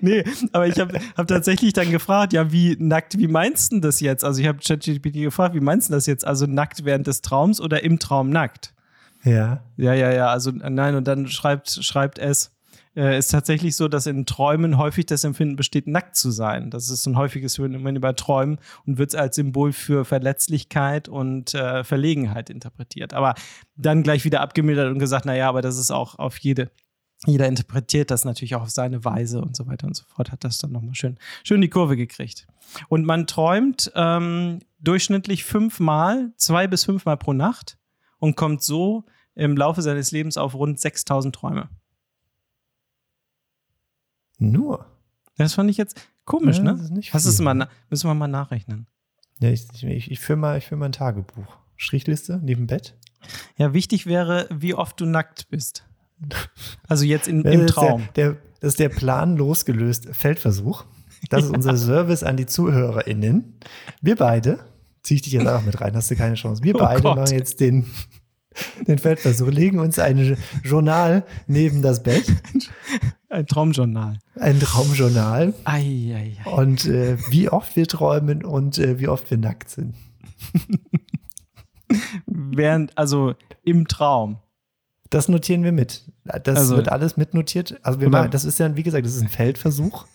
nee, 0.01 0.23
aber 0.51 0.67
ich 0.67 0.79
habe 0.79 0.99
hab 1.15 1.27
tatsächlich 1.27 1.73
dann 1.73 1.89
gefragt, 1.91 2.33
ja, 2.33 2.51
wie 2.51 2.75
nackt, 2.79 3.17
wie 3.17 3.27
meinst 3.27 3.71
du 3.71 3.79
das 3.79 3.99
jetzt? 3.99 4.23
Also 4.23 4.41
ich 4.41 4.47
habe 4.47 4.59
ChatGPT 4.59 5.13
gefragt, 5.13 5.55
wie 5.55 5.59
meinst 5.59 5.89
du 5.89 5.93
das 5.93 6.05
jetzt? 6.05 6.25
Also 6.25 6.45
nackt 6.45 6.83
während 6.85 7.07
des 7.07 7.21
Traums 7.21 7.61
oder 7.61 7.83
im 7.83 7.99
Traum 7.99 8.29
nackt? 8.29 8.73
Ja. 9.23 9.63
Ja, 9.77 9.93
ja, 9.93 10.11
ja, 10.11 10.27
also 10.27 10.51
nein, 10.51 10.95
und 10.95 11.07
dann 11.07 11.27
schreibt, 11.27 11.69
schreibt 11.69 12.19
es, 12.19 12.51
äh, 12.99 13.17
ist 13.17 13.29
tatsächlich 13.29 13.77
so, 13.77 13.87
dass 13.87 14.07
in 14.07 14.25
Träumen 14.25 14.77
häufig 14.77 15.05
das 15.05 15.23
Empfinden 15.23 15.55
besteht, 15.55 15.87
nackt 15.87 16.17
zu 16.17 16.31
sein. 16.31 16.69
Das 16.69 16.89
ist 16.89 17.05
ein 17.05 17.15
häufiges 17.15 17.55
Phänomen 17.55 18.01
bei 18.01 18.11
Träumen 18.11 18.59
und 18.85 18.97
wird 18.97 19.15
als 19.15 19.37
Symbol 19.37 19.71
für 19.71 20.03
Verletzlichkeit 20.03 21.07
und 21.07 21.53
äh, 21.53 21.85
Verlegenheit 21.85 22.49
interpretiert. 22.49 23.13
Aber 23.13 23.35
dann 23.77 24.03
gleich 24.03 24.25
wieder 24.25 24.41
abgemildert 24.41 24.91
und 24.91 24.99
gesagt, 24.99 25.25
naja, 25.25 25.47
aber 25.47 25.61
das 25.61 25.77
ist 25.77 25.91
auch 25.91 26.19
auf 26.19 26.37
jede, 26.39 26.71
jeder 27.25 27.47
interpretiert 27.47 28.11
das 28.11 28.25
natürlich 28.25 28.55
auch 28.55 28.63
auf 28.63 28.69
seine 28.69 29.05
Weise 29.05 29.41
und 29.41 29.55
so 29.55 29.65
weiter 29.65 29.87
und 29.87 29.95
so 29.95 30.03
fort, 30.05 30.33
hat 30.33 30.43
das 30.43 30.57
dann 30.57 30.73
nochmal 30.73 30.95
schön, 30.95 31.17
schön 31.45 31.61
die 31.61 31.69
Kurve 31.69 31.95
gekriegt. 31.95 32.47
Und 32.89 33.05
man 33.05 33.27
träumt 33.27 33.93
ähm, 33.95 34.59
durchschnittlich 34.81 35.45
fünfmal, 35.45 36.33
zwei 36.35 36.67
bis 36.67 36.83
fünfmal 36.83 37.15
pro 37.15 37.31
Nacht 37.31 37.77
und 38.17 38.35
kommt 38.35 38.61
so 38.61 39.05
im 39.35 39.55
Laufe 39.55 39.81
seines 39.81 40.11
Lebens 40.11 40.35
auf 40.35 40.53
rund 40.53 40.81
6000 40.81 41.33
Träume. 41.33 41.69
Nur. 44.39 44.85
Das 45.37 45.53
fand 45.53 45.69
ich 45.69 45.77
jetzt 45.77 46.01
komisch, 46.25 46.57
Ja, 46.57 46.63
ne? 46.63 46.71
das 46.71 46.81
ist 46.85 46.91
nicht 46.91 47.13
Hast 47.13 47.25
du 47.25 47.29
es 47.29 47.39
mal, 47.39 47.53
na- 47.53 47.69
müssen 47.89 48.07
wir 48.09 48.13
mal 48.13 48.27
nachrechnen. 48.27 48.87
Ja, 49.39 49.49
ich, 49.51 49.67
ich, 49.83 50.11
ich 50.11 50.19
führe 50.19 50.37
mal, 50.37 50.57
ich 50.57 50.65
führ 50.65 50.77
mal 50.77 50.87
ein 50.87 50.91
Tagebuch. 50.91 51.55
Strichliste 51.77 52.39
neben 52.43 52.67
Bett. 52.67 52.97
Ja, 53.57 53.73
wichtig 53.73 54.05
wäre, 54.05 54.47
wie 54.51 54.73
oft 54.73 54.99
du 54.99 55.05
nackt 55.05 55.47
bist. 55.49 55.85
Also 56.87 57.05
jetzt 57.05 57.27
in, 57.27 57.41
im 57.45 57.67
Traum. 57.67 58.07
Der, 58.15 58.31
der, 58.33 58.41
das 58.59 58.69
ist 58.73 58.79
der 58.79 58.89
planlos 58.89 59.63
gelöst 59.65 60.07
Feldversuch. 60.11 60.83
Das 61.29 61.45
ist 61.45 61.51
unser 61.51 61.77
Service 61.77 62.23
an 62.23 62.35
die 62.37 62.45
ZuhörerInnen. 62.45 63.59
Wir 64.01 64.15
beide, 64.17 64.59
ziehe 65.03 65.15
ich 65.15 65.21
dich 65.21 65.33
jetzt 65.33 65.47
auch 65.47 65.61
mit 65.63 65.79
rein, 65.79 65.95
hast 65.95 66.11
du 66.11 66.15
keine 66.17 66.35
Chance. 66.35 66.63
Wir 66.63 66.75
Oh 66.75 66.79
beide 66.79 67.01
Gott. 67.01 67.17
machen 67.17 67.33
jetzt 67.37 67.59
den, 67.61 67.85
den 68.87 68.97
Feldversuch, 68.97 69.47
legen 69.49 69.79
uns 69.79 69.99
ein 69.99 70.37
Journal 70.63 71.23
neben 71.47 71.81
das 71.81 72.03
Bett, 72.03 72.25
Ein 73.29 73.45
Traumjournal. 73.45 74.17
ein 74.39 74.59
Traumjournal 74.59 75.53
Ei, 75.65 76.13
ei, 76.15 76.37
ei. 76.45 76.49
und 76.51 76.85
äh, 76.85 77.17
wie 77.29 77.49
oft 77.49 77.75
wir 77.75 77.87
träumen 77.87 78.43
und 78.43 78.79
äh, 78.79 78.99
wie 78.99 79.07
oft 79.07 79.29
wir 79.29 79.37
nackt 79.37 79.69
sind. 79.69 79.93
Während, 82.25 82.97
also 82.97 83.35
im 83.63 83.87
Traum. 83.87 84.37
Das 85.11 85.27
notieren 85.27 85.63
wir 85.63 85.71
mit. 85.71 86.03
Das 86.43 86.55
Also- 86.55 86.75
wird 86.75 86.91
alles 86.91 87.17
mitnotiert. 87.17 87.79
Also 87.81 87.99
wir 87.99 88.09
machen, 88.09 88.29
das 88.29 88.45
ist 88.45 88.59
ja, 88.59 88.75
wie 88.75 88.83
gesagt, 88.83 89.07
das 89.07 89.15
ist 89.15 89.23
ein 89.23 89.27
Feldversuch. 89.27 90.05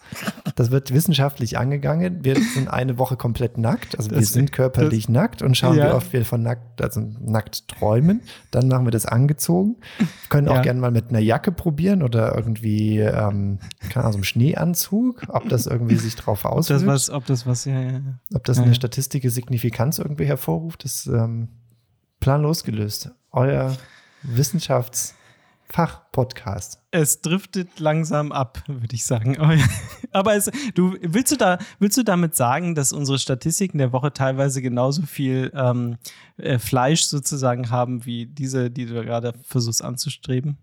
Das 0.55 0.71
wird 0.71 0.95
wissenschaftlich 0.95 1.59
angegangen. 1.59 2.25
Wir 2.25 2.37
sind 2.37 2.69
eine 2.69 2.97
Woche 2.97 3.17
komplett 3.17 3.59
nackt. 3.59 3.99
Also 3.99 4.13
wir 4.13 4.19
Das- 4.21 4.29
sind 4.33 4.53
körperlich 4.53 5.09
nackt 5.09 5.43
und 5.43 5.57
schauen, 5.57 5.77
Ja. 5.79 5.89
wie 5.89 5.93
oft 5.95 6.13
wir 6.13 6.25
von 6.25 6.45
nackt, 6.45 6.81
also 6.81 7.01
nackt 7.21 7.67
träumen. 7.67 8.21
Dann 8.53 8.69
machen 8.69 8.87
wir 8.87 8.93
das 8.93 9.05
angezogen. 9.05 9.79
Können 10.29 10.47
auch 10.47 10.57
Ja. 10.57 10.63
gerne 10.63 10.79
mal 10.79 10.93
mit 10.93 11.09
einer 11.09 11.19
Jacke 11.19 11.51
probieren 11.51 12.05
oder 12.05 12.33
irgendwie, 12.37 13.01
ähm, 13.01 13.59
keine 13.91 14.05
Ahnung, 14.05 14.13
so 14.13 14.17
einem 14.19 14.25
Schneeanzug, 14.25 15.23
ob 15.27 15.49
das 15.49 15.67
irgendwie 15.67 15.97
sich 15.97 16.15
drauf 16.15 16.45
auswirkt. 16.45 16.83
das 16.83 16.87
was, 16.87 17.11
ob 17.11 17.27
das 17.27 17.47
was, 17.49 17.65
ja, 17.65 17.81
ja. 17.81 18.01
ob 18.33 18.45
das 18.45 18.59
Ja, 18.59 18.63
eine 18.63 18.77
statistische 18.77 19.31
Signifikanz 19.31 19.99
irgendwie 19.99 20.27
hervorruft, 20.27 20.85
ist 20.85 21.07
ähm, 21.09 21.49
planlos 22.21 22.63
gelöst. 22.63 23.11
Euer 23.33 23.77
Wissenschaftsfach-Podcast. 24.25 26.81
Es 26.91 27.21
driftet 27.21 27.79
langsam 27.79 28.33
ab, 28.33 28.63
würde 28.67 28.95
ich 28.95 29.05
sagen. 29.05 29.37
Aber, 30.13 30.35
es, 30.35 30.51
du, 30.75 30.97
willst, 31.03 31.33
du 31.33 31.37
da, 31.37 31.59
willst 31.79 31.99
du 31.99 32.03
damit 32.03 32.35
sagen, 32.35 32.75
dass 32.75 32.93
unsere 32.93 33.19
Statistiken 33.19 33.79
der 33.79 33.93
Woche 33.93 34.13
teilweise 34.13 34.63
genauso 34.63 35.03
viel 35.03 35.53
ähm, 35.55 35.99
äh, 36.39 36.59
Fleisch 36.59 37.03
sozusagen 37.03 37.71
haben, 37.71 38.07
wie 38.07 38.27
diese, 38.27 38.71
die 38.71 38.87
du 38.87 39.05
gerade 39.05 39.35
versuchst 39.45 39.85
anzustreben? 39.85 40.59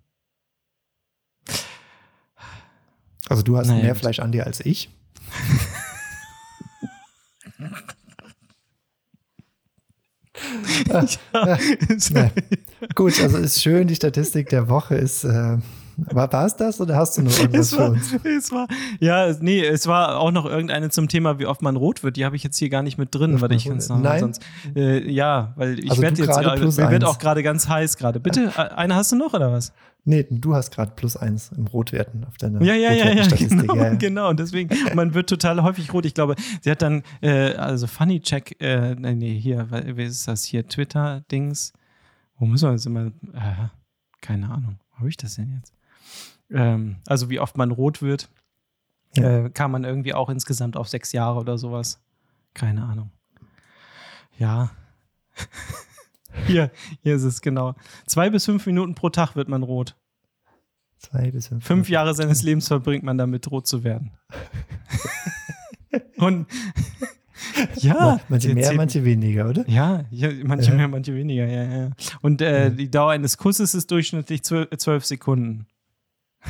Also 3.30 3.44
du 3.44 3.58
hast 3.58 3.68
Naja, 3.68 3.84
mehr. 3.84 3.96
Fleisch 3.96 4.20
an 4.20 4.32
dir 4.32 4.46
als 4.46 4.60
ich. 4.60 4.90
Ja, 10.88 11.58
Nee. 12.12 12.32
Gut, 12.96 13.22
also 13.22 13.38
ist 13.38 13.62
schön, 13.62 13.88
die 13.88 13.96
Statistik 13.96 14.50
der 14.50 14.70
Woche 14.70 14.96
ist. 14.96 15.24
Äh, 15.24 15.58
war, 15.98 16.32
war 16.32 16.46
es 16.46 16.56
das 16.56 16.80
oder 16.82 16.96
hast 16.96 17.18
du 17.18 17.22
noch 17.22 17.32
irgendwas 17.40 17.72
es 17.72 17.78
war, 17.78 17.88
für 17.88 17.92
uns? 17.92 18.26
Es 18.26 18.52
war, 18.52 18.68
ja, 19.00 19.34
nee, 19.40 19.64
es 19.64 19.88
war 19.88 20.20
auch 20.20 20.32
noch 20.32 20.46
irgendeine 20.46 20.90
zum 20.90 21.08
Thema, 21.08 21.38
wie 21.40 21.46
oft 21.46 21.62
man 21.62 21.76
rot 21.76 22.04
wird. 22.04 22.18
Die 22.18 22.26
habe 22.26 22.36
ich 22.36 22.44
jetzt 22.44 22.58
hier 22.58 22.70
gar 22.70 22.82
nicht 22.82 22.98
mit 22.98 23.14
drin, 23.14 23.42
weil 23.42 23.52
ich 23.52 23.66
noch 23.66 24.00
Nein. 24.00 24.20
sonst. 24.20 24.42
Äh, 24.76 25.10
ja, 25.12 25.54
weil 25.56 25.80
ich 25.80 25.92
Also 25.92 26.02
werde 26.02 26.22
jetzt 26.22 26.40
gerade 26.40 26.66
mir 26.66 26.92
wird 26.92 27.04
auch 27.04 27.20
gerade 27.20 27.44
ganz 27.44 27.68
heiß 27.68 27.98
gerade. 27.98 28.20
Bitte, 28.20 28.52
äh, 28.58 28.62
eine 28.62 28.96
hast 28.96 29.12
du 29.12 29.16
noch 29.16 29.34
oder 29.34 29.52
was? 29.52 29.74
Nee, 30.04 30.26
du 30.32 30.56
hast 30.56 30.72
gerade 30.72 30.94
plus 30.96 31.16
eins 31.16 31.52
im 31.52 31.68
Rotwerten 31.68 32.24
auf 32.26 32.36
deiner 32.38 32.62
Ja, 32.64 32.74
ja, 32.74 32.92
ja, 32.92 33.12
ja, 33.12 33.28
genau, 33.38 33.76
ja, 33.76 33.84
ja. 33.84 33.94
genau. 33.96 34.30
Und 34.30 34.40
deswegen, 34.40 34.76
man 34.96 35.14
wird 35.14 35.30
total 35.30 35.62
häufig 35.62 35.94
rot. 35.94 36.06
Ich 36.06 36.16
glaube, 36.16 36.36
sie 36.62 36.72
hat 36.72 36.82
dann, 36.82 37.04
äh, 37.22 37.54
also 37.54 37.86
Funny 37.86 38.20
Check, 38.20 38.60
äh, 38.60 38.96
nee, 38.96 39.14
nee, 39.14 39.40
hier, 39.40 39.68
wie 39.96 40.04
ist 40.04 40.28
das 40.28 40.44
hier? 40.44 40.68
Twitter-Dings. 40.68 41.74
Wo 42.38 42.48
müssen 42.48 42.68
wir 42.70 42.72
jetzt 42.72 42.88
immer, 42.88 43.08
äh, 43.34 43.68
keine 44.22 44.50
Ahnung, 44.50 44.80
wo 44.94 44.98
habe 45.00 45.10
ich 45.10 45.18
das 45.18 45.36
denn 45.36 45.54
jetzt? 45.60 45.72
Ähm, 46.50 46.96
also 47.06 47.30
wie 47.30 47.40
oft 47.40 47.56
man 47.58 47.70
rot 47.70 48.02
wird, 48.02 48.28
Ja. 49.16 49.46
äh, 49.46 49.50
kam 49.52 49.72
man 49.72 49.84
irgendwie 49.84 50.16
auch 50.16 50.30
insgesamt 50.30 50.78
auf 50.78 50.88
sechs 50.90 51.12
Jahre 51.12 51.40
oder 51.40 51.60
sowas. 51.60 52.02
Keine 52.56 52.84
Ahnung. 52.84 53.12
Ja. 54.40 54.72
hier, 56.48 56.72
hier 57.02 57.16
ist 57.16 57.24
es 57.24 57.42
genau. 57.42 57.76
Zwei 58.08 58.30
bis 58.30 58.46
fünf 58.46 58.66
Minuten 58.66 58.96
pro 58.96 59.10
Tag 59.10 59.36
wird 59.36 59.50
man 59.50 59.64
rot. 59.64 59.96
Zwei 60.98 61.32
bis 61.32 61.48
fünf. 61.48 61.66
Fünf 61.66 61.90
Jahre 61.90 62.14
seines 62.14 62.44
Lebens 62.44 62.68
verbringt 62.68 63.04
man 63.04 63.18
damit, 63.18 63.50
rot 63.50 63.68
zu 63.68 63.84
werden. 63.84 64.12
Und 66.18 66.46
ja, 67.78 68.20
manche 68.30 68.54
mehr, 68.54 68.74
manche 68.74 69.04
weniger, 69.04 69.50
oder? 69.50 69.68
Ja, 69.68 70.06
ja 70.12 70.30
manche 70.44 70.72
Ja. 70.72 70.78
mehr, 70.78 70.88
manche 70.88 71.16
weniger, 71.16 71.46
ja, 71.48 71.64
ja. 71.64 71.90
Und 72.22 72.42
äh, 72.42 72.72
die 72.72 72.90
Dauer 72.90 73.12
eines 73.12 73.38
Kusses 73.38 73.74
ist 73.74 73.90
durchschnittlich 73.92 74.44
zwölf 74.44 75.06
Sekunden. 75.06 75.66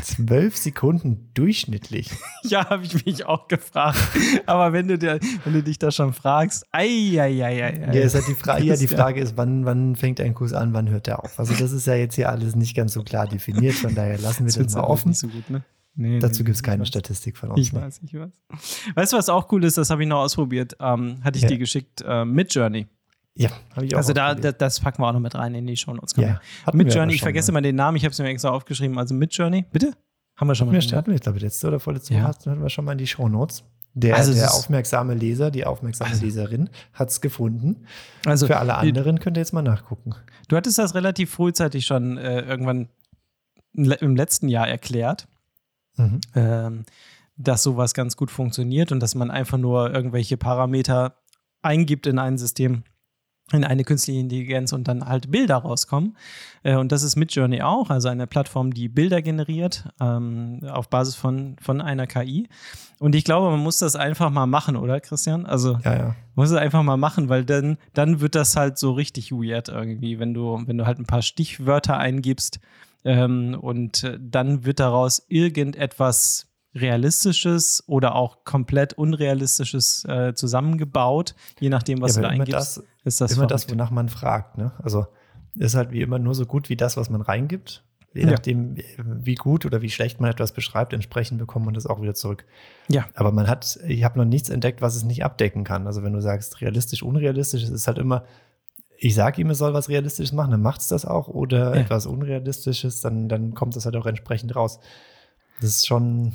Zwölf 0.01 0.55
Sekunden 0.57 1.29
durchschnittlich. 1.33 2.09
Ja, 2.43 2.69
habe 2.71 2.83
ich 2.83 3.05
mich 3.05 3.25
auch 3.27 3.47
gefragt. 3.47 3.99
Aber 4.47 4.73
wenn 4.73 4.87
du, 4.87 4.97
dir, 4.97 5.19
wenn 5.43 5.53
du 5.53 5.61
dich 5.61 5.77
da 5.77 5.91
schon 5.91 6.11
fragst, 6.11 6.65
ei, 6.71 7.19
ei, 7.19 7.43
ei, 7.45 7.63
ei, 7.63 7.87
ei. 7.87 7.93
Ja, 7.93 8.01
ist 8.01 8.15
halt 8.15 8.27
die, 8.27 8.33
Fra 8.33 8.57
ja, 8.57 8.75
die. 8.75 8.87
Frage 8.87 9.21
ist, 9.21 9.37
wann, 9.37 9.63
wann 9.65 9.95
fängt 9.95 10.19
ein 10.19 10.33
Kuss 10.33 10.51
an, 10.53 10.73
wann 10.73 10.89
hört 10.89 11.07
er 11.07 11.23
auf? 11.23 11.39
Also 11.39 11.53
das 11.53 11.71
ist 11.71 11.85
ja 11.85 11.93
jetzt 11.93 12.15
hier 12.15 12.29
alles 12.29 12.55
nicht 12.55 12.75
ganz 12.75 12.93
so 12.93 13.03
klar 13.03 13.27
definiert, 13.27 13.75
von 13.75 13.93
daher 13.93 14.17
lassen 14.17 14.39
wir 14.39 14.45
das, 14.47 14.55
findest 14.55 14.75
mal 14.75 14.83
offen. 14.85 15.09
Nicht 15.09 15.19
so 15.19 15.27
gut, 15.27 15.49
ne? 15.51 15.63
Nee, 15.93 16.19
Dazu 16.19 16.39
nee, 16.41 16.45
gibt 16.45 16.55
es 16.55 16.63
keine 16.63 16.81
weiß. 16.81 16.87
Statistik 16.87 17.37
von 17.37 17.51
uns. 17.51 17.59
Ich 17.59 17.73
ne? 17.73 17.81
weiß, 17.81 18.01
ich 18.03 18.13
weiß. 18.13 18.31
Weißt 18.95 19.13
du, 19.13 19.17
was 19.17 19.29
auch 19.29 19.51
cool 19.51 19.63
ist? 19.65 19.77
Das 19.77 19.89
habe 19.91 20.01
ich 20.01 20.09
noch 20.09 20.19
ausprobiert. 20.21 20.75
Ähm, 20.79 21.23
hatte 21.23 21.37
ich 21.37 21.43
Ja. 21.43 21.49
dir 21.49 21.57
geschickt 21.59 22.03
äh, 22.07 22.25
mit 22.25 22.53
Journey. 22.55 22.87
Ja, 23.35 23.49
habe 23.75 23.85
ich 23.85 23.93
auch. 23.95 23.99
Also 23.99 24.13
da, 24.13 24.35
das 24.35 24.79
packen 24.81 25.01
wir 25.01 25.07
auch 25.07 25.13
noch 25.13 25.19
mit 25.19 25.35
rein 25.35 25.55
in 25.55 25.65
die 25.65 25.77
Show 25.77 25.93
Notes. 25.93 26.15
ja, 26.17 26.41
Mit 26.73 26.87
wir 26.87 26.93
Journey, 26.93 27.13
ich 27.13 27.21
vergesse 27.21 27.51
mal. 27.51 27.59
immer 27.59 27.61
den 27.63 27.75
Namen, 27.75 27.95
ich 27.97 28.03
habe 28.03 28.11
es 28.11 28.19
mir 28.19 28.27
extra 28.27 28.49
aufgeschrieben. 28.49 28.97
Also 28.97 29.13
mit 29.13 29.33
Journey, 29.33 29.65
bitte? 29.71 29.93
Haben 30.35 30.47
wir 30.47 30.55
schon 30.55 30.67
mal. 30.71 30.77
Drin, 30.79 30.91
hatten 30.97 31.11
wir, 31.11 31.19
glaube 31.19 31.37
ich, 31.37 31.43
letzte 31.43 31.67
oder 31.67 31.79
vorletzte 31.79 32.13
Ja. 32.13 32.21
Woche 32.23 32.27
hatten 32.29 32.61
wir 32.61 32.69
schon 32.69 32.85
mal 32.85 32.91
in 32.93 32.97
die 32.97 33.07
Shownotes. 33.07 33.63
Der, 33.93 34.15
Also 34.15 34.33
der 34.33 34.53
aufmerksame 34.53 35.13
Leser, 35.13 35.51
die 35.51 35.65
aufmerksame 35.65 36.09
Also- 36.11 36.23
Leserin 36.25 36.69
hat 36.93 37.09
es 37.09 37.19
gefunden. 37.21 37.85
Also 38.25 38.47
Für 38.47 38.57
alle 38.57 38.75
anderen 38.75 39.19
könnt 39.19 39.37
ihr 39.37 39.41
jetzt 39.41 39.51
mal 39.53 39.61
nachgucken. 39.61 40.13
Du 40.47 40.55
hattest 40.55 40.77
das 40.77 40.95
relativ 40.95 41.29
frühzeitig 41.31 41.85
schon 41.85 42.17
äh, 42.17 42.41
irgendwann 42.41 42.87
im 43.73 44.15
letzten 44.15 44.47
Jahr 44.49 44.67
erklärt, 44.67 45.27
Mhm. 45.97 46.21
ähm, 46.35 46.83
dass 47.37 47.63
sowas 47.63 47.93
ganz 47.93 48.15
gut 48.17 48.31
funktioniert 48.31 48.91
und 48.91 48.99
dass 49.01 49.13
man 49.15 49.29
einfach 49.31 49.57
nur 49.57 49.93
irgendwelche 49.93 50.37
Parameter 50.37 51.15
eingibt 51.61 52.07
in 52.07 52.17
ein 52.19 52.37
System, 52.37 52.83
in 53.53 53.63
eine 53.63 53.83
künstliche 53.83 54.19
Intelligenz 54.19 54.73
und 54.73 54.87
dann 54.87 55.05
halt 55.05 55.31
Bilder 55.31 55.57
rauskommen. 55.57 56.17
Äh, 56.63 56.75
und 56.75 56.91
das 56.91 57.03
ist 57.03 57.15
Midjourney 57.15 57.61
auch, 57.61 57.89
also 57.89 58.09
eine 58.09 58.27
Plattform, 58.27 58.73
die 58.73 58.89
Bilder 58.89 59.21
generiert 59.21 59.85
ähm, 59.99 60.61
auf 60.69 60.89
Basis 60.89 61.15
von, 61.15 61.55
von 61.61 61.81
einer 61.81 62.07
KI. 62.07 62.47
Und 62.99 63.15
ich 63.15 63.23
glaube, 63.23 63.49
man 63.49 63.59
muss 63.59 63.79
das 63.79 63.95
einfach 63.95 64.29
mal 64.29 64.45
machen, 64.45 64.75
oder 64.75 64.99
Christian? 64.99 65.45
Also 65.45 65.79
Ja, 65.83 65.95
ja. 65.95 66.15
muss 66.35 66.51
es 66.51 66.57
einfach 66.57 66.83
mal 66.83 66.97
machen, 66.97 67.29
weil 67.29 67.45
dann, 67.45 67.77
dann 67.93 68.21
wird 68.21 68.35
das 68.35 68.55
halt 68.55 68.77
so 68.77 68.91
richtig 68.91 69.31
weird 69.31 69.69
irgendwie, 69.69 70.19
wenn 70.19 70.33
du, 70.33 70.61
wenn 70.65 70.77
du 70.77 70.85
halt 70.85 70.99
ein 70.99 71.05
paar 71.05 71.23
Stichwörter 71.23 71.97
eingibst 71.97 72.59
ähm, 73.03 73.57
und 73.59 74.03
äh, 74.03 74.19
dann 74.21 74.65
wird 74.65 74.79
daraus 74.79 75.25
irgendetwas 75.27 76.47
Realistisches 76.73 77.83
oder 77.87 78.15
auch 78.15 78.45
komplett 78.45 78.93
Unrealistisches 78.93 80.05
äh, 80.05 80.33
zusammengebaut, 80.33 81.35
je 81.59 81.69
nachdem, 81.69 82.01
was 82.01 82.15
ja, 82.15 82.21
du 82.21 82.27
da 82.27 82.33
eingibst. 82.33 82.53
das, 82.53 82.83
ist 83.03 83.21
das 83.21 83.33
immer 83.33 83.47
das, 83.47 83.63
verrückt. 83.63 83.79
wonach 83.79 83.91
man 83.91 84.09
fragt. 84.09 84.57
Ne? 84.57 84.71
Also 84.83 85.05
ist 85.55 85.75
halt 85.75 85.91
wie 85.91 86.01
immer 86.01 86.19
nur 86.19 86.35
so 86.35 86.45
gut 86.45 86.69
wie 86.69 86.75
das, 86.77 86.97
was 86.97 87.09
man 87.09 87.21
reingibt. 87.21 87.83
Je 88.13 88.23
Ja. 88.23 88.31
nachdem, 88.31 88.75
wie 88.97 89.35
gut 89.35 89.65
oder 89.65 89.81
wie 89.81 89.89
schlecht 89.89 90.19
man 90.19 90.29
etwas 90.29 90.51
beschreibt, 90.51 90.91
entsprechend 90.93 91.37
bekommt 91.39 91.65
man 91.65 91.73
das 91.73 91.85
auch 91.87 92.01
wieder 92.01 92.13
zurück. 92.13 92.45
Ja. 92.89 93.05
Aber 93.15 93.31
man 93.31 93.47
hat, 93.47 93.79
ich 93.87 94.03
habe 94.03 94.19
noch 94.19 94.25
nichts 94.25 94.49
entdeckt, 94.49 94.81
was 94.81 94.95
es 94.95 95.03
nicht 95.03 95.23
abdecken 95.23 95.63
kann. 95.63 95.87
Also 95.87 96.03
wenn 96.03 96.11
du 96.13 96.21
sagst, 96.21 96.59
realistisch, 96.61 97.03
unrealistisch, 97.03 97.63
es 97.63 97.69
ist 97.69 97.87
halt 97.87 97.97
immer, 97.97 98.25
ich 98.97 99.15
sage 99.15 99.41
ihm, 99.41 99.49
es 99.49 99.57
soll 99.59 99.73
was 99.73 99.87
Realistisches 99.89 100.33
machen, 100.33 100.51
dann 100.51 100.61
macht 100.61 100.81
es 100.81 100.87
das 100.89 101.05
auch. 101.05 101.27
Oder 101.29 101.73
Ja. 101.73 101.81
etwas 101.81 102.05
Unrealistisches, 102.05 102.99
dann, 103.01 103.29
dann 103.29 103.53
kommt 103.53 103.75
das 103.77 103.85
halt 103.85 103.95
auch 103.95 104.05
entsprechend 104.05 104.55
raus. 104.55 104.79
Das 105.61 105.69
ist 105.69 105.87
schon. 105.87 106.33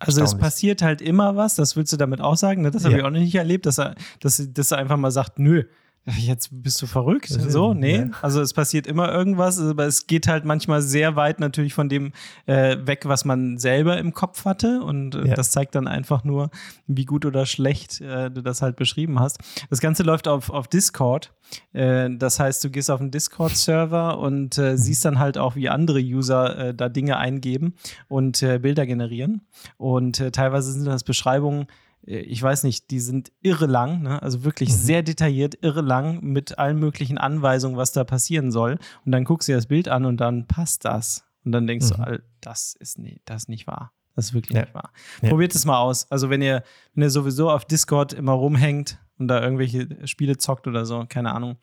Also 0.00 0.22
es 0.24 0.36
passiert 0.36 0.82
halt 0.82 1.00
immer 1.00 1.36
was, 1.36 1.54
das 1.54 1.76
willst 1.76 1.92
du 1.92 1.96
damit 1.96 2.20
auch 2.20 2.36
sagen, 2.36 2.62
ne? 2.62 2.72
das 2.72 2.82
habe 2.84 2.94
Ja. 2.94 2.98
ich 2.98 3.04
auch 3.04 3.10
noch 3.10 3.20
nicht 3.20 3.34
erlebt, 3.36 3.66
dass 3.66 3.78
er, 3.78 3.94
dass, 4.18 4.42
dass 4.52 4.72
er 4.72 4.78
einfach 4.78 4.96
mal 4.96 5.12
sagt, 5.12 5.38
nö, 5.38 5.62
jetzt 6.06 6.48
bist 6.50 6.82
du 6.82 6.86
verrückt. 6.86 7.28
So, 7.28 7.74
nee. 7.74 7.96
ja. 7.98 8.10
Also 8.22 8.40
es 8.40 8.52
passiert 8.52 8.86
immer 8.86 9.12
irgendwas, 9.12 9.60
aber 9.60 9.84
es 9.86 10.06
geht 10.06 10.26
halt 10.26 10.44
manchmal 10.44 10.82
sehr 10.82 11.14
weit 11.16 11.38
natürlich 11.40 11.74
von 11.74 11.88
dem 11.88 12.12
äh, 12.46 12.76
weg, 12.84 13.02
was 13.06 13.24
man 13.24 13.58
selber 13.58 13.98
im 13.98 14.12
Kopf 14.12 14.44
hatte. 14.44 14.82
Und 14.82 15.14
äh, 15.14 15.28
Ja. 15.28 15.34
das 15.34 15.50
zeigt 15.52 15.74
dann 15.74 15.86
einfach 15.86 16.24
nur, 16.24 16.50
wie 16.86 17.04
gut 17.04 17.24
oder 17.24 17.46
schlecht 17.46 18.00
äh, 18.00 18.30
du 18.30 18.42
das 18.42 18.62
halt 18.62 18.76
beschrieben 18.76 19.20
hast. 19.20 19.38
Das 19.70 19.80
Ganze 19.80 20.02
läuft 20.02 20.26
auf, 20.28 20.50
auf 20.50 20.66
Discord. 20.68 21.32
Äh, 21.72 22.10
das 22.16 22.40
heißt, 22.40 22.64
du 22.64 22.70
gehst 22.70 22.90
auf 22.90 23.00
einen 23.00 23.10
Discord-Server 23.10 24.18
und 24.18 24.58
äh, 24.58 24.76
siehst 24.76 25.04
dann 25.04 25.18
halt 25.18 25.38
auch, 25.38 25.54
wie 25.56 25.68
andere 25.68 26.00
User 26.00 26.58
äh, 26.68 26.74
da 26.74 26.88
Dinge 26.88 27.16
eingeben 27.18 27.74
und 28.08 28.42
äh, 28.42 28.58
Bilder 28.58 28.86
generieren. 28.86 29.42
Und 29.76 30.18
äh, 30.20 30.30
teilweise 30.30 30.72
sind 30.72 30.84
das 30.84 31.04
Beschreibungen, 31.04 31.66
ich 32.04 32.42
weiß 32.42 32.64
nicht, 32.64 32.90
die 32.90 33.00
sind 33.00 33.30
irre 33.42 33.66
lang, 33.66 34.02
ne? 34.02 34.20
also 34.22 34.44
wirklich 34.44 34.70
Mhm. 34.70 34.74
sehr 34.74 35.02
detailliert, 35.02 35.56
irre 35.62 35.82
lang 35.82 36.20
mit 36.22 36.58
allen 36.58 36.78
möglichen 36.78 37.18
Anweisungen, 37.18 37.76
was 37.76 37.92
da 37.92 38.04
passieren 38.04 38.50
soll. 38.50 38.78
Und 39.04 39.12
dann 39.12 39.24
guckst 39.24 39.48
du 39.48 39.52
dir 39.52 39.56
das 39.56 39.66
Bild 39.66 39.88
an 39.88 40.04
und 40.04 40.16
dann 40.18 40.46
passt 40.46 40.84
das. 40.84 41.24
Und 41.44 41.52
dann 41.52 41.66
denkst 41.66 41.90
Mhm. 41.96 42.04
du, 42.04 42.22
das 42.40 42.74
ist, 42.78 42.98
nee, 42.98 43.20
das 43.24 43.42
ist 43.44 43.48
nicht 43.48 43.66
wahr. 43.66 43.92
Das 44.14 44.26
ist 44.26 44.34
wirklich 44.34 44.54
Ja. 44.54 44.62
nicht 44.62 44.74
wahr. 44.74 44.92
Ja. 45.22 45.30
Probiert 45.30 45.54
es 45.54 45.64
mal 45.64 45.78
aus. 45.78 46.10
Also 46.10 46.28
wenn 46.28 46.42
ihr, 46.42 46.62
wenn 46.94 47.02
ihr 47.04 47.10
sowieso 47.10 47.50
auf 47.50 47.64
Discord 47.64 48.12
immer 48.12 48.32
rumhängt 48.32 48.98
und 49.18 49.28
da 49.28 49.40
irgendwelche 49.42 50.06
Spiele 50.06 50.36
zockt 50.36 50.66
oder 50.66 50.84
so, 50.84 51.04
keine 51.08 51.32
Ahnung, 51.32 51.56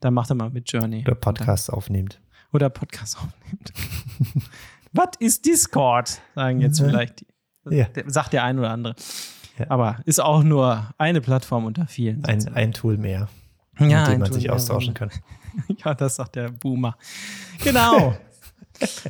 dann 0.00 0.14
macht 0.14 0.30
ihr 0.30 0.34
mal 0.34 0.50
mit 0.50 0.70
Journey. 0.70 1.02
Oder 1.06 1.14
Podcast 1.16 1.72
aufnehmt. 1.72 2.20
Oder 2.52 2.70
Podcast 2.70 3.16
aufnimmt. 3.18 3.72
Was 4.92 5.08
ist 5.18 5.44
Discord? 5.46 6.20
Sagen 6.34 6.60
jetzt 6.60 6.80
vielleicht 6.80 7.20
die. 7.20 7.26
Ja. 7.68 7.86
Sagt 8.06 8.32
der 8.32 8.44
ein 8.44 8.58
oder 8.60 8.70
andere. 8.70 8.94
Ja. 9.58 9.66
Aber 9.70 9.98
ist 10.04 10.20
auch 10.20 10.42
nur 10.42 10.88
eine 10.98 11.20
Plattform 11.20 11.64
unter 11.64 11.86
vielen. 11.86 12.24
Ein, 12.24 12.46
ein 12.54 12.72
Tool 12.72 12.98
mehr, 12.98 13.28
ja, 13.78 14.00
mit 14.04 14.12
dem 14.12 14.20
man 14.20 14.28
Tool 14.30 14.34
sich 14.40 14.50
austauschen 14.50 14.94
kann. 14.94 15.10
Ja, 15.82 15.94
das 15.94 16.16
sagt 16.16 16.36
der 16.36 16.50
Boomer. 16.50 16.96
Genau. 17.64 18.14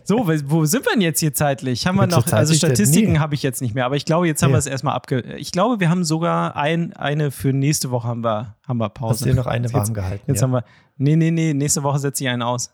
So, 0.04 0.28
wo- 0.28 0.64
sind 0.64 0.84
wir 0.86 0.92
denn 0.92 1.00
jetzt 1.00 1.18
hier 1.18 1.34
zeitlich? 1.34 1.88
Haben 1.88 1.96
wir 1.96 2.04
Jetzt 2.04 2.14
noch, 2.14 2.32
also 2.32 2.54
Statistiken 2.54 3.18
habe 3.18 3.34
ich 3.34 3.42
jetzt 3.42 3.60
nicht 3.60 3.74
mehr, 3.74 3.84
aber 3.84 3.96
ich 3.96 4.04
glaube, 4.04 4.28
jetzt 4.28 4.40
haben 4.44 4.50
Ja. 4.50 4.54
wir 4.54 4.58
es 4.60 4.66
erstmal 4.66 4.94
abge. 4.94 5.22
Ich 5.38 5.50
glaube, 5.50 5.80
wir 5.80 5.90
haben 5.90 6.04
sogar 6.04 6.54
ein, 6.54 6.92
eine 6.92 7.32
für 7.32 7.52
nächste 7.52 7.90
Woche 7.90 8.06
haben 8.06 8.22
wir, 8.22 8.54
haben 8.64 8.76
wir 8.78 8.88
Pause. 8.90 9.10
Hast 9.14 9.20
du 9.22 9.24
dir 9.30 9.34
noch 9.34 9.48
eine 9.48 9.64
Jetzt- 9.66 9.74
warm 9.74 9.92
gehalten? 9.92 10.22
Jetzt 10.28 10.36
ja? 10.40 10.42
haben 10.44 10.52
wir. 10.52 10.64
Nee, 10.98 11.16
nee, 11.16 11.32
nee, 11.32 11.52
nächste 11.52 11.82
Woche 11.82 11.98
setze 11.98 12.22
ich 12.22 12.30
einen 12.30 12.42
aus. 12.42 12.72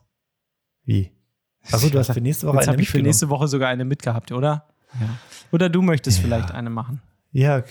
Wie? 0.85 1.11
Achso, 1.71 1.89
du 1.89 1.99
hast 1.99 2.13
für 2.13 2.21
nächste 2.21 2.47
Woche 2.47 2.57
Jetzt 2.57 2.69
eine 2.69 2.73
habe 2.75 2.83
ich 2.83 2.91
für 2.91 3.01
nächste 3.01 3.31
Woche 3.31 3.49
sogar 3.49 3.71
eine 3.71 3.87
mitgehabt, 3.87 4.31
oder? 4.31 4.67
Ja. 5.01 5.09
Oder 5.51 5.71
du 5.71 5.81
möchtest 5.81 6.19
vielleicht 6.19 6.51
eine 6.51 6.69
machen. 6.69 7.01
Ja, 7.33 7.63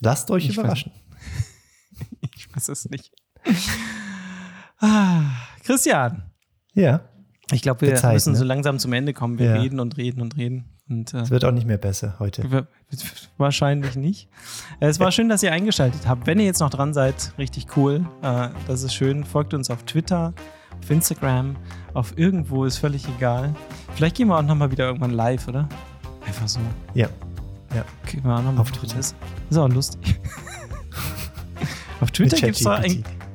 lasst 0.00 0.30
euch 0.30 0.48
Ich 0.48 0.56
weiß- 0.56 0.60
überraschen. 0.60 0.92
Ich 2.36 2.54
weiß 2.54 2.68
es 2.68 2.88
nicht. 2.90 3.12
Ah, 4.80 5.22
Christian, 5.64 6.24
Ja, 6.74 7.00
ich 7.52 7.62
glaube, 7.62 7.82
wir 7.82 7.94
Zeit, 7.94 8.14
müssen 8.14 8.32
ne? 8.32 8.38
so 8.38 8.44
langsam 8.44 8.78
zum 8.78 8.92
Ende 8.92 9.12
kommen. 9.12 9.38
Wir 9.38 9.46
Ja. 9.46 9.60
reden 9.60 9.78
und 9.80 9.96
reden 9.96 10.20
und 10.20 10.36
reden. 10.36 10.64
Und, 10.88 11.14
äh, 11.14 11.18
es 11.20 11.30
wird 11.30 11.44
auch 11.44 11.52
nicht 11.52 11.66
mehr 11.66 11.78
besser 11.78 12.16
heute. 12.18 12.66
wahrscheinlich 13.38 13.94
nicht. 13.96 14.28
Äh, 14.80 14.86
Es 14.88 14.98
war 15.00 15.12
schön, 15.12 15.28
dass 15.28 15.42
ihr 15.42 15.52
eingeschaltet 15.52 16.06
habt. 16.08 16.26
Wenn 16.26 16.38
ihr 16.40 16.46
jetzt 16.46 16.60
noch 16.60 16.70
dran 16.70 16.92
seid, 16.92 17.32
richtig 17.38 17.76
cool. 17.76 18.04
Äh, 18.22 18.48
das 18.66 18.82
ist 18.82 18.92
schön. 18.94 19.24
Folgt 19.24 19.54
uns 19.54 19.70
auf 19.70 19.84
Twitter, 19.84 20.34
auf 20.82 20.90
Instagram, 20.90 21.56
auf 21.94 22.18
irgendwo, 22.18 22.64
ist 22.64 22.78
völlig 22.78 23.06
egal. 23.16 23.54
Vielleicht 23.94 24.16
gehen 24.16 24.28
wir 24.28 24.36
auch 24.38 24.42
nochmal 24.42 24.70
wieder 24.72 24.86
irgendwann 24.86 25.12
live, 25.12 25.46
oder? 25.48 25.68
Einfach 26.26 26.48
so. 26.48 26.60
Ja. 26.94 27.08
Wir 27.72 27.84
auch 28.32 28.42
noch 28.42 28.52
mal 28.52 28.60
Auf 28.60 28.70
Twitter. 28.72 28.96
Das 28.96 29.14
ist 29.50 29.56
auch 29.56 29.68
lustig. 29.68 30.20
auf 32.00 32.10
Twitter 32.10 32.36
gibt 32.38 32.56
es 32.56 32.64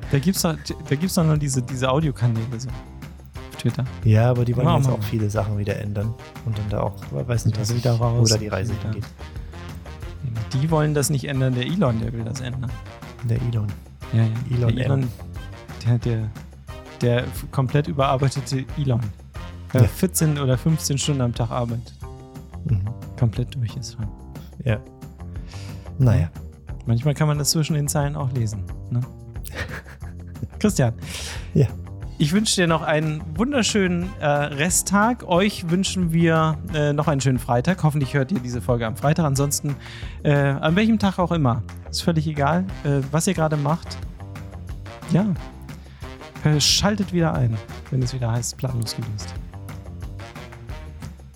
da 0.10 0.20
gibt's 0.20 0.42
doch, 0.42 0.56
da 0.90 0.96
gibt's 0.96 1.16
doch 1.16 1.26
nur 1.26 1.38
diese, 1.38 1.62
diese 1.62 1.90
Audiokanäle. 1.90 2.60
So. 2.60 2.70
Auf 2.70 3.56
Twitter. 3.58 3.84
Ja, 4.04 4.30
aber 4.30 4.46
die 4.46 4.56
wollen 4.56 4.66
Machen 4.66 4.84
jetzt 4.84 4.92
wir 4.92 4.96
auch 4.96 5.04
viele 5.04 5.30
Sachen 5.30 5.58
wieder 5.58 5.78
ändern. 5.78 6.14
Und 6.46 6.58
dann 6.58 6.70
da 6.70 6.80
auch, 6.82 6.96
weiß 7.12 7.46
nicht, 7.46 7.60
was 7.60 7.76
Wieder 7.76 7.94
raus, 7.94 8.30
da 8.30 8.38
die 8.38 8.48
Reise 8.48 8.74
wieder. 8.74 8.84
hingeht. 8.92 9.06
Die 10.54 10.72
wollen 10.72 10.94
das 10.94 11.10
nicht 11.10 11.26
ändern, 11.26 11.56
der 11.56 11.66
Elon, 11.66 12.00
der 12.00 12.14
will 12.14 12.24
das 12.24 12.40
ändern. 12.40 12.72
Der 13.24 13.42
Elon. 13.42 13.68
Ja, 14.14 14.24
ja. 14.24 14.58
Elon 14.58 14.76
der. 14.76 14.86
Elon, 14.86 15.08
der, 15.86 15.98
der, 15.98 16.30
der 17.02 17.24
komplett 17.52 17.88
überarbeitete 17.88 18.64
Elon. 18.78 19.02
Der 19.74 19.82
Ja. 19.82 19.88
14 19.88 20.40
oder 20.40 20.58
15 20.58 20.98
Stunden 20.98 21.22
am 21.22 21.34
Tag 21.36 21.52
arbeitet. 21.52 21.94
Mhm. 22.66 22.88
Komplett 23.20 23.54
durch 23.56 23.76
ist 23.76 23.94
schon. 23.96 24.08
Ja. 24.68 24.82
Naja. 25.98 26.30
Manchmal 26.86 27.14
kann 27.14 27.28
man 27.28 27.38
das 27.38 27.52
zwischen 27.52 27.74
den 27.74 27.88
Zeilen 27.88 28.16
auch 28.16 28.32
lesen. 28.34 28.64
Ne? 28.92 29.00
Christian. 30.60 30.94
Ja. 31.54 31.68
Ich 32.20 32.34
wünsche 32.34 32.56
dir 32.56 32.68
noch 32.68 32.82
einen 32.82 33.22
wunderschönen 33.38 34.10
äh, 34.20 34.26
Resttag. 34.26 35.24
Euch 35.24 35.70
wünschen 35.70 36.12
wir 36.12 36.58
äh, 36.74 36.92
noch 36.92 37.08
einen 37.08 37.22
schönen 37.22 37.40
Freitag. 37.40 37.84
Hoffentlich 37.84 38.14
hört 38.14 38.32
ihr 38.32 38.40
diese 38.40 38.60
Folge 38.60 38.88
am 38.88 38.98
Freitag. 38.98 39.26
Ansonsten 39.26 39.76
äh, 40.24 40.34
an 40.34 40.76
welchem 40.76 41.00
Tag 41.00 41.20
auch 41.20 41.32
immer. 41.32 41.64
Ist 41.90 42.02
völlig 42.02 42.28
egal, 42.28 42.66
äh, 42.84 43.02
was 43.12 43.28
ihr 43.28 43.36
gerade 43.36 43.56
macht. 43.56 43.98
Ja. 45.12 45.28
Äh, 46.44 46.60
schaltet 46.60 47.14
wieder 47.14 47.34
ein, 47.34 47.56
wenn 47.92 48.02
es 48.02 48.14
wieder 48.14 48.32
heißt, 48.32 48.58
planlos 48.58 48.96
gelöst. 48.96 49.34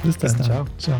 Bis 0.04 0.18
dann. 0.18 0.36
Bis 0.36 0.38
dann. 0.38 0.46
Ciao. 0.46 0.66
Ciao. 0.78 0.98